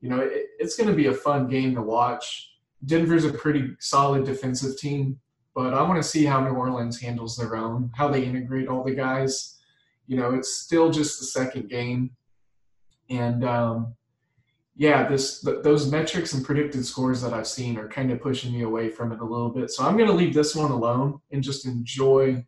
You 0.00 0.10
know, 0.10 0.18
it, 0.20 0.46
it's 0.58 0.76
going 0.76 0.90
to 0.90 0.94
be 0.94 1.06
a 1.06 1.14
fun 1.14 1.48
game 1.48 1.74
to 1.74 1.80
watch. 1.80 2.50
Denver's 2.84 3.24
a 3.24 3.32
pretty 3.32 3.74
solid 3.80 4.26
defensive 4.26 4.76
team, 4.76 5.18
but 5.54 5.72
I 5.72 5.80
want 5.80 6.02
to 6.02 6.08
see 6.08 6.24
how 6.24 6.44
New 6.44 6.50
Orleans 6.50 7.00
handles 7.00 7.36
their 7.36 7.56
own, 7.56 7.90
how 7.94 8.08
they 8.08 8.24
integrate 8.24 8.68
all 8.68 8.84
the 8.84 8.94
guys. 8.94 9.58
You 10.06 10.18
know, 10.18 10.34
it's 10.34 10.52
still 10.56 10.90
just 10.90 11.18
the 11.18 11.24
second 11.24 11.70
game. 11.70 12.10
And, 13.10 13.44
um, 13.44 13.94
yeah, 14.76 15.06
this 15.06 15.40
th- 15.40 15.62
those 15.62 15.90
metrics 15.90 16.32
and 16.34 16.44
predicted 16.44 16.84
scores 16.84 17.22
that 17.22 17.32
I've 17.32 17.46
seen 17.46 17.76
are 17.78 17.88
kind 17.88 18.10
of 18.10 18.20
pushing 18.20 18.52
me 18.52 18.62
away 18.62 18.88
from 18.88 19.12
it 19.12 19.20
a 19.20 19.24
little 19.24 19.50
bit. 19.50 19.70
So 19.70 19.84
I'm 19.86 19.96
going 19.96 20.08
to 20.08 20.14
leave 20.14 20.34
this 20.34 20.56
one 20.56 20.70
alone 20.72 21.20
and 21.30 21.42
just 21.42 21.64
enjoy 21.66 22.44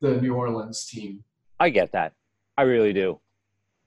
the 0.00 0.20
New 0.20 0.34
Orleans 0.34 0.84
team. 0.84 1.24
I 1.58 1.70
get 1.70 1.92
that. 1.92 2.12
I 2.58 2.62
really 2.62 2.92
do. 2.92 3.20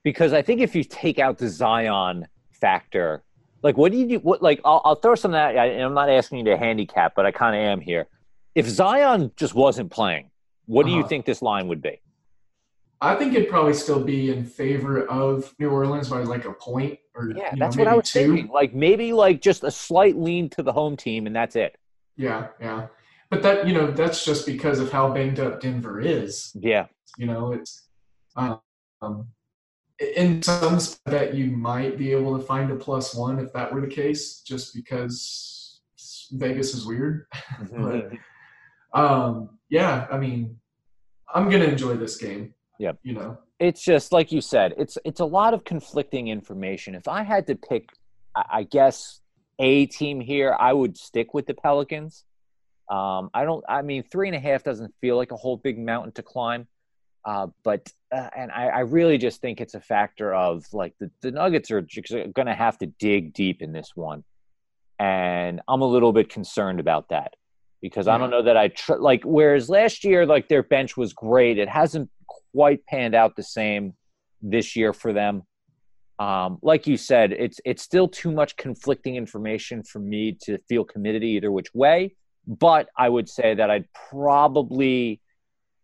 Because 0.02 0.32
I 0.32 0.42
think 0.42 0.60
if 0.60 0.74
you 0.74 0.82
take 0.84 1.18
out 1.18 1.38
the 1.38 1.48
Zion 1.48 2.26
factor, 2.50 3.22
like 3.62 3.76
what 3.76 3.92
do 3.92 3.98
you 3.98 4.08
do? 4.08 4.18
What 4.18 4.42
like 4.42 4.60
I'll, 4.64 4.80
I'll 4.84 4.94
throw 4.96 5.14
some 5.14 5.34
at 5.34 5.54
you. 5.54 5.84
I'm 5.84 5.94
not 5.94 6.10
asking 6.10 6.38
you 6.38 6.44
to 6.46 6.56
handicap, 6.56 7.14
but 7.14 7.26
I 7.26 7.30
kind 7.30 7.54
of 7.56 7.62
am 7.62 7.80
here. 7.80 8.06
If 8.54 8.66
Zion 8.68 9.30
just 9.36 9.54
wasn't 9.54 9.90
playing, 9.90 10.30
what 10.66 10.84
do 10.86 10.92
you 10.92 11.00
Uh-huh. 11.00 11.08
think 11.08 11.26
this 11.26 11.42
line 11.42 11.68
would 11.68 11.80
be? 11.82 12.00
I 13.04 13.14
think 13.16 13.34
it'd 13.34 13.50
probably 13.50 13.74
still 13.74 14.02
be 14.02 14.30
in 14.30 14.44
favor 14.46 15.06
of 15.08 15.54
New 15.58 15.68
Orleans 15.68 16.08
by 16.08 16.22
like 16.22 16.46
a 16.46 16.52
point 16.54 16.98
or 17.14 17.28
Yeah, 17.28 17.50
you 17.52 17.58
know, 17.58 17.66
that's 17.66 17.76
what 17.76 17.86
I 17.86 17.90
maybe 17.90 17.96
was 17.98 18.10
two. 18.10 18.18
thinking. 18.34 18.48
Like 18.48 18.74
maybe 18.74 19.12
like 19.12 19.42
just 19.42 19.62
a 19.62 19.70
slight 19.70 20.16
lean 20.16 20.48
to 20.50 20.62
the 20.62 20.72
home 20.72 20.96
team, 20.96 21.26
and 21.26 21.36
that's 21.36 21.54
it. 21.54 21.76
Yeah, 22.16 22.48
yeah. 22.58 22.86
But 23.28 23.42
that 23.42 23.66
you 23.66 23.74
know 23.74 23.90
that's 23.90 24.24
just 24.24 24.46
because 24.46 24.80
of 24.80 24.90
how 24.90 25.12
banged 25.12 25.38
up 25.38 25.60
Denver 25.60 26.00
is. 26.00 26.50
Yeah, 26.58 26.86
You 27.18 27.26
know, 27.26 27.52
it's 27.52 27.88
um, 28.36 29.28
in 30.16 30.42
some 30.42 30.78
that 31.04 31.34
you 31.34 31.48
might 31.48 31.98
be 31.98 32.10
able 32.12 32.38
to 32.38 32.44
find 32.44 32.70
a 32.70 32.76
plus 32.76 33.14
one 33.14 33.38
if 33.38 33.52
that 33.52 33.72
were 33.72 33.82
the 33.82 33.86
case, 33.86 34.40
just 34.40 34.74
because 34.74 35.80
Vegas 36.32 36.72
is 36.74 36.86
weird. 36.86 37.26
But 37.70 38.12
um, 38.94 39.58
yeah, 39.68 40.06
I 40.10 40.16
mean, 40.16 40.56
I'm 41.34 41.50
gonna 41.50 41.64
enjoy 41.64 41.96
this 41.96 42.16
game. 42.16 42.54
Yep. 42.78 42.98
You 43.02 43.14
know. 43.14 43.38
it's 43.58 43.82
just 43.82 44.12
like 44.12 44.32
you 44.32 44.40
said. 44.40 44.74
It's 44.76 44.98
it's 45.04 45.20
a 45.20 45.24
lot 45.24 45.54
of 45.54 45.64
conflicting 45.64 46.28
information. 46.28 46.94
If 46.94 47.08
I 47.08 47.22
had 47.22 47.46
to 47.46 47.54
pick, 47.54 47.88
I, 48.34 48.64
guess 48.64 49.20
a 49.58 49.86
team 49.86 50.20
here, 50.20 50.56
I 50.58 50.72
would 50.72 50.96
stick 50.96 51.34
with 51.34 51.46
the 51.46 51.54
Pelicans. 51.54 52.24
Um, 52.90 53.30
I 53.32 53.44
don't. 53.44 53.64
I 53.68 53.82
mean, 53.82 54.02
three 54.02 54.28
and 54.28 54.36
a 54.36 54.40
half 54.40 54.64
doesn't 54.64 54.92
feel 55.00 55.16
like 55.16 55.32
a 55.32 55.36
whole 55.36 55.56
big 55.56 55.78
mountain 55.78 56.12
to 56.12 56.22
climb. 56.22 56.66
Uh, 57.24 57.46
but 57.62 57.90
uh, 58.12 58.28
and 58.36 58.52
I, 58.52 58.66
I 58.66 58.80
really 58.80 59.16
just 59.16 59.40
think 59.40 59.60
it's 59.60 59.74
a 59.74 59.80
factor 59.80 60.34
of 60.34 60.64
like 60.72 60.94
the, 61.00 61.10
the 61.22 61.30
Nuggets 61.30 61.70
are 61.70 61.80
going 61.80 62.46
to 62.46 62.54
have 62.54 62.76
to 62.78 62.86
dig 62.86 63.32
deep 63.32 63.62
in 63.62 63.72
this 63.72 63.92
one, 63.94 64.24
and 64.98 65.62
I'm 65.66 65.80
a 65.80 65.86
little 65.86 66.12
bit 66.12 66.28
concerned 66.28 66.80
about 66.80 67.08
that 67.08 67.34
because 67.80 68.08
I 68.08 68.18
don't 68.18 68.30
know 68.30 68.42
that 68.42 68.58
I 68.58 68.68
tr- 68.68 68.96
like. 68.96 69.22
Whereas 69.24 69.70
last 69.70 70.04
year, 70.04 70.26
like 70.26 70.48
their 70.48 70.62
bench 70.62 70.98
was 70.98 71.14
great, 71.14 71.58
it 71.58 71.68
hasn't 71.68 72.10
quite 72.54 72.86
panned 72.86 73.14
out 73.14 73.36
the 73.36 73.42
same 73.42 73.94
this 74.40 74.76
year 74.76 74.92
for 74.92 75.12
them. 75.12 75.42
Um, 76.18 76.58
like 76.62 76.86
you 76.86 76.96
said, 76.96 77.32
it's 77.32 77.60
it's 77.64 77.82
still 77.82 78.06
too 78.06 78.30
much 78.30 78.56
conflicting 78.56 79.16
information 79.16 79.82
for 79.82 79.98
me 79.98 80.36
to 80.42 80.58
feel 80.68 80.84
committed 80.84 81.24
either 81.24 81.50
which 81.50 81.74
way. 81.74 82.14
But 82.46 82.88
I 82.96 83.08
would 83.08 83.28
say 83.28 83.54
that 83.54 83.70
I'd 83.70 83.86
probably 84.10 85.20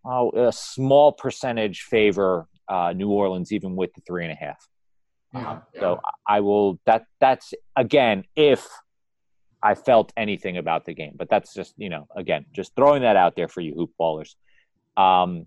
oh, 0.04 0.30
a 0.30 0.52
small 0.52 1.12
percentage 1.12 1.82
favor 1.82 2.46
uh, 2.68 2.92
New 2.92 3.10
Orleans, 3.10 3.52
even 3.52 3.74
with 3.74 3.92
the 3.94 4.02
three 4.06 4.24
and 4.24 4.32
a 4.32 4.36
half. 4.36 4.68
Yeah. 5.34 5.50
Um, 5.50 5.62
So 5.78 6.00
I 6.26 6.40
will. 6.40 6.78
That 6.86 7.04
that's 7.20 7.52
again 7.74 8.24
if 8.36 8.66
I 9.62 9.74
felt 9.74 10.12
anything 10.16 10.56
about 10.56 10.84
the 10.84 10.94
game, 10.94 11.14
but 11.16 11.28
that's 11.28 11.52
just 11.52 11.74
you 11.76 11.88
know 11.88 12.06
again 12.16 12.46
just 12.52 12.74
throwing 12.76 13.02
that 13.02 13.16
out 13.16 13.34
there 13.34 13.48
for 13.48 13.60
you 13.60 13.74
hoop 13.74 13.90
ballers. 14.00 14.34
Um, 14.96 15.46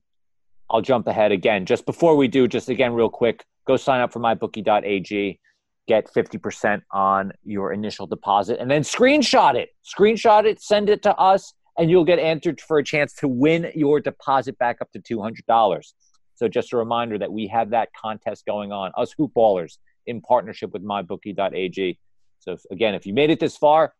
I'll 0.70 0.82
jump 0.82 1.08
ahead 1.08 1.32
again 1.32 1.66
just 1.66 1.86
before 1.86 2.16
we 2.16 2.28
do. 2.28 2.48
Just 2.48 2.70
again, 2.70 2.94
real 2.94 3.10
quick, 3.10 3.46
go 3.68 3.78
sign 3.78 4.02
up 4.02 4.12
for 4.12 4.20
mybookie.ag. 4.20 5.40
Get 5.86 6.14
50% 6.14 6.82
on 6.92 7.34
your 7.44 7.74
initial 7.74 8.08
deposit 8.08 8.60
and 8.60 8.72
then 8.72 8.84
screenshot 8.84 9.56
it. 9.56 9.70
Screenshot 9.84 10.46
it, 10.46 10.62
send 10.62 10.90
it 10.90 11.04
to 11.04 11.14
us, 11.18 11.54
and 11.78 11.90
you'll 11.90 12.06
get 12.06 12.20
entered 12.20 12.62
for 12.62 12.78
a 12.78 12.84
chance 12.84 13.14
to 13.16 13.28
win 13.28 13.70
your 13.76 14.00
deposit 14.00 14.58
back 14.58 14.78
up 14.82 14.90
to 14.94 15.00
$200. 15.00 15.94
So 16.36 16.48
just 16.48 16.74
a 16.74 16.78
reminder 16.78 17.18
that 17.18 17.32
we 17.32 17.48
have 17.48 17.72
that 17.72 17.90
contest 17.94 18.46
going 18.46 18.72
on, 18.72 18.92
us 18.98 19.14
hoop 19.18 19.32
ballers 19.36 19.78
in 20.06 20.22
partnership 20.22 20.72
with 20.72 20.84
mybookie.ag. 20.84 22.00
So 22.40 22.58
again, 22.72 22.96
if 22.96 23.06
you 23.06 23.14
made 23.14 23.30
it 23.30 23.40
this 23.40 23.58
far, 23.58 23.94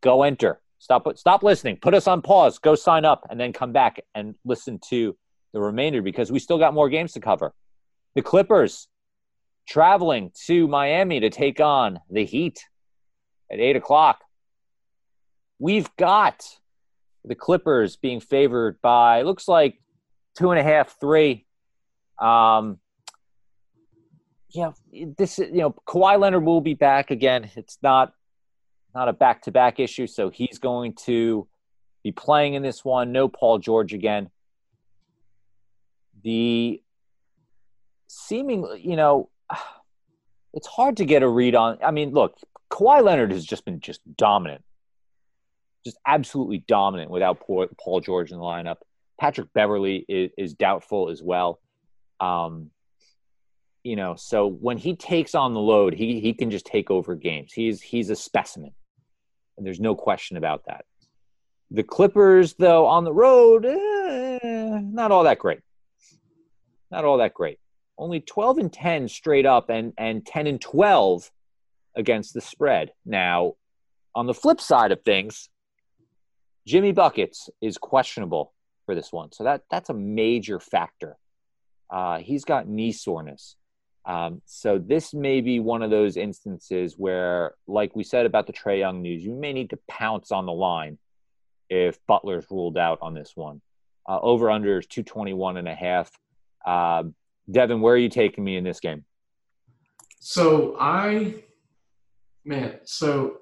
go 0.00 0.22
enter. 0.22 0.60
Stop 0.78 1.16
stop 1.16 1.42
listening. 1.42 1.78
Put 1.80 1.94
us 1.94 2.06
on 2.06 2.20
pause. 2.20 2.58
Go 2.58 2.74
sign 2.74 3.04
up 3.04 3.26
and 3.30 3.40
then 3.40 3.52
come 3.52 3.72
back 3.72 4.00
and 4.14 4.34
listen 4.44 4.78
to 4.90 5.16
the 5.54 5.60
remainder 5.60 6.02
because 6.02 6.30
we 6.30 6.38
still 6.38 6.58
got 6.58 6.74
more 6.74 6.90
games 6.90 7.12
to 7.12 7.20
cover. 7.20 7.54
The 8.14 8.22
Clippers 8.22 8.88
traveling 9.66 10.32
to 10.46 10.68
Miami 10.68 11.20
to 11.20 11.30
take 11.30 11.60
on 11.60 12.00
the 12.10 12.24
Heat 12.26 12.66
at 13.50 13.60
eight 13.60 13.76
o'clock. 13.76 14.20
We've 15.58 15.88
got 15.96 16.44
the 17.24 17.36
Clippers 17.36 17.96
being 17.96 18.20
favored 18.20 18.82
by 18.82 19.22
looks 19.22 19.48
like 19.48 19.80
two 20.36 20.50
and 20.50 20.60
a 20.60 20.62
half, 20.62 20.98
three. 21.00 21.46
Um, 22.20 22.78
yeah, 24.50 24.72
this 24.92 25.38
you 25.38 25.52
know 25.52 25.74
Kawhi 25.86 26.18
Leonard 26.18 26.44
will 26.44 26.60
be 26.60 26.74
back 26.74 27.10
again. 27.10 27.48
It's 27.56 27.78
not 27.80 28.12
not 28.94 29.08
a 29.08 29.12
back 29.12 29.42
to 29.42 29.52
back 29.52 29.80
issue, 29.80 30.06
so 30.08 30.30
he's 30.30 30.58
going 30.58 30.94
to 31.04 31.46
be 32.02 32.12
playing 32.12 32.54
in 32.54 32.62
this 32.62 32.84
one. 32.84 33.12
No 33.12 33.28
Paul 33.28 33.58
George 33.58 33.94
again. 33.94 34.30
The 36.24 36.82
seemingly, 38.08 38.80
you 38.82 38.96
know, 38.96 39.30
it's 40.52 40.66
hard 40.66 40.96
to 40.98 41.04
get 41.04 41.22
a 41.22 41.28
read 41.28 41.54
on. 41.54 41.78
I 41.84 41.90
mean, 41.90 42.12
look, 42.12 42.38
Kawhi 42.70 43.02
Leonard 43.02 43.32
has 43.32 43.44
just 43.44 43.64
been 43.64 43.80
just 43.80 44.00
dominant, 44.16 44.62
just 45.84 45.98
absolutely 46.06 46.58
dominant 46.58 47.10
without 47.10 47.40
Paul 47.40 48.00
George 48.00 48.32
in 48.32 48.38
the 48.38 48.44
lineup. 48.44 48.76
Patrick 49.20 49.52
Beverley 49.52 50.04
is, 50.08 50.30
is 50.36 50.54
doubtful 50.54 51.08
as 51.08 51.22
well. 51.22 51.60
Um, 52.20 52.70
you 53.84 53.96
know, 53.96 54.16
so 54.16 54.46
when 54.46 54.78
he 54.78 54.96
takes 54.96 55.34
on 55.34 55.52
the 55.54 55.60
load, 55.60 55.94
he 55.94 56.18
he 56.18 56.32
can 56.32 56.50
just 56.50 56.64
take 56.64 56.90
over 56.90 57.14
games. 57.14 57.52
He's 57.52 57.82
he's 57.82 58.08
a 58.08 58.16
specimen, 58.16 58.72
and 59.56 59.66
there's 59.66 59.80
no 59.80 59.94
question 59.94 60.36
about 60.38 60.64
that. 60.66 60.86
The 61.70 61.82
Clippers, 61.82 62.54
though, 62.54 62.86
on 62.86 63.04
the 63.04 63.12
road, 63.12 63.66
eh, 63.66 64.80
not 64.82 65.10
all 65.10 65.24
that 65.24 65.38
great. 65.38 65.60
Not 66.94 67.04
all 67.04 67.18
that 67.18 67.34
great. 67.34 67.58
Only 67.98 68.20
12 68.20 68.58
and 68.58 68.72
10 68.72 69.08
straight 69.08 69.46
up, 69.46 69.68
and 69.68 69.92
and 69.98 70.24
10 70.24 70.46
and 70.46 70.60
12 70.60 71.28
against 71.96 72.34
the 72.34 72.40
spread. 72.40 72.92
Now, 73.04 73.54
on 74.14 74.26
the 74.26 74.34
flip 74.34 74.60
side 74.60 74.92
of 74.92 75.02
things, 75.02 75.48
Jimmy 76.68 76.92
buckets 76.92 77.50
is 77.60 77.78
questionable 77.78 78.52
for 78.86 78.94
this 78.94 79.12
one, 79.12 79.32
so 79.32 79.42
that 79.42 79.62
that's 79.72 79.90
a 79.90 79.94
major 79.94 80.60
factor. 80.60 81.16
Uh, 81.90 82.18
he's 82.18 82.44
got 82.44 82.68
knee 82.68 82.92
soreness. 82.92 83.56
Um, 84.04 84.40
so 84.44 84.78
this 84.78 85.12
may 85.12 85.40
be 85.40 85.58
one 85.58 85.82
of 85.82 85.90
those 85.90 86.16
instances 86.16 86.94
where, 86.96 87.54
like 87.66 87.96
we 87.96 88.04
said 88.04 88.24
about 88.24 88.46
the 88.46 88.52
Trae 88.52 88.78
Young 88.78 89.02
news, 89.02 89.24
you 89.24 89.34
may 89.34 89.52
need 89.52 89.70
to 89.70 89.78
pounce 89.88 90.30
on 90.30 90.46
the 90.46 90.52
line 90.52 90.98
if 91.68 91.98
Butler's 92.06 92.46
ruled 92.52 92.78
out 92.78 92.98
on 93.02 93.14
this 93.14 93.32
one. 93.34 93.60
Uh, 94.08 94.20
over 94.20 94.48
under 94.48 94.78
is 94.78 94.86
221 94.86 95.56
and 95.56 95.66
a 95.66 95.74
half. 95.74 96.12
Uh, 96.64 97.04
Devin, 97.50 97.80
where 97.80 97.94
are 97.94 97.98
you 97.98 98.08
taking 98.08 98.44
me 98.44 98.56
in 98.56 98.64
this 98.64 98.80
game? 98.80 99.04
So 100.20 100.76
I, 100.80 101.42
man, 102.44 102.80
so 102.84 103.38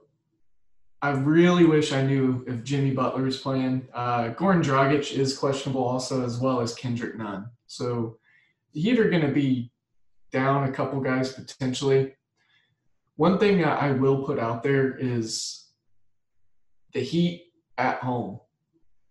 I 1.01 1.11
really 1.11 1.65
wish 1.65 1.93
I 1.93 2.03
knew 2.03 2.45
if 2.47 2.63
Jimmy 2.65 2.91
Butler 2.91 3.27
is 3.27 3.37
playing. 3.37 3.89
Uh, 3.95 4.31
Goran 4.31 4.63
Dragic 4.63 5.13
is 5.17 5.37
questionable 5.37 5.85
also, 5.85 6.25
as 6.25 6.39
well 6.39 6.61
as 6.61 6.75
Kendrick 6.75 7.17
Nunn. 7.17 7.49
So 7.67 8.19
the 8.73 8.81
Heat 8.81 8.99
are 8.99 9.11
going 9.11 9.27
to 9.27 9.33
be 9.33 9.71
down 10.33 10.69
a 10.69 10.73
couple 10.73 11.01
guys 11.01 11.33
potentially. 11.33 12.15
One 13.17 13.39
thing 13.39 13.65
I 13.65 13.93
will 13.93 14.25
put 14.25 14.39
out 14.39 14.63
there 14.63 14.97
is 14.97 15.67
the 16.93 17.01
Heat 17.01 17.53
at 17.79 17.99
home. 17.99 18.41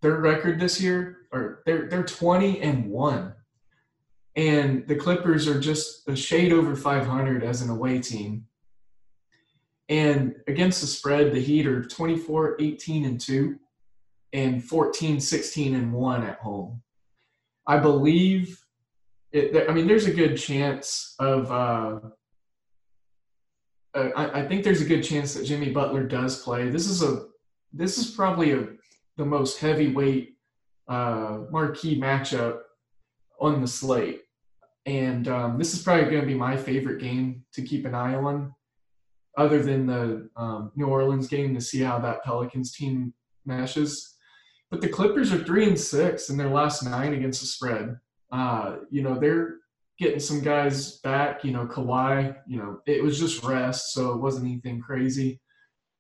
Their 0.01 0.15
record 0.15 0.59
this 0.59 0.81
year, 0.81 1.27
or 1.31 1.61
they're 1.65 1.87
they're 1.87 2.03
twenty 2.03 2.59
and 2.61 2.89
one, 2.89 3.33
and 4.35 4.87
the 4.87 4.95
Clippers 4.95 5.47
are 5.47 5.59
just 5.59 6.07
a 6.07 6.15
shade 6.15 6.53
over 6.53 6.75
five 6.75 7.05
hundred 7.05 7.43
as 7.43 7.61
an 7.61 7.69
away 7.69 7.99
team. 7.99 8.45
And 9.89 10.35
against 10.47 10.79
the 10.79 10.87
spread, 10.87 11.33
the 11.33 11.41
Heat 11.41 11.67
are 11.67 11.83
24, 11.83 12.55
18, 12.61 13.03
and 13.03 13.19
2, 13.19 13.59
and 14.31 14.63
14, 14.63 15.19
16, 15.19 15.75
and 15.75 15.91
1 15.91 16.23
at 16.23 16.39
home. 16.39 16.81
I 17.67 17.77
believe, 17.77 18.63
it, 19.33 19.69
I 19.69 19.73
mean, 19.73 19.87
there's 19.87 20.05
a 20.05 20.13
good 20.13 20.37
chance 20.37 21.13
of, 21.19 21.51
uh, 21.51 21.99
uh, 23.93 24.09
I, 24.15 24.39
I 24.39 24.47
think 24.47 24.63
there's 24.63 24.79
a 24.79 24.85
good 24.85 25.03
chance 25.03 25.33
that 25.33 25.43
Jimmy 25.43 25.71
Butler 25.71 26.03
does 26.03 26.41
play. 26.41 26.69
This 26.69 26.87
is 26.87 27.03
a, 27.03 27.25
this 27.73 27.97
is 27.97 28.11
probably 28.11 28.53
a, 28.53 28.67
the 29.17 29.25
most 29.25 29.59
heavyweight 29.59 30.37
uh, 30.87 31.39
marquee 31.51 31.99
matchup 31.99 32.59
on 33.41 33.59
the 33.59 33.67
slate. 33.67 34.21
And 34.85 35.27
um, 35.27 35.57
this 35.57 35.73
is 35.73 35.81
probably 35.81 36.05
going 36.05 36.21
to 36.21 36.27
be 36.27 36.33
my 36.33 36.55
favorite 36.55 37.01
game 37.01 37.43
to 37.53 37.61
keep 37.61 37.85
an 37.85 37.93
eye 37.93 38.15
on, 38.15 38.53
other 39.37 39.61
than 39.61 39.85
the 39.85 40.29
um, 40.35 40.71
New 40.75 40.87
Orleans 40.87 41.27
game 41.27 41.53
to 41.55 41.61
see 41.61 41.81
how 41.81 41.99
that 41.99 42.23
Pelicans 42.23 42.71
team 42.71 43.13
meshes. 43.45 44.15
But 44.69 44.81
the 44.81 44.89
Clippers 44.89 45.33
are 45.33 45.43
three 45.43 45.67
and 45.67 45.79
six 45.79 46.29
in 46.29 46.37
their 46.37 46.49
last 46.49 46.83
nine 46.83 47.13
against 47.13 47.41
the 47.41 47.47
spread. 47.47 47.97
Uh, 48.31 48.77
you 48.89 49.01
know, 49.03 49.19
they're 49.19 49.57
getting 49.99 50.19
some 50.19 50.41
guys 50.41 50.99
back. 50.99 51.43
You 51.43 51.51
know, 51.51 51.65
Kawhi. 51.65 52.35
You 52.47 52.57
know, 52.57 52.79
it 52.87 53.03
was 53.03 53.19
just 53.19 53.43
rest, 53.43 53.93
so 53.93 54.13
it 54.13 54.21
wasn't 54.21 54.45
anything 54.45 54.79
crazy. 54.79 55.41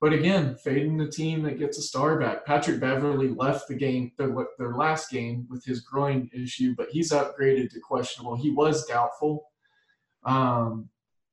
But 0.01 0.13
again, 0.13 0.55
fading 0.55 0.97
the 0.97 1.07
team 1.07 1.43
that 1.43 1.59
gets 1.59 1.77
a 1.77 1.81
star 1.83 2.19
back. 2.19 2.43
Patrick 2.43 2.79
Beverley 2.79 3.29
left 3.29 3.67
the 3.67 3.75
game, 3.75 4.11
their, 4.17 4.33
their 4.57 4.73
last 4.73 5.11
game, 5.11 5.45
with 5.47 5.63
his 5.63 5.81
groin 5.81 6.27
issue, 6.33 6.73
but 6.75 6.89
he's 6.89 7.11
upgraded 7.11 7.69
to 7.69 7.79
questionable. 7.79 8.35
He 8.35 8.49
was 8.49 8.87
doubtful. 8.87 9.45
Um, 10.23 10.89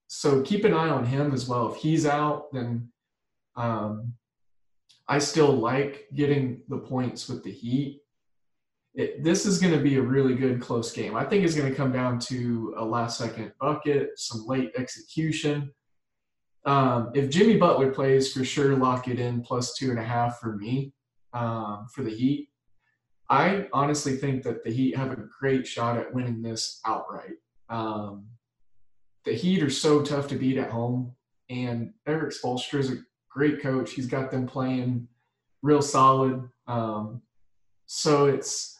so 0.06 0.42
keep 0.42 0.64
an 0.64 0.74
eye 0.74 0.90
on 0.90 1.06
him 1.06 1.32
as 1.32 1.48
well. 1.48 1.72
If 1.72 1.80
he's 1.80 2.04
out, 2.04 2.52
then 2.52 2.90
um, 3.56 4.12
I 5.08 5.18
still 5.18 5.52
like 5.52 6.06
getting 6.14 6.60
the 6.68 6.78
points 6.78 7.26
with 7.26 7.42
the 7.42 7.50
Heat. 7.50 8.02
It, 8.94 9.24
this 9.24 9.46
is 9.46 9.58
going 9.58 9.72
to 9.72 9.80
be 9.80 9.96
a 9.96 10.02
really 10.02 10.34
good 10.34 10.60
close 10.60 10.92
game. 10.92 11.16
I 11.16 11.24
think 11.24 11.42
it's 11.42 11.54
going 11.54 11.70
to 11.70 11.76
come 11.76 11.92
down 11.92 12.18
to 12.20 12.74
a 12.76 12.84
last 12.84 13.16
second 13.16 13.52
bucket, 13.58 14.18
some 14.18 14.44
late 14.46 14.72
execution. 14.76 15.72
Um, 16.68 17.12
if 17.14 17.30
Jimmy 17.30 17.56
Butler 17.56 17.90
plays, 17.92 18.30
for 18.30 18.44
sure 18.44 18.76
lock 18.76 19.08
it 19.08 19.18
in 19.18 19.40
plus 19.40 19.74
two 19.74 19.88
and 19.88 19.98
a 19.98 20.04
half 20.04 20.38
for 20.38 20.54
me 20.54 20.92
um, 21.32 21.86
for 21.94 22.02
the 22.02 22.10
Heat. 22.10 22.50
I 23.30 23.68
honestly 23.72 24.16
think 24.16 24.42
that 24.42 24.64
the 24.64 24.70
Heat 24.70 24.94
have 24.94 25.10
a 25.10 25.24
great 25.40 25.66
shot 25.66 25.96
at 25.96 26.12
winning 26.12 26.42
this 26.42 26.82
outright. 26.84 27.36
Um, 27.70 28.26
the 29.24 29.32
Heat 29.32 29.62
are 29.62 29.70
so 29.70 30.02
tough 30.02 30.28
to 30.28 30.36
beat 30.36 30.58
at 30.58 30.68
home, 30.68 31.14
and 31.48 31.94
Erik 32.06 32.34
Spoelstra 32.34 32.80
is 32.80 32.92
a 32.92 32.98
great 33.30 33.62
coach. 33.62 33.92
He's 33.92 34.06
got 34.06 34.30
them 34.30 34.46
playing 34.46 35.08
real 35.62 35.80
solid. 35.80 36.50
Um, 36.66 37.22
so 37.86 38.26
it's 38.26 38.78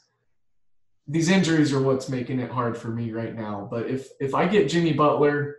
these 1.06 1.30
injuries 1.30 1.72
are 1.72 1.80
what's 1.80 2.10
making 2.10 2.38
it 2.38 2.50
hard 2.50 2.76
for 2.76 2.88
me 2.88 3.12
right 3.12 3.34
now. 3.34 3.66
But 3.70 3.88
if 3.88 4.10
if 4.20 4.34
I 4.34 4.46
get 4.46 4.68
Jimmy 4.68 4.92
Butler 4.92 5.56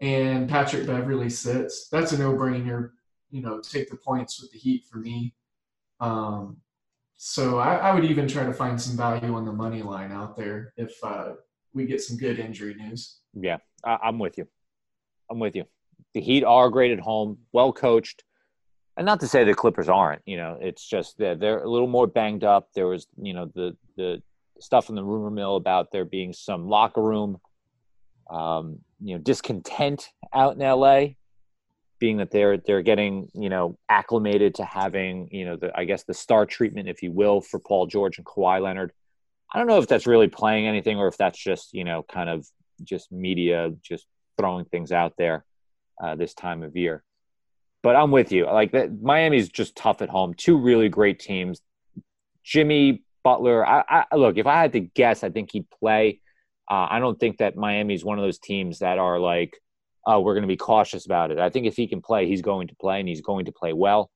and 0.00 0.48
Patrick 0.48 0.86
Beverley 0.86 1.30
sits, 1.30 1.88
that's 1.88 2.12
a 2.12 2.18
no-brainer. 2.18 2.90
You 3.30 3.42
know, 3.42 3.60
take 3.60 3.90
the 3.90 3.96
points 3.96 4.40
with 4.40 4.50
the 4.50 4.58
Heat 4.58 4.84
for 4.90 4.98
me. 4.98 5.34
Um, 6.00 6.56
so 7.16 7.58
I, 7.58 7.76
I, 7.76 7.94
would 7.94 8.04
even 8.04 8.26
try 8.26 8.44
to 8.44 8.52
find 8.54 8.80
some 8.80 8.96
value 8.96 9.34
on 9.34 9.44
the 9.44 9.52
money 9.52 9.82
line 9.82 10.10
out 10.10 10.36
there 10.36 10.72
if 10.78 10.92
uh, 11.04 11.34
we 11.74 11.84
get 11.84 12.00
some 12.00 12.16
good 12.16 12.38
injury 12.38 12.74
news. 12.74 13.18
Yeah, 13.34 13.58
I, 13.84 13.98
I'm 14.04 14.18
with 14.18 14.38
you. 14.38 14.48
I'm 15.30 15.38
with 15.38 15.54
you. 15.54 15.64
The 16.14 16.22
Heat 16.22 16.42
are 16.44 16.70
great 16.70 16.92
at 16.92 16.98
home, 16.98 17.38
well 17.52 17.72
coached, 17.72 18.24
and 18.96 19.04
not 19.04 19.20
to 19.20 19.28
say 19.28 19.44
the 19.44 19.54
Clippers 19.54 19.88
aren't. 19.88 20.22
You 20.24 20.38
know, 20.38 20.58
it's 20.60 20.84
just 20.88 21.18
that 21.18 21.38
they're 21.38 21.62
a 21.62 21.70
little 21.70 21.86
more 21.86 22.06
banged 22.06 22.42
up. 22.42 22.70
There 22.74 22.86
was, 22.86 23.06
you 23.20 23.34
know, 23.34 23.50
the 23.54 23.76
the 23.96 24.22
stuff 24.58 24.88
in 24.88 24.94
the 24.94 25.04
rumor 25.04 25.30
mill 25.30 25.56
about 25.56 25.92
there 25.92 26.06
being 26.06 26.32
some 26.32 26.68
locker 26.68 27.02
room 27.02 27.38
um, 28.30 28.78
you 29.00 29.14
know 29.14 29.22
discontent 29.22 30.10
out 30.32 30.54
in 30.54 30.60
LA, 30.60 31.14
being 31.98 32.18
that 32.18 32.30
they're 32.30 32.58
they're 32.58 32.82
getting 32.82 33.28
you 33.34 33.48
know 33.48 33.78
acclimated 33.88 34.56
to 34.56 34.64
having 34.64 35.28
you 35.30 35.44
know 35.44 35.56
the 35.56 35.76
I 35.76 35.84
guess 35.84 36.04
the 36.04 36.14
star 36.14 36.46
treatment, 36.46 36.88
if 36.88 37.02
you 37.02 37.12
will, 37.12 37.40
for 37.40 37.58
Paul 37.58 37.86
George 37.86 38.18
and 38.18 38.26
Kawhi 38.26 38.60
Leonard. 38.62 38.92
I 39.52 39.58
don't 39.58 39.66
know 39.66 39.78
if 39.78 39.88
that's 39.88 40.06
really 40.06 40.28
playing 40.28 40.66
anything 40.66 40.98
or 40.98 41.08
if 41.08 41.16
that's 41.16 41.38
just 41.38 41.72
you 41.72 41.84
know 41.84 42.02
kind 42.02 42.28
of 42.28 42.46
just 42.82 43.12
media 43.12 43.70
just 43.82 44.06
throwing 44.38 44.64
things 44.64 44.92
out 44.92 45.14
there 45.18 45.44
uh, 46.02 46.14
this 46.14 46.34
time 46.34 46.62
of 46.62 46.76
year. 46.76 47.02
But 47.82 47.96
I'm 47.96 48.10
with 48.10 48.32
you. 48.32 48.46
Like 48.46 48.72
that, 48.72 49.00
Miami's 49.00 49.48
just 49.48 49.76
tough 49.76 50.02
at 50.02 50.10
home. 50.10 50.34
Two 50.34 50.58
really 50.58 50.88
great 50.88 51.18
teams. 51.18 51.60
Jimmy 52.44 53.02
Butler. 53.22 53.66
I, 53.66 54.04
I 54.10 54.16
look. 54.16 54.36
If 54.36 54.46
I 54.46 54.60
had 54.60 54.72
to 54.72 54.80
guess, 54.80 55.24
I 55.24 55.30
think 55.30 55.52
he'd 55.52 55.68
play. 55.70 56.20
Uh, 56.70 56.86
I 56.88 57.00
don't 57.00 57.18
think 57.18 57.38
that 57.38 57.56
Miami 57.56 57.94
is 57.94 58.04
one 58.04 58.18
of 58.18 58.24
those 58.24 58.38
teams 58.38 58.78
that 58.78 58.98
are 58.98 59.18
like, 59.18 59.60
oh, 60.06 60.20
we're 60.20 60.34
going 60.34 60.42
to 60.42 60.48
be 60.48 60.56
cautious 60.56 61.04
about 61.04 61.32
it. 61.32 61.38
I 61.38 61.50
think 61.50 61.66
if 61.66 61.76
he 61.76 61.88
can 61.88 62.00
play, 62.00 62.26
he's 62.26 62.42
going 62.42 62.68
to 62.68 62.76
play, 62.76 63.00
and 63.00 63.08
he's 63.08 63.20
going 63.20 63.46
to 63.46 63.52
play 63.52 63.72
well. 63.72 64.10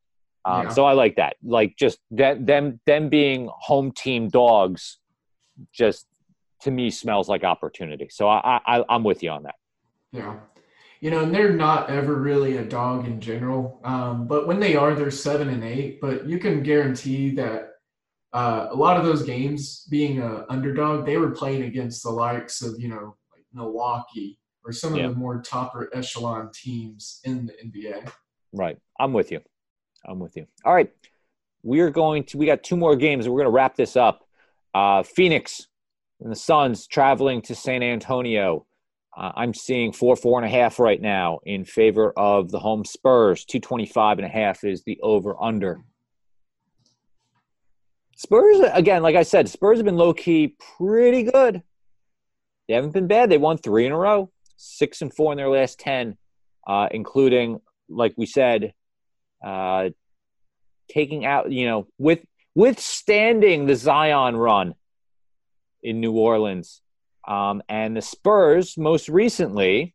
Um, 0.45 0.65
yeah. 0.65 0.69
So 0.71 0.85
I 0.85 0.93
like 0.93 1.17
that. 1.17 1.37
Like 1.43 1.77
just 1.77 1.99
that 2.13 2.47
them 2.47 2.81
them 2.87 3.09
being 3.09 3.51
home 3.53 3.93
team 3.93 4.29
dogs, 4.29 4.99
just 5.73 6.07
to 6.63 6.71
me 6.71 6.91
smells 6.91 7.29
like 7.29 7.45
opportunity. 7.45 8.09
So 8.11 8.29
I, 8.29 8.61
I 8.67 8.85
I'm 8.89 9.05
with 9.05 9.23
you 9.23 9.31
on 9.31 9.43
that. 9.45 9.57
Yeah. 10.13 10.37
You 11.01 11.11
know, 11.11 11.23
and 11.25 11.35
they're 11.35 11.53
not 11.53 11.91
ever 11.91 12.15
really 12.15 12.57
a 12.57 12.65
dog 12.65 13.07
in 13.07 13.21
general. 13.21 13.81
Um, 13.85 14.27
but 14.27 14.47
when 14.47 14.61
they 14.61 14.75
are, 14.75 14.95
they're 14.95 15.11
seven 15.11 15.49
and 15.49 15.65
eight. 15.65 16.01
But 16.01 16.27
you 16.27 16.39
can 16.39 16.63
guarantee 16.63 17.35
that 17.35 17.74
uh, 18.35 18.67
a 18.73 18.75
lot 18.75 18.97
of 18.97 19.05
those 19.05 19.23
games 19.23 19.87
being 19.91 20.21
an 20.21 20.45
underdog, 20.49 21.07
they 21.07 21.17
were 21.17 21.31
playing 21.31 21.63
against 21.63 22.03
the 22.03 22.11
likes 22.11 22.63
of, 22.63 22.81
you 22.81 22.89
know, 22.89 23.17
like 23.33 23.45
Milwaukee 23.53 24.41
or 24.65 24.73
some 24.73 24.97
yeah. 24.97 25.05
of 25.05 25.15
the 25.15 25.17
more 25.17 25.41
topper 25.41 25.89
echelon 25.95 26.51
teams 26.53 27.21
in 27.23 27.47
the 27.47 27.53
NBA. 27.53 28.11
Right. 28.53 28.77
I'm 28.99 29.13
with 29.13 29.31
you. 29.31 29.41
I'm 30.05 30.19
with 30.19 30.37
you. 30.37 30.49
All 30.65 30.75
right. 30.75 30.91
We're 31.63 31.91
going 31.91 32.25
to, 32.25 32.37
we 32.37 32.45
got 32.45 32.65
two 32.65 32.77
more 32.77 32.97
games 32.97 33.29
we're 33.29 33.39
going 33.39 33.45
to 33.47 33.51
wrap 33.51 33.77
this 33.77 33.97
up. 33.97 34.27
Uh, 34.75 35.05
Phoenix 35.05 35.69
and 36.21 36.33
the 36.33 36.37
Suns 36.37 36.89
traveling 36.89 37.41
to 37.43 37.55
San 37.55 37.85
Antonio. 37.85 38.67
Uh, 39.17 39.31
I'm 39.37 39.55
seeing 39.55 39.93
four, 39.93 40.17
four 40.17 40.43
and 40.43 40.47
a 40.47 40.51
half 40.51 40.81
right 40.81 41.01
now 41.01 41.39
in 41.45 41.65
favor 41.65 42.13
of 42.17 42.51
the 42.51 42.59
home 42.59 42.85
Spurs. 42.85 43.45
225 43.45 44.19
and 44.19 44.27
a 44.27 44.29
half 44.29 44.65
is 44.65 44.83
the 44.83 44.99
over 45.03 45.41
under. 45.41 45.85
Spurs, 48.17 48.61
again, 48.73 49.03
like 49.03 49.17
I 49.17 49.23
said, 49.23 49.49
Spurs 49.49 49.79
have 49.79 49.85
been 49.85 49.97
low 49.97 50.15
key 50.15 50.55
pretty 50.79 51.25
good. 51.25 51.63
They 52.69 52.75
haven't 52.75 52.93
been 52.93 53.07
bad. 53.07 53.31
They 53.31 53.39
won 53.39 53.59
three 53.59 53.87
in 53.87 53.93
a 53.93 53.99
row, 53.99 54.31
six 54.57 55.03
and 55.03 55.13
four 55.13 55.33
in 55.33 55.37
their 55.37 55.49
last 55.49 55.79
10, 55.81 56.17
uh, 56.67 56.89
including, 56.91 57.61
like 57.89 58.15
we 58.17 58.27
said, 58.27 58.73
uh, 59.45 59.91
taking 60.89 61.25
out, 61.25 61.51
you 61.51 61.67
know, 61.67 61.87
with 61.99 62.21
withstanding 62.55 63.67
the 63.67 63.75
Zion 63.75 64.37
run 64.37 64.75
in 65.83 66.01
New 66.01 66.13
Orleans. 66.13 66.81
Um, 67.27 67.63
and 67.69 67.97
the 67.97 68.03
Spurs, 68.03 68.79
most 68.79 69.09
recently, 69.09 69.95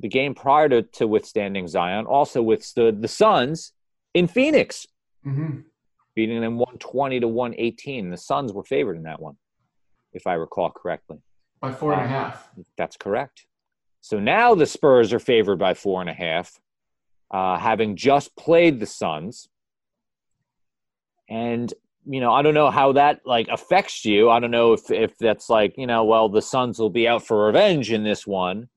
the 0.00 0.08
game 0.08 0.34
prior 0.34 0.68
to, 0.68 0.82
to 0.82 1.06
withstanding 1.06 1.68
Zion, 1.68 2.06
also 2.06 2.42
withstood 2.42 3.02
the 3.02 3.08
Suns 3.08 3.72
in 4.14 4.26
Phoenix. 4.26 4.86
Mm-hmm 5.24 5.60
beating 6.16 6.40
them 6.40 6.56
120 6.56 7.20
to 7.20 7.28
118. 7.28 8.10
The 8.10 8.16
Suns 8.16 8.52
were 8.52 8.64
favored 8.64 8.96
in 8.96 9.04
that 9.04 9.20
one, 9.20 9.36
if 10.12 10.26
I 10.26 10.34
recall 10.34 10.70
correctly. 10.70 11.18
By 11.60 11.72
four 11.72 11.92
and 11.92 12.02
a 12.02 12.08
half. 12.08 12.48
That's 12.76 12.96
correct. 12.96 13.46
So 14.00 14.18
now 14.18 14.54
the 14.54 14.66
Spurs 14.66 15.12
are 15.12 15.20
favored 15.20 15.58
by 15.58 15.74
four 15.74 16.00
and 16.00 16.10
a 16.10 16.14
half, 16.14 16.58
uh, 17.30 17.58
having 17.58 17.96
just 17.96 18.34
played 18.34 18.80
the 18.80 18.86
Suns. 18.86 19.48
And 21.28 21.72
you 22.08 22.20
know, 22.20 22.32
I 22.32 22.42
don't 22.42 22.54
know 22.54 22.70
how 22.70 22.92
that 22.92 23.20
like 23.26 23.48
affects 23.48 24.04
you. 24.04 24.30
I 24.30 24.38
don't 24.40 24.52
know 24.52 24.72
if 24.72 24.90
if 24.90 25.18
that's 25.18 25.50
like 25.50 25.74
you 25.76 25.86
know, 25.86 26.04
well, 26.04 26.28
the 26.28 26.42
Suns 26.42 26.78
will 26.78 26.90
be 26.90 27.08
out 27.08 27.26
for 27.26 27.46
revenge 27.46 27.90
in 27.90 28.04
this 28.04 28.26
one, 28.26 28.68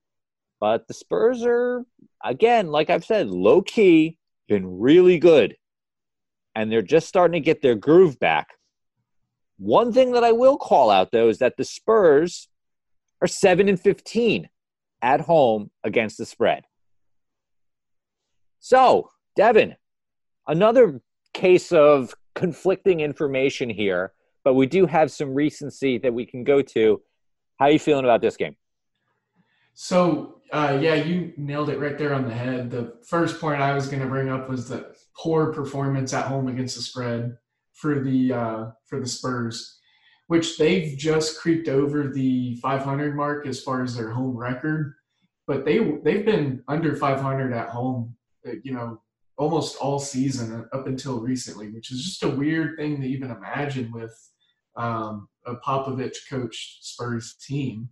but 0.59 0.87
the 0.87 0.95
Spurs 0.95 1.43
are 1.45 1.85
again, 2.25 2.67
like 2.67 2.89
I've 2.89 3.05
said, 3.05 3.27
low 3.27 3.61
key, 3.61 4.17
been 4.47 4.79
really 4.79 5.19
good 5.19 5.55
and 6.55 6.71
they're 6.71 6.81
just 6.81 7.07
starting 7.07 7.41
to 7.41 7.45
get 7.45 7.61
their 7.61 7.75
groove 7.75 8.19
back. 8.19 8.49
One 9.57 9.91
thing 9.91 10.13
that 10.13 10.23
I 10.23 10.31
will 10.31 10.57
call 10.57 10.89
out 10.89 11.11
though 11.11 11.29
is 11.29 11.39
that 11.39 11.57
the 11.57 11.65
Spurs 11.65 12.47
are 13.21 13.27
7 13.27 13.67
and 13.67 13.79
15 13.79 14.49
at 15.01 15.21
home 15.21 15.71
against 15.83 16.17
the 16.17 16.25
spread. 16.25 16.63
So, 18.59 19.09
Devin, 19.35 19.75
another 20.47 21.01
case 21.33 21.71
of 21.71 22.13
conflicting 22.35 22.99
information 22.99 23.69
here, 23.69 24.13
but 24.43 24.53
we 24.53 24.65
do 24.65 24.85
have 24.85 25.11
some 25.11 25.33
recency 25.33 25.97
that 25.99 26.13
we 26.13 26.25
can 26.25 26.43
go 26.43 26.61
to. 26.61 27.01
How 27.57 27.65
are 27.65 27.71
you 27.71 27.79
feeling 27.79 28.05
about 28.05 28.21
this 28.21 28.37
game? 28.37 28.55
So, 29.73 30.41
uh, 30.51 30.77
yeah, 30.81 30.95
you 30.95 31.33
nailed 31.37 31.69
it 31.69 31.79
right 31.79 31.97
there 31.97 32.13
on 32.13 32.25
the 32.25 32.33
head. 32.33 32.69
The 32.69 32.97
first 33.05 33.39
point 33.39 33.61
I 33.61 33.73
was 33.73 33.87
going 33.87 34.01
to 34.01 34.07
bring 34.07 34.29
up 34.29 34.49
was 34.49 34.67
the 34.67 34.93
poor 35.19 35.51
performance 35.53 36.13
at 36.13 36.27
home 36.27 36.47
against 36.47 36.77
the 36.77 36.81
spread 36.81 37.37
for 37.73 37.99
the 37.99 38.33
uh, 38.33 38.65
for 38.87 38.99
the 38.99 39.07
Spurs, 39.07 39.79
which 40.27 40.57
they've 40.57 40.97
just 40.97 41.39
creeped 41.39 41.67
over 41.67 42.07
the 42.07 42.55
500 42.57 43.15
mark 43.15 43.45
as 43.45 43.61
far 43.61 43.83
as 43.83 43.95
their 43.95 44.09
home 44.09 44.35
record, 44.35 44.93
but 45.45 45.65
they 45.65 45.79
they've 46.03 46.25
been 46.25 46.63
under 46.67 46.95
500 46.95 47.53
at 47.53 47.69
home, 47.69 48.15
uh, 48.47 48.53
you 48.63 48.73
know, 48.73 49.01
almost 49.37 49.77
all 49.77 49.99
season 49.99 50.67
up 50.73 50.87
until 50.87 51.19
recently, 51.19 51.69
which 51.69 51.91
is 51.91 52.03
just 52.03 52.23
a 52.23 52.29
weird 52.29 52.77
thing 52.77 53.01
to 53.01 53.07
even 53.07 53.31
imagine 53.31 53.91
with 53.91 54.15
um, 54.75 55.27
a 55.45 55.55
Popovich 55.55 56.17
coached 56.29 56.85
Spurs 56.85 57.35
team. 57.45 57.89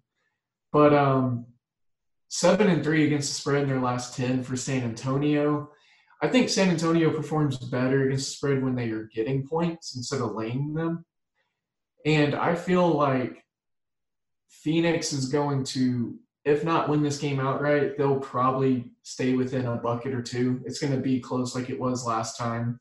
But 0.71 0.93
um, 0.93 1.45
seven 2.29 2.67
and 2.67 2.83
three 2.83 3.05
against 3.05 3.29
the 3.29 3.35
spread 3.35 3.63
in 3.63 3.69
their 3.69 3.81
last 3.81 4.15
ten 4.15 4.43
for 4.43 4.55
San 4.55 4.83
Antonio. 4.83 5.71
I 6.21 6.27
think 6.27 6.49
San 6.49 6.69
Antonio 6.69 7.11
performs 7.11 7.57
better 7.57 8.07
against 8.07 8.25
the 8.25 8.35
spread 8.37 8.63
when 8.63 8.75
they 8.75 8.89
are 8.89 9.09
getting 9.13 9.47
points 9.47 9.95
instead 9.95 10.21
of 10.21 10.35
laying 10.35 10.73
them. 10.73 11.05
And 12.05 12.33
I 12.35 12.55
feel 12.55 12.87
like 12.87 13.43
Phoenix 14.49 15.13
is 15.13 15.29
going 15.29 15.63
to, 15.65 16.17
if 16.43 16.63
not 16.63 16.89
win 16.89 17.03
this 17.03 17.19
game 17.19 17.39
outright, 17.39 17.97
they'll 17.97 18.19
probably 18.19 18.91
stay 19.03 19.33
within 19.33 19.65
a 19.65 19.75
bucket 19.75 20.13
or 20.13 20.21
two. 20.21 20.61
It's 20.65 20.79
going 20.79 20.93
to 20.93 20.99
be 20.99 21.19
close 21.19 21.53
like 21.53 21.69
it 21.69 21.79
was 21.79 22.05
last 22.05 22.37
time. 22.37 22.79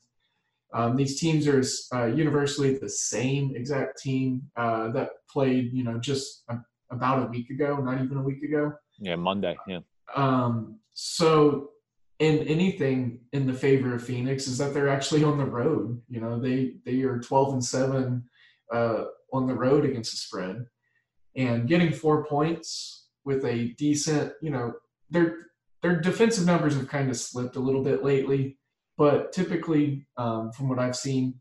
Um, 0.73 0.95
these 0.95 1.19
teams 1.19 1.47
are 1.47 1.63
uh, 1.95 2.07
universally 2.07 2.77
the 2.77 2.89
same 2.89 3.55
exact 3.55 4.01
team 4.01 4.43
uh, 4.57 4.89
that 4.91 5.09
played, 5.29 5.71
you 5.73 5.83
know, 5.83 5.97
just 5.99 6.43
a, 6.49 6.57
about 6.89 7.23
a 7.23 7.29
week 7.29 7.49
ago, 7.49 7.77
not 7.77 8.01
even 8.01 8.17
a 8.17 8.21
week 8.23 8.43
ago. 8.43 8.73
Yeah, 8.99 9.15
Monday. 9.15 9.55
Yeah. 9.67 9.79
Um, 10.15 10.79
so, 10.93 11.69
in 12.19 12.39
anything 12.47 13.19
in 13.31 13.45
the 13.45 13.53
favor 13.53 13.93
of 13.93 14.03
Phoenix 14.03 14.47
is 14.47 14.57
that 14.57 14.73
they're 14.73 14.89
actually 14.89 15.23
on 15.23 15.37
the 15.37 15.45
road. 15.45 16.01
You 16.09 16.21
know, 16.21 16.39
they 16.39 16.75
they 16.85 17.01
are 17.01 17.19
twelve 17.19 17.53
and 17.53 17.63
seven 17.63 18.23
uh, 18.73 19.05
on 19.33 19.47
the 19.47 19.53
road 19.53 19.85
against 19.85 20.11
the 20.11 20.17
spread, 20.17 20.65
and 21.35 21.67
getting 21.67 21.91
four 21.91 22.25
points 22.25 23.07
with 23.23 23.43
a 23.45 23.73
decent, 23.77 24.33
you 24.41 24.49
know, 24.49 24.73
their 25.09 25.37
their 25.81 25.99
defensive 25.99 26.45
numbers 26.45 26.75
have 26.75 26.87
kind 26.87 27.09
of 27.09 27.17
slipped 27.17 27.55
a 27.55 27.59
little 27.59 27.83
bit 27.83 28.03
lately, 28.03 28.57
but 28.97 29.31
typically, 29.31 30.07
um, 30.17 30.51
from 30.51 30.69
what 30.69 30.79
I've 30.79 30.95
seen, 30.95 31.35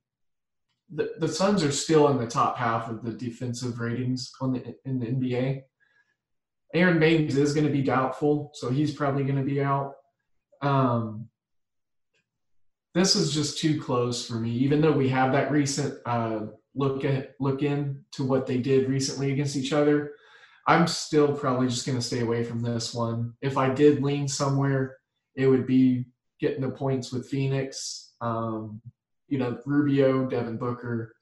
the, 0.93 1.15
the 1.19 1.29
Suns 1.29 1.65
are 1.65 1.73
still 1.73 2.09
in 2.09 2.19
the 2.19 2.27
top 2.27 2.59
half 2.59 2.89
of 2.89 3.03
the 3.03 3.13
defensive 3.13 3.81
ratings 3.81 4.31
on 4.41 4.53
the 4.53 4.75
in 4.85 4.99
the 4.99 5.07
NBA. 5.07 5.63
Aron 6.75 6.99
Baynes 6.99 7.37
is 7.37 7.55
going 7.55 7.67
to 7.67 7.73
be 7.73 7.83
doubtful, 7.83 8.51
so 8.55 8.69
he's 8.71 8.93
probably 8.93 9.25
going 9.25 9.39
to 9.39 9.43
be 9.43 9.63
out. 9.63 9.95
Um, 10.63 11.29
this 12.95 13.15
is 13.15 13.33
just 13.35 13.59
too 13.59 13.81
close 13.81 14.27
for 14.27 14.35
me, 14.35 14.51
even 14.51 14.81
though 14.81 14.93
we 14.93 15.09
have 15.11 15.33
that 15.33 15.51
recent 15.51 15.99
uh, 16.07 16.47
look 16.75 17.05
at 17.05 17.35
look 17.41 17.63
in 17.63 18.05
to 18.13 18.25
what 18.25 18.47
they 18.47 18.59
did 18.59 18.89
recently 18.89 19.33
against 19.33 19.57
each 19.57 19.73
other. 19.73 20.13
I'm 20.67 20.87
still 20.87 21.33
probably 21.33 21.69
just 21.69 21.87
going 21.87 21.99
to 21.99 22.05
stay 22.05 22.21
away 22.21 22.43
from 22.43 22.63
this 22.63 22.93
one. 22.93 23.35
If 23.41 23.57
I 23.57 23.73
did 23.73 24.03
lean 24.03 24.27
somewhere, 24.27 24.97
it 25.37 25.47
would 25.47 25.67
be 25.67 26.07
getting 26.41 26.63
the 26.63 26.71
points 26.71 27.13
with 27.13 27.29
Phoenix. 27.29 28.15
Um, 28.21 28.81
you 29.29 29.39
know, 29.39 29.59
Rubio, 29.65 30.27
Devin 30.27 30.57
Booker, 30.57 31.15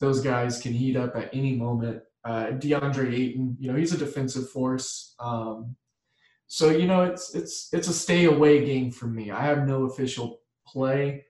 those 0.00 0.20
guys 0.20 0.60
can 0.60 0.72
heat 0.72 0.96
up 0.96 1.16
at 1.16 1.30
any 1.34 1.54
moment. 1.54 2.02
Uh, 2.24 2.46
DeAndre 2.52 3.12
Ayton, 3.12 3.56
you 3.58 3.70
know, 3.70 3.76
he's 3.76 3.92
a 3.92 3.98
defensive 3.98 4.50
force. 4.50 5.14
Um, 5.18 5.76
so 6.48 6.70
you 6.70 6.86
know, 6.86 7.02
it's 7.02 7.34
it's 7.34 7.68
it's 7.72 7.88
a 7.88 7.92
stay 7.92 8.24
away 8.24 8.64
game 8.64 8.90
for 8.90 9.06
me. 9.06 9.30
I 9.30 9.42
have 9.42 9.66
no 9.66 9.84
official 9.84 10.40
play, 10.66 11.24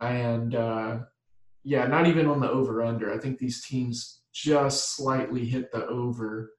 and 0.00 0.54
uh, 0.54 0.98
yeah, 1.62 1.86
not 1.86 2.06
even 2.06 2.26
on 2.26 2.40
the 2.40 2.50
over 2.50 2.82
under. 2.82 3.12
I 3.12 3.18
think 3.18 3.38
these 3.38 3.64
teams 3.64 4.22
just 4.32 4.96
slightly 4.96 5.44
hit 5.44 5.70
the 5.70 5.86
over 5.86 6.52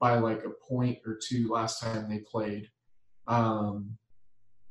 by 0.00 0.18
like 0.18 0.44
a 0.44 0.66
point 0.68 0.98
or 1.06 1.18
two 1.22 1.48
last 1.48 1.80
time 1.80 2.08
they 2.08 2.18
played. 2.20 2.68
Um, 3.26 3.98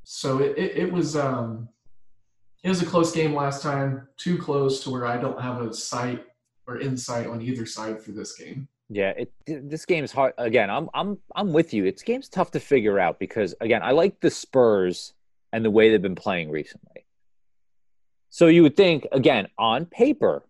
so 0.02 0.38
it, 0.38 0.58
it, 0.58 0.76
it 0.76 0.92
was 0.92 1.16
um, 1.16 1.68
it 2.64 2.68
was 2.68 2.82
a 2.82 2.86
close 2.86 3.12
game 3.12 3.34
last 3.34 3.62
time, 3.62 4.08
too 4.16 4.36
close 4.36 4.82
to 4.82 4.90
where 4.90 5.06
I 5.06 5.16
don't 5.16 5.40
have 5.40 5.62
a 5.62 5.72
sight 5.72 6.24
or 6.66 6.80
insight 6.80 7.28
on 7.28 7.40
either 7.40 7.66
side 7.66 8.02
for 8.02 8.10
this 8.10 8.34
game. 8.34 8.68
Yeah, 8.92 9.12
it 9.16 9.32
this 9.46 9.86
game's 9.86 10.10
hard. 10.10 10.34
Again, 10.36 10.68
I'm 10.68 10.90
I'm 10.92 11.18
I'm 11.34 11.52
with 11.52 11.72
you. 11.72 11.84
It's 11.84 12.02
game's 12.02 12.28
tough 12.28 12.50
to 12.52 12.60
figure 12.60 12.98
out 12.98 13.20
because 13.20 13.54
again, 13.60 13.82
I 13.84 13.92
like 13.92 14.20
the 14.20 14.30
Spurs 14.30 15.14
and 15.52 15.64
the 15.64 15.70
way 15.70 15.90
they've 15.90 16.02
been 16.02 16.16
playing 16.16 16.50
recently. 16.50 17.06
So 18.30 18.48
you 18.48 18.62
would 18.62 18.76
think, 18.76 19.06
again, 19.12 19.48
on 19.58 19.86
paper, 19.86 20.44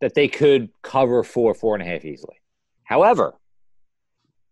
that 0.00 0.14
they 0.14 0.28
could 0.28 0.70
cover 0.82 1.22
four, 1.22 1.54
four 1.54 1.74
and 1.74 1.82
a 1.82 1.86
half 1.86 2.04
easily. 2.04 2.40
However, 2.84 3.34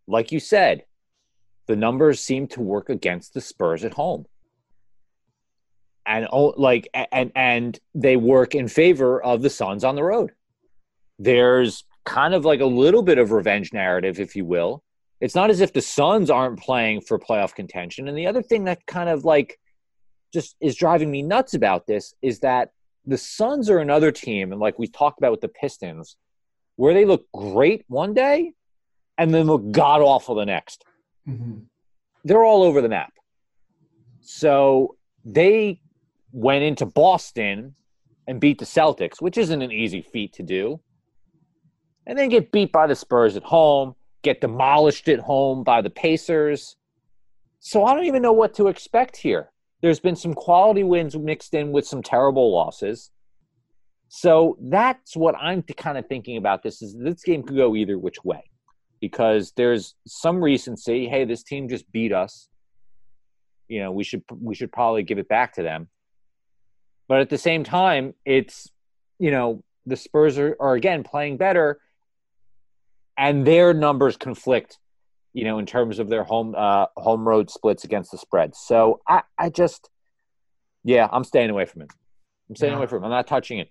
like 0.07 0.33
you 0.33 0.41
said, 0.41 0.85
the 1.67 1.77
numbers 1.77 2.21
seem 2.21 2.47
to 2.49 2.61
work 2.61 2.91
against 2.91 3.35
the 3.35 3.41
Spurs 3.41 3.85
at 3.85 3.95
home. 3.95 4.27
And 6.07 6.29
oh, 6.31 6.55
like 6.57 6.89
and 7.13 7.33
and 7.35 7.79
they 7.95 8.17
work 8.17 8.55
in 8.55 8.69
favor 8.69 9.21
of 9.21 9.43
the 9.43 9.51
Suns 9.51 9.83
on 9.83 9.97
the 9.97 10.05
road 10.05 10.33
there's 11.19 11.85
kind 12.05 12.35
of 12.35 12.45
like 12.45 12.61
a 12.61 12.67
little 12.67 13.03
bit 13.03 13.19
of 13.19 13.33
revenge 13.33 13.73
narrative, 13.73 14.21
if 14.21 14.37
you 14.37 14.45
will. 14.45 14.83
It's 15.21 15.35
not 15.35 15.51
as 15.51 15.61
if 15.61 15.73
the 15.73 15.81
Suns 15.81 16.31
aren't 16.31 16.61
playing 16.61 17.01
for 17.01 17.19
playoff 17.19 17.55
contention. 17.55 18.09
And 18.09 18.19
the 18.19 18.27
other 18.27 18.43
thing 18.43 18.65
that 18.65 18.85
kind 18.87 19.09
of 19.09 19.25
like 19.25 19.59
just 20.33 20.57
is 20.61 20.75
driving 20.75 21.11
me 21.11 21.23
nuts 21.23 21.55
about 21.55 21.87
this 21.87 22.15
is 22.21 22.41
that 22.41 22.73
the 23.07 23.19
Suns 23.19 23.71
are 23.71 23.79
another 23.79 24.11
team, 24.11 24.53
and 24.53 24.61
like 24.61 24.79
we 24.79 24.87
talked 24.87 25.19
about 25.19 25.31
with 25.31 25.41
the 25.41 25.49
Pistons, 25.49 26.17
where 26.77 26.95
they 26.95 27.05
look 27.05 27.27
great 27.33 27.85
one 27.89 28.15
day 28.15 28.53
and 29.19 29.33
then 29.33 29.47
look 29.47 29.71
god 29.71 30.01
awful 30.01 30.35
the 30.35 30.45
next. 30.45 30.85
Mm-hmm. 31.29 31.61
They're 32.25 32.45
all 32.45 32.63
over 32.63 32.81
the 32.81 32.89
map. 32.89 33.13
So 34.21 34.97
they 35.25 35.81
went 36.33 36.65
into 36.65 36.87
Boston 36.87 37.75
and 38.27 38.41
beat 38.41 38.59
the 38.59 38.65
Celtics, 38.65 39.21
which 39.21 39.39
isn't 39.39 39.63
an 39.63 39.71
easy 39.71 40.03
feat 40.03 40.33
to 40.35 40.43
do 40.43 40.81
and 42.07 42.19
then 42.19 42.29
get 42.29 42.53
beat 42.53 42.73
by 42.73 42.87
the 42.87 42.95
Spurs 42.95 43.37
at 43.37 43.43
home, 43.43 43.95
get 44.23 44.41
demolished 44.41 45.09
at 45.09 45.21
home 45.21 45.65
by 45.65 45.81
the 45.81 45.91
Pacers. 45.91 46.77
So 47.61 47.85
I 47.85 47.95
don't 47.95 48.05
even 48.05 48.23
know 48.23 48.33
what 48.33 48.55
to 48.55 48.69
expect 48.69 49.17
here. 49.17 49.51
There's 49.81 50.01
been 50.01 50.17
some 50.17 50.35
quality 50.35 50.83
wins 50.83 51.17
mixed 51.17 51.55
in 51.55 51.73
with 51.73 51.87
some 51.87 52.03
terrible 52.03 52.53
losses. 52.53 53.11
So 54.09 54.57
that's 54.61 55.17
what 55.17 55.35
I'm 55.37 55.63
kind 55.63 55.99
of 55.99 56.07
thinking 56.07 56.37
about 56.37 56.63
this 56.63 56.83
is 56.83 56.97
this 56.97 57.23
game 57.23 57.43
could 57.43 57.57
go 57.57 57.75
either 57.75 57.99
which 57.99 58.23
way 58.23 58.45
because 59.01 59.53
there's 59.57 59.95
some 60.07 60.43
recency, 60.43 61.09
hey, 61.09 61.25
this 61.25 61.43
team 61.43 61.69
just 61.69 61.91
beat 61.91 62.13
us. 62.13 62.49
You 63.69 63.81
know, 63.81 63.93
we 63.93 64.05
should 64.05 64.23
we 64.31 64.55
should 64.55 64.73
probably 64.73 65.03
give 65.03 65.19
it 65.19 65.29
back 65.29 65.55
to 65.55 65.63
them. 65.63 65.89
But 67.09 67.21
at 67.21 67.31
the 67.31 67.39
same 67.39 67.65
time, 67.65 68.15
it's 68.25 68.71
you 69.19 69.31
know, 69.31 69.63
the 69.87 69.97
Spurs 69.97 70.39
are, 70.39 70.57
are 70.61 70.75
again 70.75 71.03
playing 71.03 71.37
better 71.37 71.79
and 73.17 73.47
their 73.47 73.75
numbers 73.75 74.17
conflict, 74.17 74.79
you 75.33 75.45
know, 75.45 75.59
in 75.59 75.67
terms 75.67 75.99
of 75.99 76.09
their 76.09 76.25
home 76.25 76.55
uh, 76.57 76.87
home 76.97 77.27
road 77.27 77.51
splits 77.51 77.85
against 77.85 78.11
the 78.11 78.19
spread. 78.19 78.55
So 78.55 79.01
I, 79.09 79.23
I 79.39 79.51
just, 79.51 79.91
yeah, 80.85 81.09
I'm 81.11 81.25
staying 81.25 81.51
away 81.51 81.65
from 81.65 81.83
it. 81.83 81.91
I'm 82.49 82.57
staying 82.57 82.73
yeah. 82.73 82.79
away 82.79 82.87
from 82.87 83.03
it. 83.03 83.07
I'm 83.07 83.13
not 83.13 83.27
touching 83.27 83.59
it. 83.59 83.69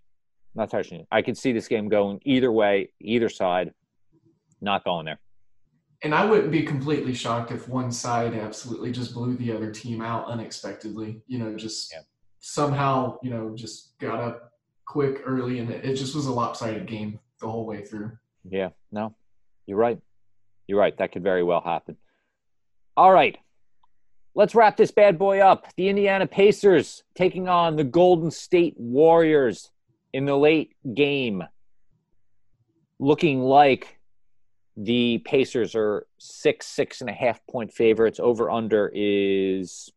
I'm 0.55 0.61
not 0.61 0.69
touching 0.69 1.01
it. 1.01 1.07
I 1.11 1.21
can 1.21 1.35
see 1.35 1.51
this 1.51 1.67
game 1.67 1.89
going 1.89 2.19
either 2.25 2.51
way, 2.51 2.91
either 2.99 3.29
side. 3.29 3.73
Not 4.61 4.83
going 4.85 5.05
there. 5.05 5.19
And 6.03 6.13
I 6.13 6.25
wouldn't 6.25 6.51
be 6.51 6.63
completely 6.63 7.13
shocked 7.13 7.51
if 7.51 7.67
one 7.67 7.91
side 7.91 8.33
absolutely 8.33 8.91
just 8.91 9.13
blew 9.13 9.35
the 9.35 9.51
other 9.51 9.71
team 9.71 10.01
out 10.01 10.27
unexpectedly. 10.27 11.21
You 11.27 11.39
know, 11.39 11.55
just 11.55 11.91
yeah. 11.93 12.01
somehow, 12.39 13.17
you 13.23 13.29
know, 13.29 13.53
just 13.55 13.97
got 13.99 14.19
up 14.19 14.51
quick 14.85 15.21
early, 15.25 15.59
and 15.59 15.69
it, 15.69 15.85
it 15.85 15.95
just 15.95 16.15
was 16.15 16.25
a 16.25 16.31
lopsided 16.31 16.87
game 16.87 17.19
the 17.39 17.49
whole 17.49 17.65
way 17.65 17.85
through. 17.85 18.11
Yeah, 18.49 18.69
no, 18.91 19.15
you're 19.66 19.78
right. 19.78 19.99
You're 20.68 20.80
right. 20.80 20.97
That 20.97 21.11
could 21.11 21.24
very 21.24 21.43
well 21.43 21.61
happen. 21.61 21.97
All 22.95 23.11
right. 23.11 23.38
Let's 24.36 24.55
wrap 24.55 24.78
this 24.78 24.91
bad 24.91 25.20
boy 25.20 25.39
up. 25.39 25.68
The 25.76 25.89
Indiana 25.89 26.26
Pacers 26.26 27.03
taking 27.16 27.47
on 27.47 27.76
the 27.76 27.84
Golden 27.84 28.32
State 28.32 28.76
Warriors 28.78 29.70
in 30.11 30.26
the 30.26 30.36
late 30.36 30.76
game. 30.93 31.43
Looking 32.99 33.41
like 33.41 33.99
the 34.76 35.20
Pacers 35.20 35.76
are 35.76 36.07
six, 36.18 36.66
six 36.68 37.01
and 37.01 37.09
a 37.09 37.14
half 37.14 37.45
point 37.47 37.74
favorites. 37.74 38.20
Over 38.20 38.49
under 38.49 38.91
is 38.93 39.91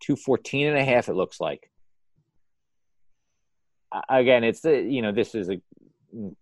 214 0.00 0.66
and 0.68 0.76
a 0.76 0.84
half, 0.84 1.08
it 1.08 1.14
looks 1.14 1.40
like. 1.40 1.70
Again, 4.08 4.44
it's 4.44 4.60
the, 4.60 4.82
you 4.82 5.00
know, 5.00 5.12
this 5.12 5.34
is 5.34 5.48
a 5.48 5.60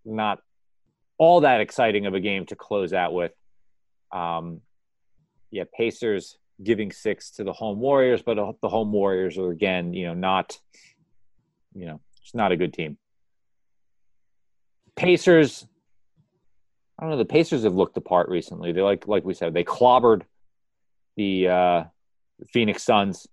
not 0.04 0.40
all 1.22 1.42
that 1.42 1.60
exciting 1.60 2.06
of 2.06 2.14
a 2.14 2.20
game 2.20 2.44
to 2.46 2.56
close 2.56 2.92
out 2.92 3.12
with. 3.12 3.30
Um, 4.10 4.60
yeah, 5.52 5.62
Pacers 5.72 6.36
giving 6.60 6.90
six 6.90 7.30
to 7.36 7.44
the 7.44 7.52
home 7.52 7.78
Warriors, 7.78 8.22
but 8.22 8.34
the 8.60 8.68
home 8.68 8.90
Warriors 8.90 9.38
are 9.38 9.52
again, 9.52 9.94
you 9.94 10.06
know, 10.06 10.14
not, 10.14 10.58
you 11.76 11.86
know, 11.86 12.00
it's 12.20 12.34
not 12.34 12.50
a 12.50 12.56
good 12.56 12.74
team. 12.74 12.98
Pacers, 14.96 15.64
I 16.98 17.04
don't 17.04 17.12
know. 17.12 17.18
The 17.18 17.24
Pacers 17.24 17.62
have 17.62 17.74
looked 17.74 17.96
apart 17.96 18.28
recently. 18.28 18.72
They 18.72 18.82
like, 18.82 19.06
like 19.06 19.24
we 19.24 19.34
said, 19.34 19.54
they 19.54 19.62
clobbered 19.62 20.22
the 21.16 21.46
uh, 21.46 21.84
Phoenix 22.52 22.82
Suns 22.82 23.28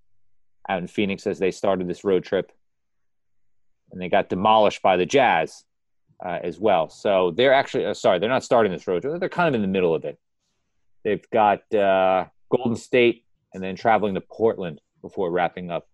out 0.69 0.77
in 0.77 0.85
Phoenix 0.85 1.25
as 1.25 1.39
they 1.39 1.49
started 1.49 1.87
this 1.87 2.03
road 2.03 2.23
trip, 2.23 2.51
and 3.91 3.99
they 3.99 4.09
got 4.09 4.29
demolished 4.29 4.83
by 4.83 4.95
the 4.95 5.07
Jazz 5.07 5.63
uh, 6.25 6.39
as 6.43 6.59
well. 6.59 6.89
So 6.89 7.31
they're 7.31 7.53
actually 7.53 7.85
uh, 7.85 7.93
sorry, 7.93 8.19
they're 8.19 8.29
not 8.29 8.43
starting 8.43 8.71
this 8.71 8.87
road 8.87 9.01
trip. 9.01 9.19
They're 9.19 9.29
kind 9.29 9.47
of 9.47 9.55
in 9.55 9.61
the 9.61 9.67
middle 9.67 9.95
of 9.95 10.05
it. 10.05 10.19
They've 11.03 11.29
got 11.31 11.73
uh, 11.73 12.25
Golden 12.49 12.75
State 12.75 13.25
and 13.53 13.63
then 13.63 13.75
traveling 13.75 14.15
to 14.15 14.21
Portland 14.21 14.81
before 15.01 15.31
wrapping 15.31 15.71
up 15.71 15.87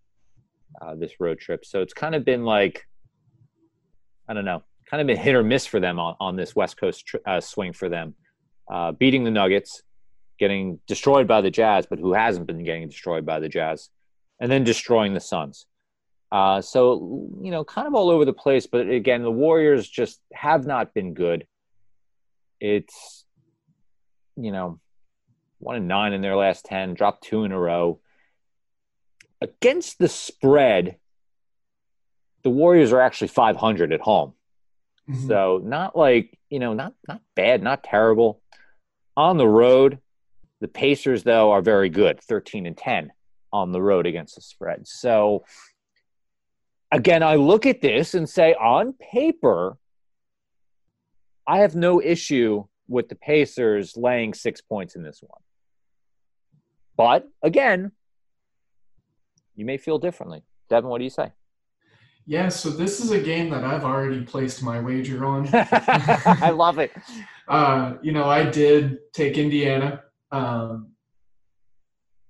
uh, 0.81 0.95
this 0.95 1.19
road 1.19 1.39
trip. 1.39 1.65
So 1.65 1.81
it's 1.81 1.93
kind 1.93 2.15
of 2.15 2.25
been 2.25 2.43
like, 2.43 2.87
I 4.27 4.33
don't 4.33 4.45
know, 4.45 4.63
kind 4.89 5.01
of 5.01 5.07
been 5.07 5.17
hit 5.17 5.35
or 5.35 5.43
miss 5.43 5.65
for 5.65 5.79
them 5.79 5.99
on, 5.99 6.15
on 6.19 6.35
this 6.35 6.55
West 6.55 6.77
Coast 6.77 7.09
uh, 7.25 7.39
swing 7.39 7.73
for 7.73 7.89
them. 7.89 8.15
Uh, 8.69 8.91
beating 8.91 9.23
the 9.23 9.31
Nuggets, 9.31 9.83
getting 10.39 10.79
destroyed 10.87 11.27
by 11.27 11.41
the 11.41 11.51
Jazz, 11.51 11.85
but 11.85 11.99
who 11.99 12.13
hasn't 12.13 12.47
been 12.47 12.63
getting 12.63 12.87
destroyed 12.87 13.25
by 13.25 13.39
the 13.39 13.47
Jazz, 13.47 13.89
and 14.39 14.51
then 14.51 14.63
destroying 14.63 15.13
the 15.13 15.19
Suns. 15.19 15.67
Uh, 16.35 16.59
so, 16.59 17.29
you 17.39 17.49
know, 17.49 17.63
kind 17.63 17.87
of 17.87 17.95
all 17.95 18.09
over 18.09 18.25
the 18.25 18.33
place. 18.33 18.67
But 18.67 18.89
again, 18.89 19.21
the 19.21 19.31
Warriors 19.31 19.87
just 19.87 20.19
have 20.33 20.67
not 20.67 20.93
been 20.93 21.13
good. 21.13 21.47
It's, 22.59 23.23
you 24.35 24.51
know, 24.51 24.81
one 25.59 25.77
and 25.77 25.87
nine 25.87 26.11
in 26.11 26.19
their 26.19 26.35
last 26.35 26.65
10, 26.65 26.93
dropped 26.93 27.23
two 27.23 27.45
in 27.45 27.53
a 27.53 27.57
row. 27.57 28.01
Against 29.39 29.97
the 29.97 30.09
spread, 30.09 30.97
the 32.43 32.49
Warriors 32.49 32.91
are 32.91 32.99
actually 32.99 33.29
500 33.29 33.93
at 33.93 34.01
home. 34.01 34.33
Mm-hmm. 35.09 35.29
So 35.29 35.61
not 35.63 35.95
like, 35.95 36.37
you 36.49 36.59
know, 36.59 36.73
not 36.73 36.95
not 37.07 37.21
bad, 37.35 37.63
not 37.63 37.81
terrible. 37.81 38.41
On 39.15 39.37
the 39.37 39.47
road, 39.47 39.99
the 40.59 40.67
Pacers 40.67 41.23
though 41.23 41.51
are 41.53 41.61
very 41.61 41.87
good, 41.87 42.19
13 42.19 42.65
and 42.65 42.75
10 42.75 43.13
on 43.53 43.71
the 43.71 43.81
road 43.81 44.05
against 44.05 44.35
the 44.35 44.41
spread. 44.41 44.85
So 44.85 45.45
again, 46.95 47.23
I 47.23 47.35
look 47.35 47.65
at 47.65 47.81
this 47.81 48.13
and 48.13 48.27
say 48.27 48.53
on 48.53 48.93
paper 48.93 49.77
I 51.47 51.59
have 51.59 51.75
no 51.75 52.01
issue 52.01 52.65
with 52.87 53.09
the 53.09 53.15
Pacers 53.15 53.95
laying 53.95 54.33
6 54.33 54.61
points 54.61 54.95
in 54.95 55.03
this 55.03 55.21
one. 55.21 55.41
But 56.97 57.27
again, 57.43 57.91
you 59.55 59.65
may 59.65 59.77
feel 59.77 59.99
differently. 59.99 60.43
Devin, 60.69 60.89
what 60.89 60.97
do 60.97 61.03
you 61.03 61.09
say? 61.09 61.33
Yeah, 62.25 62.49
so 62.49 62.71
this 62.71 62.99
is 62.99 63.11
a 63.11 63.19
game 63.19 63.51
that 63.51 63.63
I've 63.63 63.83
already 63.83 64.21
placed 64.21 64.63
my 64.63 64.79
wager 64.79 65.23
on. 65.25 65.47
I 65.53 66.51
love 66.51 66.79
it. 66.79 66.91
Uh, 67.47 67.97
you 68.01 68.11
know, 68.11 68.23
I 68.23 68.43
did 68.43 68.97
take 69.13 69.37
Indiana. 69.37 70.01
Um, 70.31 70.94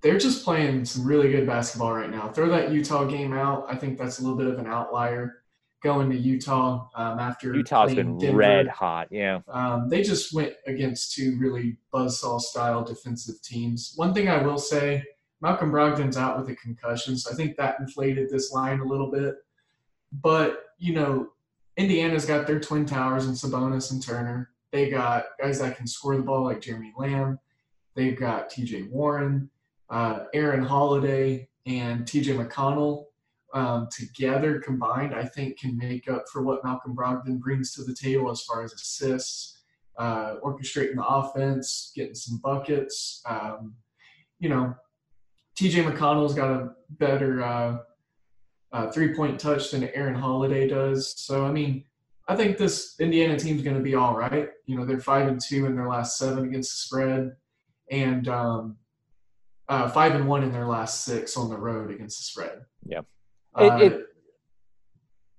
they're 0.06 0.20
just 0.20 0.45
playing 0.45 0.86
some 0.86 1.03
really 1.03 1.32
good 1.32 1.47
basketball 1.47 1.91
right 1.91 2.12
now. 2.12 2.30
Throw 2.30 2.47
that 2.49 2.72
Utah 2.72 3.06
game 3.06 3.34
out. 3.34 3.66
I 3.68 3.76
think 3.76 3.97
that's 3.97 4.20
a 4.20 4.22
little 4.22 4.38
bit 4.38 4.45
of 4.45 4.60
an 4.60 4.68
outlier 4.68 5.41
going 5.82 6.12
to 6.12 6.16
Utah 6.16 6.88
um, 6.93 7.18
after 7.18 7.56
Utah's 7.56 7.95
been 7.95 8.20
Denver. 8.20 8.38
red 8.38 8.68
hot. 8.68 9.08
Yeah, 9.10 9.39
um, 9.47 9.89
they 9.89 10.03
just 10.03 10.32
went 10.32 10.53
against 10.68 11.16
two 11.16 11.39
really 11.39 11.78
buzzsaw 11.91 12.39
style 12.39 12.84
defensive 12.84 13.41
teams. 13.41 13.93
One 13.95 14.14
thing 14.14 14.30
I 14.30 14.43
will 14.43 14.60
say, 14.60 15.03
Malcolm 15.41 15.72
Brogdon's 15.72 16.18
out 16.18 16.38
with 16.38 16.49
a 16.49 16.56
concussion, 16.56 17.18
so 17.18 17.32
I 17.32 17.34
think 17.34 17.58
that 17.58 17.80
inflated 17.80 18.30
this 18.30 18.51
line 18.51 18.82
a 18.82 18.86
little 18.86 19.10
bit. 19.10 19.34
But 20.12 20.66
you 20.78 20.93
know, 20.93 21.30
Indiana's 21.78 22.26
got 22.26 22.45
their 22.45 22.60
twin 22.60 22.86
towers 22.86 23.26
and 23.26 23.36
Sabonis 23.36 23.91
and 23.91 24.06
Turner. 24.06 24.51
They 24.72 24.88
got 24.88 25.26
guys 25.41 25.58
that 25.62 25.78
can 25.78 25.88
score 25.88 26.16
the 26.16 26.22
ball 26.22 26.43
like 26.43 26.62
Jeremy 26.62 26.93
Lamb. 26.95 27.39
They've 27.95 28.20
got 28.20 28.51
T.J. 28.51 28.84
Warren, 28.84 29.49
uh, 29.90 30.20
Aaron 30.34 30.64
Holiday, 30.64 31.48
and 31.66 32.08
T.J. 32.08 32.34
McConnell 32.34 33.06
um, 33.54 33.88
together 33.92 34.60
combined, 34.60 35.16
I 35.16 35.26
think 35.26 35.60
can 35.60 35.78
make 35.78 36.10
up 36.10 36.26
for 36.32 36.44
what 36.44 36.64
Malcolm 36.64 36.96
Brogdon 36.96 37.40
brings 37.40 37.74
to 37.74 37.84
the 37.84 37.96
table 37.96 38.30
as 38.30 38.42
far 38.42 38.64
as 38.64 38.74
assists, 38.74 39.62
uh, 39.98 40.36
orchestrating 40.44 40.96
the 40.96 41.06
offense, 41.06 41.92
getting 41.96 42.16
some 42.16 42.40
buckets. 42.44 43.22
Um, 43.28 43.76
you 44.40 44.50
know, 44.50 44.76
TJ 45.58 45.90
McConnell's 45.90 46.34
got 46.34 46.52
a 46.52 46.72
better 46.90 47.42
uh, 47.42 47.78
uh, 48.74 48.92
three 48.92 49.14
point 49.16 49.40
touch 49.40 49.72
than 49.72 49.86
Aaron 49.86 50.16
Holiday 50.16 50.68
does. 50.68 51.14
So, 51.18 51.46
I 51.46 51.52
mean, 51.52 51.86
I 52.28 52.36
think 52.36 52.58
this 52.58 53.00
Indiana 53.00 53.40
team's 53.40 53.62
going 53.62 53.78
to 53.78 53.84
be 53.84 53.96
all 53.96 54.18
right. 54.18 54.50
You 54.66 54.78
know, 54.78 54.86
they're 54.86 55.00
five 55.00 55.28
and 55.28 55.40
two 55.40 55.66
in 55.66 55.76
their 55.76 55.88
last 55.88 56.18
seven 56.18 56.44
against 56.44 56.72
the 56.72 56.78
spread, 56.78 57.36
and 57.90 58.28
um, 58.28 58.78
uh, 59.68 59.89
five 59.89 60.16
and 60.16 60.28
one 60.28 60.43
in 60.43 60.51
their 60.51 60.66
last 60.66 61.05
six 61.05 61.38
on 61.38 61.49
the 61.49 61.57
road 61.57 61.91
against 61.91 62.20
the 62.20 62.24
spread. 62.24 62.66
It, 63.57 63.72
uh, 63.72 63.78
it, 63.78 64.05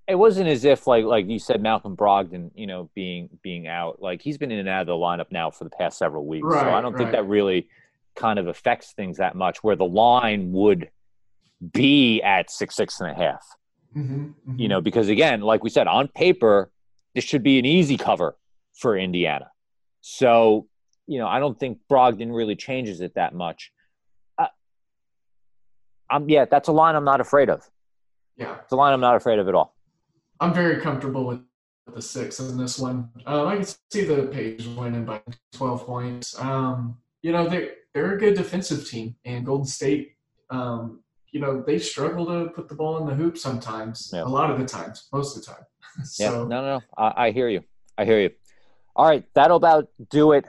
it 0.08 0.14
wasn't 0.14 0.48
as 0.48 0.64
if 0.64 0.86
like 0.86 1.04
like 1.04 1.26
you 1.28 1.38
said 1.38 1.60
Malcolm 1.60 1.96
Brogdon, 1.96 2.50
you 2.54 2.66
know, 2.66 2.90
being 2.94 3.28
being 3.42 3.66
out. 3.66 4.00
Like 4.00 4.22
he's 4.22 4.38
been 4.38 4.50
in 4.50 4.58
and 4.58 4.68
out 4.68 4.82
of 4.82 4.86
the 4.86 4.92
lineup 4.92 5.30
now 5.30 5.50
for 5.50 5.64
the 5.64 5.70
past 5.70 5.98
several 5.98 6.26
weeks. 6.26 6.44
Right, 6.44 6.62
so 6.62 6.70
I 6.70 6.80
don't 6.80 6.92
right. 6.92 6.98
think 6.98 7.12
that 7.12 7.26
really 7.26 7.68
kind 8.14 8.38
of 8.38 8.46
affects 8.48 8.92
things 8.92 9.18
that 9.18 9.34
much 9.34 9.62
where 9.62 9.76
the 9.76 9.84
line 9.84 10.52
would 10.52 10.90
be 11.72 12.22
at 12.22 12.50
six, 12.50 12.74
six 12.74 13.00
and 13.00 13.10
a 13.10 13.14
half. 13.14 13.44
Mm-hmm, 13.96 14.24
mm-hmm. 14.24 14.58
You 14.58 14.68
know, 14.68 14.80
because 14.80 15.08
again, 15.08 15.40
like 15.40 15.62
we 15.62 15.70
said, 15.70 15.86
on 15.86 16.08
paper, 16.08 16.70
this 17.14 17.24
should 17.24 17.42
be 17.42 17.58
an 17.58 17.64
easy 17.64 17.96
cover 17.96 18.36
for 18.74 18.96
Indiana. 18.96 19.50
So, 20.00 20.66
you 21.06 21.18
know, 21.18 21.26
I 21.26 21.38
don't 21.38 21.58
think 21.58 21.78
Brogdon 21.90 22.34
really 22.34 22.56
changes 22.56 23.00
it 23.00 23.14
that 23.14 23.34
much. 23.34 23.72
I'm 26.10 26.28
yeah, 26.28 26.44
that's 26.44 26.68
a 26.68 26.72
line 26.72 26.94
I'm 26.94 27.04
not 27.04 27.20
afraid 27.20 27.50
of. 27.50 27.68
Yeah. 28.36 28.56
It's 28.62 28.72
a 28.72 28.76
line 28.76 28.92
I'm 28.92 29.00
not 29.00 29.16
afraid 29.16 29.38
of 29.38 29.48
at 29.48 29.54
all. 29.54 29.74
I'm 30.40 30.52
very 30.52 30.80
comfortable 30.80 31.26
with 31.26 31.40
the 31.94 32.02
six 32.02 32.40
in 32.40 32.58
this 32.58 32.78
one. 32.78 33.08
Um, 33.26 33.48
I 33.48 33.56
can 33.56 33.66
see 33.90 34.04
the 34.04 34.26
page 34.26 34.66
winning 34.66 35.04
by 35.04 35.22
12 35.54 35.86
points. 35.86 36.38
Um, 36.38 36.98
you 37.22 37.32
know, 37.32 37.48
they're, 37.48 37.70
they're 37.94 38.14
a 38.14 38.18
good 38.18 38.34
defensive 38.34 38.88
team, 38.88 39.16
and 39.24 39.46
Golden 39.46 39.66
State, 39.66 40.12
um, 40.50 41.00
you 41.30 41.40
know, 41.40 41.62
they 41.66 41.78
struggle 41.78 42.26
to 42.26 42.50
put 42.50 42.68
the 42.68 42.74
ball 42.74 42.98
in 42.98 43.06
the 43.06 43.14
hoop 43.14 43.38
sometimes, 43.38 44.10
yeah. 44.12 44.22
a 44.22 44.24
lot 44.24 44.50
of 44.50 44.58
the 44.58 44.66
times, 44.66 45.08
most 45.12 45.36
of 45.36 45.42
the 45.42 45.52
time. 45.52 45.64
so, 46.04 46.24
yeah, 46.24 46.30
no, 46.30 46.44
no, 46.44 46.62
no. 46.62 46.80
I, 46.96 47.26
I, 47.26 47.30
hear 47.30 47.48
you. 47.48 47.62
I 47.96 48.04
hear 48.04 48.20
you. 48.20 48.30
All 48.94 49.06
right, 49.06 49.24
that'll 49.34 49.56
about 49.56 49.88
do 50.10 50.32
it. 50.32 50.44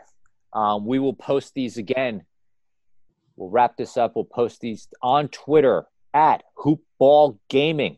Um, 0.53 0.86
we 0.86 0.99
will 0.99 1.14
post 1.14 1.53
these 1.53 1.77
again. 1.77 2.23
We'll 3.38 3.49
wrap 3.49 3.77
this 3.77 3.95
up. 3.95 4.15
We'll 4.15 4.26
post 4.26 4.59
these 4.61 4.88
on 5.01 5.30
Twitter 5.30 5.85
at 6.14 6.43
Hoopball 6.57 7.38
Gaming. 7.49 7.97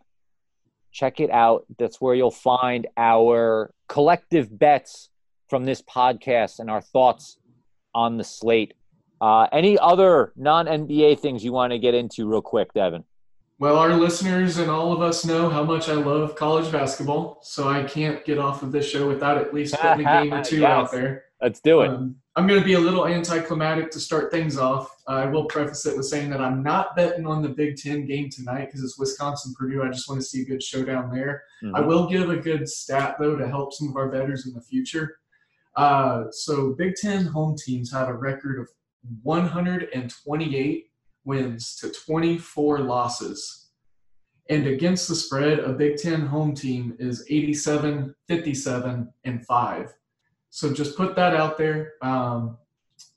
Check 0.91 1.19
it 1.19 1.31
out. 1.31 1.65
That's 1.77 2.01
where 2.01 2.13
you'll 2.13 2.29
find 2.29 2.87
our 2.97 3.73
collective 3.87 4.57
bets 4.57 5.09
from 5.49 5.65
this 5.65 5.81
podcast 5.81 6.59
and 6.59 6.69
our 6.69 6.81
thoughts 6.81 7.37
on 7.95 8.17
the 8.17 8.23
slate. 8.23 8.73
Uh, 9.21 9.47
any 9.51 9.77
other 9.77 10.33
non 10.35 10.65
NBA 10.65 11.19
things 11.19 11.43
you 11.43 11.51
want 11.51 11.71
to 11.71 11.79
get 11.79 11.93
into, 11.93 12.27
real 12.27 12.41
quick, 12.41 12.73
Devin? 12.73 13.03
Well, 13.59 13.77
our 13.77 13.93
listeners 13.93 14.57
and 14.57 14.71
all 14.71 14.93
of 14.93 15.01
us 15.01 15.25
know 15.25 15.49
how 15.49 15.63
much 15.63 15.89
I 15.89 15.93
love 15.93 16.35
college 16.35 16.71
basketball, 16.71 17.39
so 17.41 17.67
I 17.67 17.83
can't 17.83 18.23
get 18.23 18.37
off 18.37 18.63
of 18.63 18.71
this 18.71 18.89
show 18.89 19.07
without 19.07 19.37
at 19.37 19.53
least 19.53 19.75
putting 19.75 20.05
a 20.05 20.23
game 20.23 20.33
or 20.33 20.43
two 20.43 20.59
yes. 20.61 20.69
out 20.69 20.91
there. 20.91 21.25
Let's 21.41 21.61
do 21.61 21.81
it. 21.81 21.89
Um, 21.89 22.15
I'm 22.35 22.47
going 22.47 22.59
to 22.59 22.65
be 22.65 22.73
a 22.73 22.79
little 22.79 23.07
anticlimactic 23.07 23.91
to 23.91 23.99
start 23.99 24.31
things 24.31 24.57
off. 24.57 24.93
I 25.07 25.25
will 25.25 25.45
preface 25.45 25.85
it 25.85 25.95
with 25.95 26.05
saying 26.05 26.29
that 26.31 26.41
I'm 26.41 26.61
not 26.61 26.95
betting 26.95 27.25
on 27.25 27.41
the 27.41 27.49
Big 27.49 27.77
Ten 27.77 28.05
game 28.05 28.29
tonight 28.29 28.65
because 28.65 28.83
it's 28.83 28.99
Wisconsin 28.99 29.53
Purdue. 29.57 29.83
I 29.83 29.87
just 29.87 30.09
want 30.09 30.19
to 30.21 30.27
see 30.27 30.41
a 30.41 30.45
good 30.45 30.61
showdown 30.61 31.09
there. 31.13 31.43
Mm-hmm. 31.63 31.75
I 31.75 31.81
will 31.81 32.09
give 32.09 32.29
a 32.29 32.37
good 32.37 32.67
stat 32.67 33.15
though 33.19 33.37
to 33.37 33.47
help 33.47 33.73
some 33.73 33.89
of 33.89 33.95
our 33.95 34.09
bettors 34.09 34.47
in 34.47 34.53
the 34.53 34.61
future. 34.61 35.19
Uh, 35.75 36.25
so 36.31 36.73
Big 36.77 36.95
Ten 36.95 37.25
home 37.25 37.55
teams 37.57 37.91
have 37.91 38.09
a 38.09 38.13
record 38.13 38.59
of 38.59 38.69
128 39.23 40.91
wins 41.23 41.75
to 41.75 41.89
24 41.89 42.79
losses. 42.79 43.67
And 44.49 44.65
against 44.67 45.07
the 45.07 45.15
spread, 45.15 45.59
a 45.59 45.73
Big 45.73 45.97
Ten 45.97 46.21
home 46.25 46.53
team 46.53 46.95
is 46.99 47.25
87, 47.29 48.15
57, 48.27 49.13
and 49.23 49.45
5. 49.45 49.93
So 50.49 50.73
just 50.73 50.97
put 50.97 51.15
that 51.15 51.35
out 51.35 51.57
there. 51.57 51.93
Um, 52.01 52.57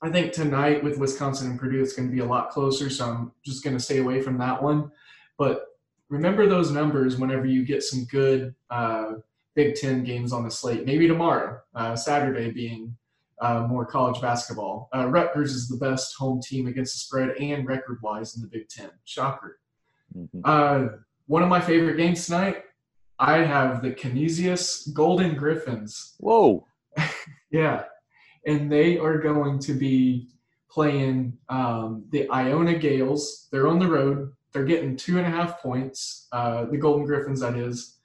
I 0.01 0.09
think 0.09 0.33
tonight 0.33 0.83
with 0.83 0.97
Wisconsin 0.97 1.51
and 1.51 1.59
Purdue, 1.59 1.81
it's 1.81 1.93
going 1.93 2.07
to 2.07 2.13
be 2.13 2.21
a 2.21 2.25
lot 2.25 2.49
closer. 2.49 2.89
So 2.89 3.05
I'm 3.05 3.31
just 3.43 3.63
going 3.63 3.75
to 3.75 3.83
stay 3.83 3.99
away 3.99 4.21
from 4.21 4.37
that 4.37 4.61
one. 4.61 4.91
But 5.37 5.65
remember 6.09 6.47
those 6.47 6.71
numbers 6.71 7.17
whenever 7.17 7.45
you 7.45 7.65
get 7.65 7.83
some 7.83 8.05
good 8.05 8.53
uh, 8.69 9.13
Big 9.55 9.75
Ten 9.75 10.03
games 10.03 10.31
on 10.33 10.43
the 10.43 10.51
slate. 10.51 10.85
Maybe 10.85 11.07
tomorrow, 11.07 11.59
uh, 11.75 11.95
Saturday 11.95 12.51
being 12.51 12.95
uh, 13.41 13.61
more 13.67 13.85
college 13.85 14.21
basketball. 14.21 14.89
Uh, 14.95 15.07
Rutgers 15.07 15.53
is 15.53 15.67
the 15.67 15.77
best 15.77 16.15
home 16.15 16.41
team 16.41 16.67
against 16.67 16.93
the 16.93 16.99
spread 16.99 17.35
and 17.39 17.67
record 17.67 17.99
wise 18.01 18.35
in 18.35 18.41
the 18.41 18.47
Big 18.47 18.69
Ten. 18.69 18.89
Shocker. 19.05 19.59
Mm-hmm. 20.17 20.41
Uh, 20.43 20.97
one 21.27 21.43
of 21.43 21.49
my 21.49 21.59
favorite 21.59 21.97
games 21.97 22.25
tonight, 22.25 22.63
I 23.19 23.39
have 23.39 23.81
the 23.81 23.91
Canisius 23.91 24.87
Golden 24.87 25.35
Griffins. 25.35 26.15
Whoa. 26.19 26.65
Yeah. 27.51 27.83
And 28.45 28.71
they 28.71 28.97
are 28.97 29.17
going 29.17 29.59
to 29.59 29.73
be 29.73 30.29
playing 30.69 31.37
um, 31.49 32.05
the 32.09 32.29
Iona 32.29 32.73
Gaels. 32.73 33.47
They're 33.51 33.67
on 33.67 33.79
the 33.79 33.87
road. 33.87 34.31
They're 34.51 34.65
getting 34.65 34.95
two 34.95 35.17
and 35.17 35.25
a 35.25 35.29
half 35.29 35.61
points, 35.61 36.27
uh, 36.31 36.65
the 36.65 36.77
Golden 36.77 37.05
Griffins, 37.05 37.41
that 37.41 37.55
is. 37.55 37.97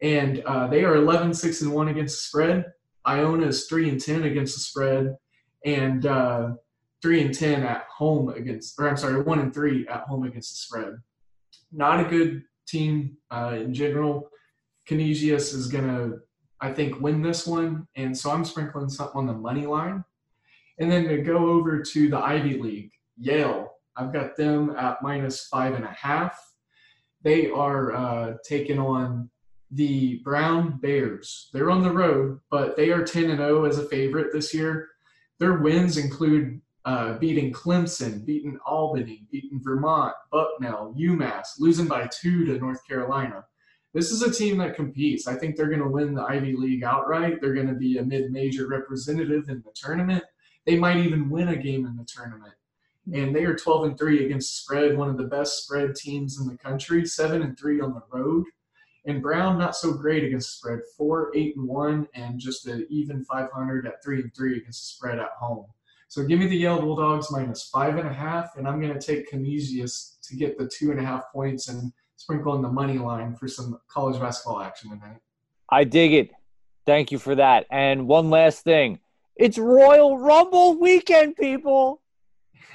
And 0.00 0.40
uh, 0.40 0.68
they 0.68 0.84
are 0.84 0.94
11 0.94 1.34
6 1.34 1.62
and 1.62 1.72
1 1.72 1.88
against 1.88 2.16
the 2.16 2.22
spread. 2.22 2.72
Iona 3.06 3.46
is 3.46 3.66
3 3.66 3.88
and 3.88 4.00
10 4.00 4.24
against 4.24 4.54
the 4.54 4.60
spread. 4.60 5.16
And 5.64 6.06
uh, 6.06 6.50
3 7.02 7.22
and 7.22 7.34
10 7.34 7.62
at 7.62 7.84
home 7.96 8.28
against, 8.28 8.78
or 8.78 8.88
I'm 8.88 8.96
sorry, 8.96 9.20
1 9.22 9.38
and 9.38 9.54
3 9.54 9.86
at 9.88 10.02
home 10.02 10.24
against 10.24 10.50
the 10.50 10.56
spread. 10.56 10.98
Not 11.72 12.00
a 12.04 12.08
good 12.08 12.42
team 12.66 13.16
uh, 13.30 13.56
in 13.56 13.74
general. 13.74 14.30
Canisius 14.86 15.52
is 15.52 15.68
going 15.68 15.84
to, 15.84 16.18
I 16.60 16.72
think, 16.72 17.00
win 17.00 17.22
this 17.22 17.46
one. 17.46 17.86
And 17.96 18.16
so 18.16 18.30
I'm 18.30 18.44
sprinkling 18.44 18.88
something 18.88 19.18
on 19.18 19.26
the 19.26 19.32
money 19.32 19.66
line. 19.66 20.04
And 20.78 20.90
then 20.90 21.04
to 21.08 21.18
go 21.18 21.50
over 21.50 21.82
to 21.82 22.08
the 22.08 22.18
Ivy 22.18 22.58
League, 22.58 22.92
Yale, 23.16 23.72
I've 23.96 24.12
got 24.12 24.36
them 24.36 24.70
at 24.76 25.02
minus 25.02 25.46
five 25.48 25.74
and 25.74 25.84
a 25.84 25.96
half. 26.00 26.38
They 27.22 27.50
are 27.50 27.92
uh, 27.92 28.34
taking 28.44 28.78
on 28.78 29.28
the 29.70 30.20
Brown 30.24 30.78
Bears. 30.78 31.50
They're 31.52 31.70
on 31.70 31.82
the 31.82 31.92
road, 31.92 32.40
but 32.50 32.76
they 32.76 32.90
are 32.90 33.04
10 33.04 33.30
and 33.30 33.38
0 33.38 33.64
as 33.64 33.78
a 33.78 33.88
favorite 33.88 34.32
this 34.32 34.54
year. 34.54 34.88
Their 35.38 35.54
wins 35.54 35.96
include 35.96 36.60
uh, 36.84 37.18
beating 37.18 37.52
Clemson, 37.52 38.24
beating 38.24 38.58
Albany, 38.64 39.26
beating 39.30 39.60
Vermont, 39.62 40.14
Bucknell, 40.32 40.94
UMass, 40.98 41.58
losing 41.58 41.86
by 41.86 42.08
two 42.10 42.44
to 42.46 42.58
North 42.58 42.86
Carolina. 42.86 43.44
This 43.98 44.12
is 44.12 44.22
a 44.22 44.30
team 44.30 44.58
that 44.58 44.76
competes. 44.76 45.26
I 45.26 45.34
think 45.34 45.56
they're 45.56 45.66
going 45.66 45.80
to 45.80 45.88
win 45.88 46.14
the 46.14 46.22
Ivy 46.22 46.54
League 46.54 46.84
outright. 46.84 47.40
They're 47.40 47.52
going 47.52 47.66
to 47.66 47.74
be 47.74 47.98
a 47.98 48.04
mid 48.04 48.30
major 48.30 48.68
representative 48.68 49.48
in 49.48 49.60
the 49.66 49.72
tournament. 49.74 50.22
They 50.66 50.78
might 50.78 50.98
even 50.98 51.28
win 51.28 51.48
a 51.48 51.56
game 51.56 51.84
in 51.84 51.96
the 51.96 52.04
tournament. 52.04 52.54
And 53.12 53.34
they 53.34 53.44
are 53.44 53.56
12 53.56 53.84
and 53.86 53.98
3 53.98 54.24
against 54.24 54.62
spread, 54.62 54.96
one 54.96 55.08
of 55.08 55.16
the 55.16 55.24
best 55.24 55.64
spread 55.64 55.96
teams 55.96 56.38
in 56.38 56.46
the 56.46 56.56
country, 56.56 57.04
7 57.06 57.42
and 57.42 57.58
3 57.58 57.80
on 57.80 57.92
the 57.92 58.04
road. 58.16 58.44
And 59.06 59.20
Brown 59.20 59.58
not 59.58 59.74
so 59.74 59.92
great 59.92 60.22
against 60.22 60.58
spread, 60.58 60.78
4 60.96 61.32
8 61.34 61.56
and 61.56 61.66
1 61.66 62.08
and 62.14 62.38
just 62.38 62.68
an 62.68 62.86
even 62.88 63.24
500 63.24 63.84
at 63.88 64.04
3 64.04 64.20
and 64.20 64.32
3 64.32 64.58
against 64.58 64.94
spread 64.94 65.18
at 65.18 65.32
home. 65.40 65.66
So 66.06 66.24
give 66.24 66.38
me 66.38 66.46
the 66.46 66.56
Yale 66.56 66.80
Bulldogs 66.80 67.32
minus 67.32 67.68
five 67.68 67.98
and 67.98 68.08
a 68.08 68.12
half, 68.12 68.56
and 68.56 68.68
I'm 68.68 68.80
going 68.80 68.96
to 68.96 69.04
take 69.04 69.28
Canisius 69.28 70.18
to 70.22 70.36
get 70.36 70.56
the 70.56 70.68
two 70.68 70.92
and 70.92 71.00
a 71.00 71.04
half 71.04 71.32
points 71.32 71.68
and 71.68 71.92
sprinkle 72.18 72.54
in 72.56 72.62
the 72.62 72.68
money 72.68 72.98
line 72.98 73.34
for 73.34 73.48
some 73.48 73.80
college 73.88 74.20
basketball 74.20 74.60
action 74.60 74.90
tonight. 74.90 75.18
I 75.70 75.84
dig 75.84 76.12
it. 76.12 76.30
Thank 76.84 77.12
you 77.12 77.18
for 77.18 77.34
that. 77.36 77.66
And 77.70 78.06
one 78.06 78.28
last 78.28 78.64
thing 78.64 78.98
it's 79.36 79.56
Royal 79.56 80.18
Rumble 80.18 80.78
weekend, 80.78 81.36
people. 81.36 82.02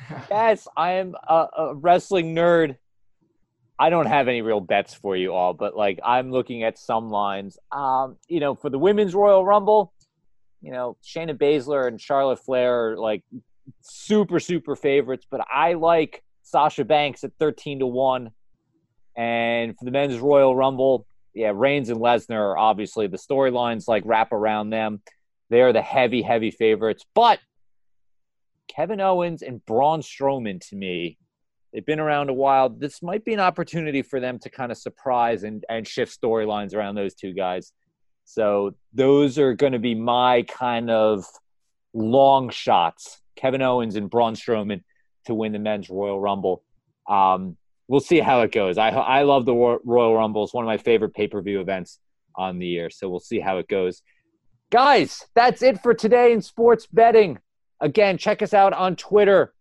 yes, 0.32 0.68
I 0.78 0.94
am 0.94 1.16
a, 1.28 1.48
a, 1.58 1.76
wrestling 1.76 2.34
nerd. 2.34 2.78
I 3.78 3.90
don't 3.90 4.06
have 4.06 4.28
any 4.28 4.42
real 4.42 4.62
bets 4.62 4.94
for 4.94 5.18
you 5.18 5.34
all, 5.34 5.54
but 5.54 5.76
like 5.76 6.00
I'm 6.06 6.32
looking 6.32 6.64
at 6.64 6.78
some 6.78 7.10
lines. 7.10 7.58
Um, 7.72 8.18
you 8.30 8.40
know, 8.40 8.56
for 8.56 8.70
the 8.70 8.80
women's 8.80 9.14
Royal 9.14 9.46
Rumble, 9.46 9.94
you 10.62 10.72
know, 10.72 10.96
Shayna 11.04 11.38
Baszler 11.38 11.88
and 11.88 12.00
Charlotte 12.00 12.40
Flair 12.40 12.92
are 12.92 12.98
like 12.98 13.24
super, 13.82 14.40
super 14.40 14.78
favorites, 14.78 15.26
but 15.30 15.42
I 15.54 15.74
like 15.74 16.24
Sasha 16.44 16.86
Banks 16.86 17.24
at 17.26 17.32
13 17.40 17.80
to 17.80 17.88
1. 17.88 18.32
And 19.16 19.78
for 19.78 19.86
the 19.86 19.92
men's 19.92 20.20
Royal 20.20 20.56
Rumble, 20.56 21.06
yeah, 21.34 21.52
Reigns 21.54 21.90
and 21.90 22.00
Lesnar 22.00 22.38
are 22.38 22.58
obviously 22.58 23.08
the 23.08 23.18
storylines 23.18 23.88
like 23.88 24.04
wrap 24.06 24.32
around 24.32 24.70
them. 24.70 25.02
They 25.50 25.62
are 25.62 25.74
the 25.74 25.82
heavy, 25.82 26.22
heavy 26.22 26.52
favorites. 26.52 27.06
But 27.14 27.40
Kevin 28.68 29.02
Owens 29.02 29.42
and 29.42 29.64
Braun 29.66 30.02
Strowman, 30.02 30.68
to 30.70 30.76
me, 30.76 31.18
they've 31.72 31.86
been 31.86 32.00
around 32.00 32.30
a 32.30 32.34
while. 32.34 32.70
This 32.70 33.02
might 33.02 33.26
be 33.26 33.34
an 33.34 33.40
opportunity 33.40 34.02
for 34.02 34.20
them 34.20 34.40
to 34.40 34.50
kind 34.50 34.72
of 34.72 34.78
surprise 34.78 35.44
and, 35.44 35.64
and 35.70 35.88
shift 35.88 36.20
storylines 36.20 36.74
around 36.74 36.96
those 36.96 37.14
two 37.14 37.34
guys. 37.34 37.72
So 38.26 38.76
those 38.94 39.38
are 39.38 39.54
going 39.54 39.74
to 39.74 39.80
be 39.80 39.96
my 39.96 40.44
kind 40.44 40.90
of 40.90 41.26
long 41.94 42.50
shots. 42.50 43.22
Kevin 43.36 43.62
Owens 43.62 43.96
and 43.96 44.10
Braun 44.10 44.36
Strowman 44.36 44.84
to 45.26 45.34
win 45.34 45.52
the 45.52 45.60
men's 45.60 45.90
Royal 45.90 46.20
Rumble. 46.20 46.64
Um, 47.08 47.58
we'll 47.88 48.00
see 48.00 48.20
how 48.20 48.42
it 48.42 48.52
goes. 48.52 48.78
I 48.78 48.90
I 48.90 49.24
love 49.24 49.46
the 49.46 49.54
Royal 49.54 50.16
Rumble. 50.16 50.44
It's 50.44 50.54
one 50.54 50.64
of 50.64 50.68
my 50.68 50.78
favorite 50.78 51.14
pay 51.14 51.28
per 51.28 51.42
view 51.42 51.62
events 51.62 52.00
on 52.36 52.60
the 52.60 52.68
year. 52.68 52.90
So 52.90 53.10
we'll 53.10 53.20
see 53.20 53.40
how 53.40 53.58
it 53.58 53.68
goes. 53.68 54.02
Guys, 54.72 55.26
that's 55.36 55.62
it 55.62 55.82
for 55.82 55.94
today 55.94 56.34
in 56.34 56.42
sports 56.42 56.88
betting. 56.88 57.40
Again, 57.80 58.18
check 58.18 58.42
us 58.42 58.54
out 58.54 58.74
on 58.74 58.96
Twitter 58.96 59.54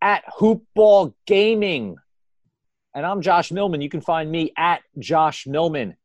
at 0.00 0.24
Hoopball 0.38 1.14
Gaming. 1.26 1.96
And 2.94 3.06
I'm 3.06 3.20
Josh 3.20 3.52
Millman. 3.52 3.82
You 3.82 3.90
can 3.90 4.00
find 4.00 4.30
me 4.30 4.52
at 4.56 4.80
Josh 4.98 5.46
Millman 5.46 5.96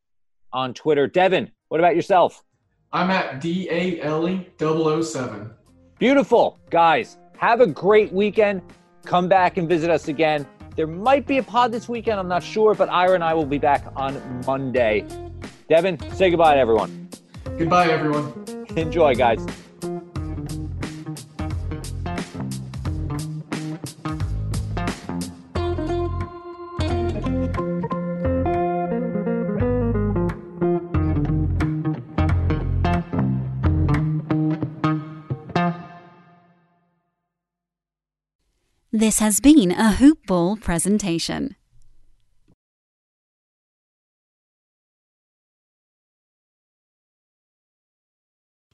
on 0.51 0.73
Twitter. 0.73 1.07
Devin, 1.07 1.51
what 1.69 1.79
about 1.79 1.95
yourself? 1.95 2.43
I'm 2.91 3.09
at 3.09 3.39
D 3.39 3.69
A 3.71 4.01
L 4.01 4.27
E 4.27 4.49
007. 4.59 5.49
Beautiful. 5.97 6.59
Guys, 6.69 7.17
have 7.37 7.61
a 7.61 7.67
great 7.67 8.11
weekend. 8.11 8.61
Come 9.05 9.29
back 9.29 9.57
and 9.57 9.69
visit 9.69 9.89
us 9.89 10.09
again. 10.09 10.45
There 10.81 10.87
might 10.87 11.27
be 11.27 11.37
a 11.37 11.43
pod 11.43 11.71
this 11.71 11.87
weekend. 11.87 12.19
I'm 12.19 12.27
not 12.27 12.41
sure, 12.41 12.73
but 12.73 12.89
Ira 12.89 13.13
and 13.13 13.23
I 13.23 13.35
will 13.35 13.45
be 13.45 13.59
back 13.59 13.83
on 13.95 14.19
Monday. 14.47 15.05
Devin, 15.69 15.99
say 16.13 16.31
goodbye 16.31 16.55
to 16.55 16.59
everyone. 16.59 17.07
Goodbye, 17.59 17.85
everyone. 17.89 18.65
Enjoy, 18.75 19.13
guys. 19.13 19.45
This 39.01 39.17
has 39.17 39.39
been 39.41 39.71
a 39.71 39.93
Hoop 39.93 40.27
Ball 40.27 40.57
presentation. 40.57 41.55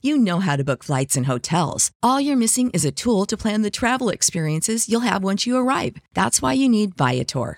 You 0.01 0.17
know 0.17 0.41
how 0.41 0.57
to 0.57 0.65
book 0.65 0.83
flights 0.83 1.15
and 1.15 1.27
hotels. 1.27 1.91
All 2.03 2.19
you're 2.19 2.35
missing 2.35 2.71
is 2.71 2.83
a 2.83 2.91
tool 2.91 3.25
to 3.25 3.37
plan 3.37 3.61
the 3.61 3.69
travel 3.69 4.09
experiences 4.09 4.89
you'll 4.89 4.99
have 4.99 5.23
once 5.23 5.47
you 5.47 5.55
arrive. 5.55 5.95
That's 6.13 6.41
why 6.41 6.51
you 6.51 6.67
need 6.67 6.97
Viator. 6.97 7.57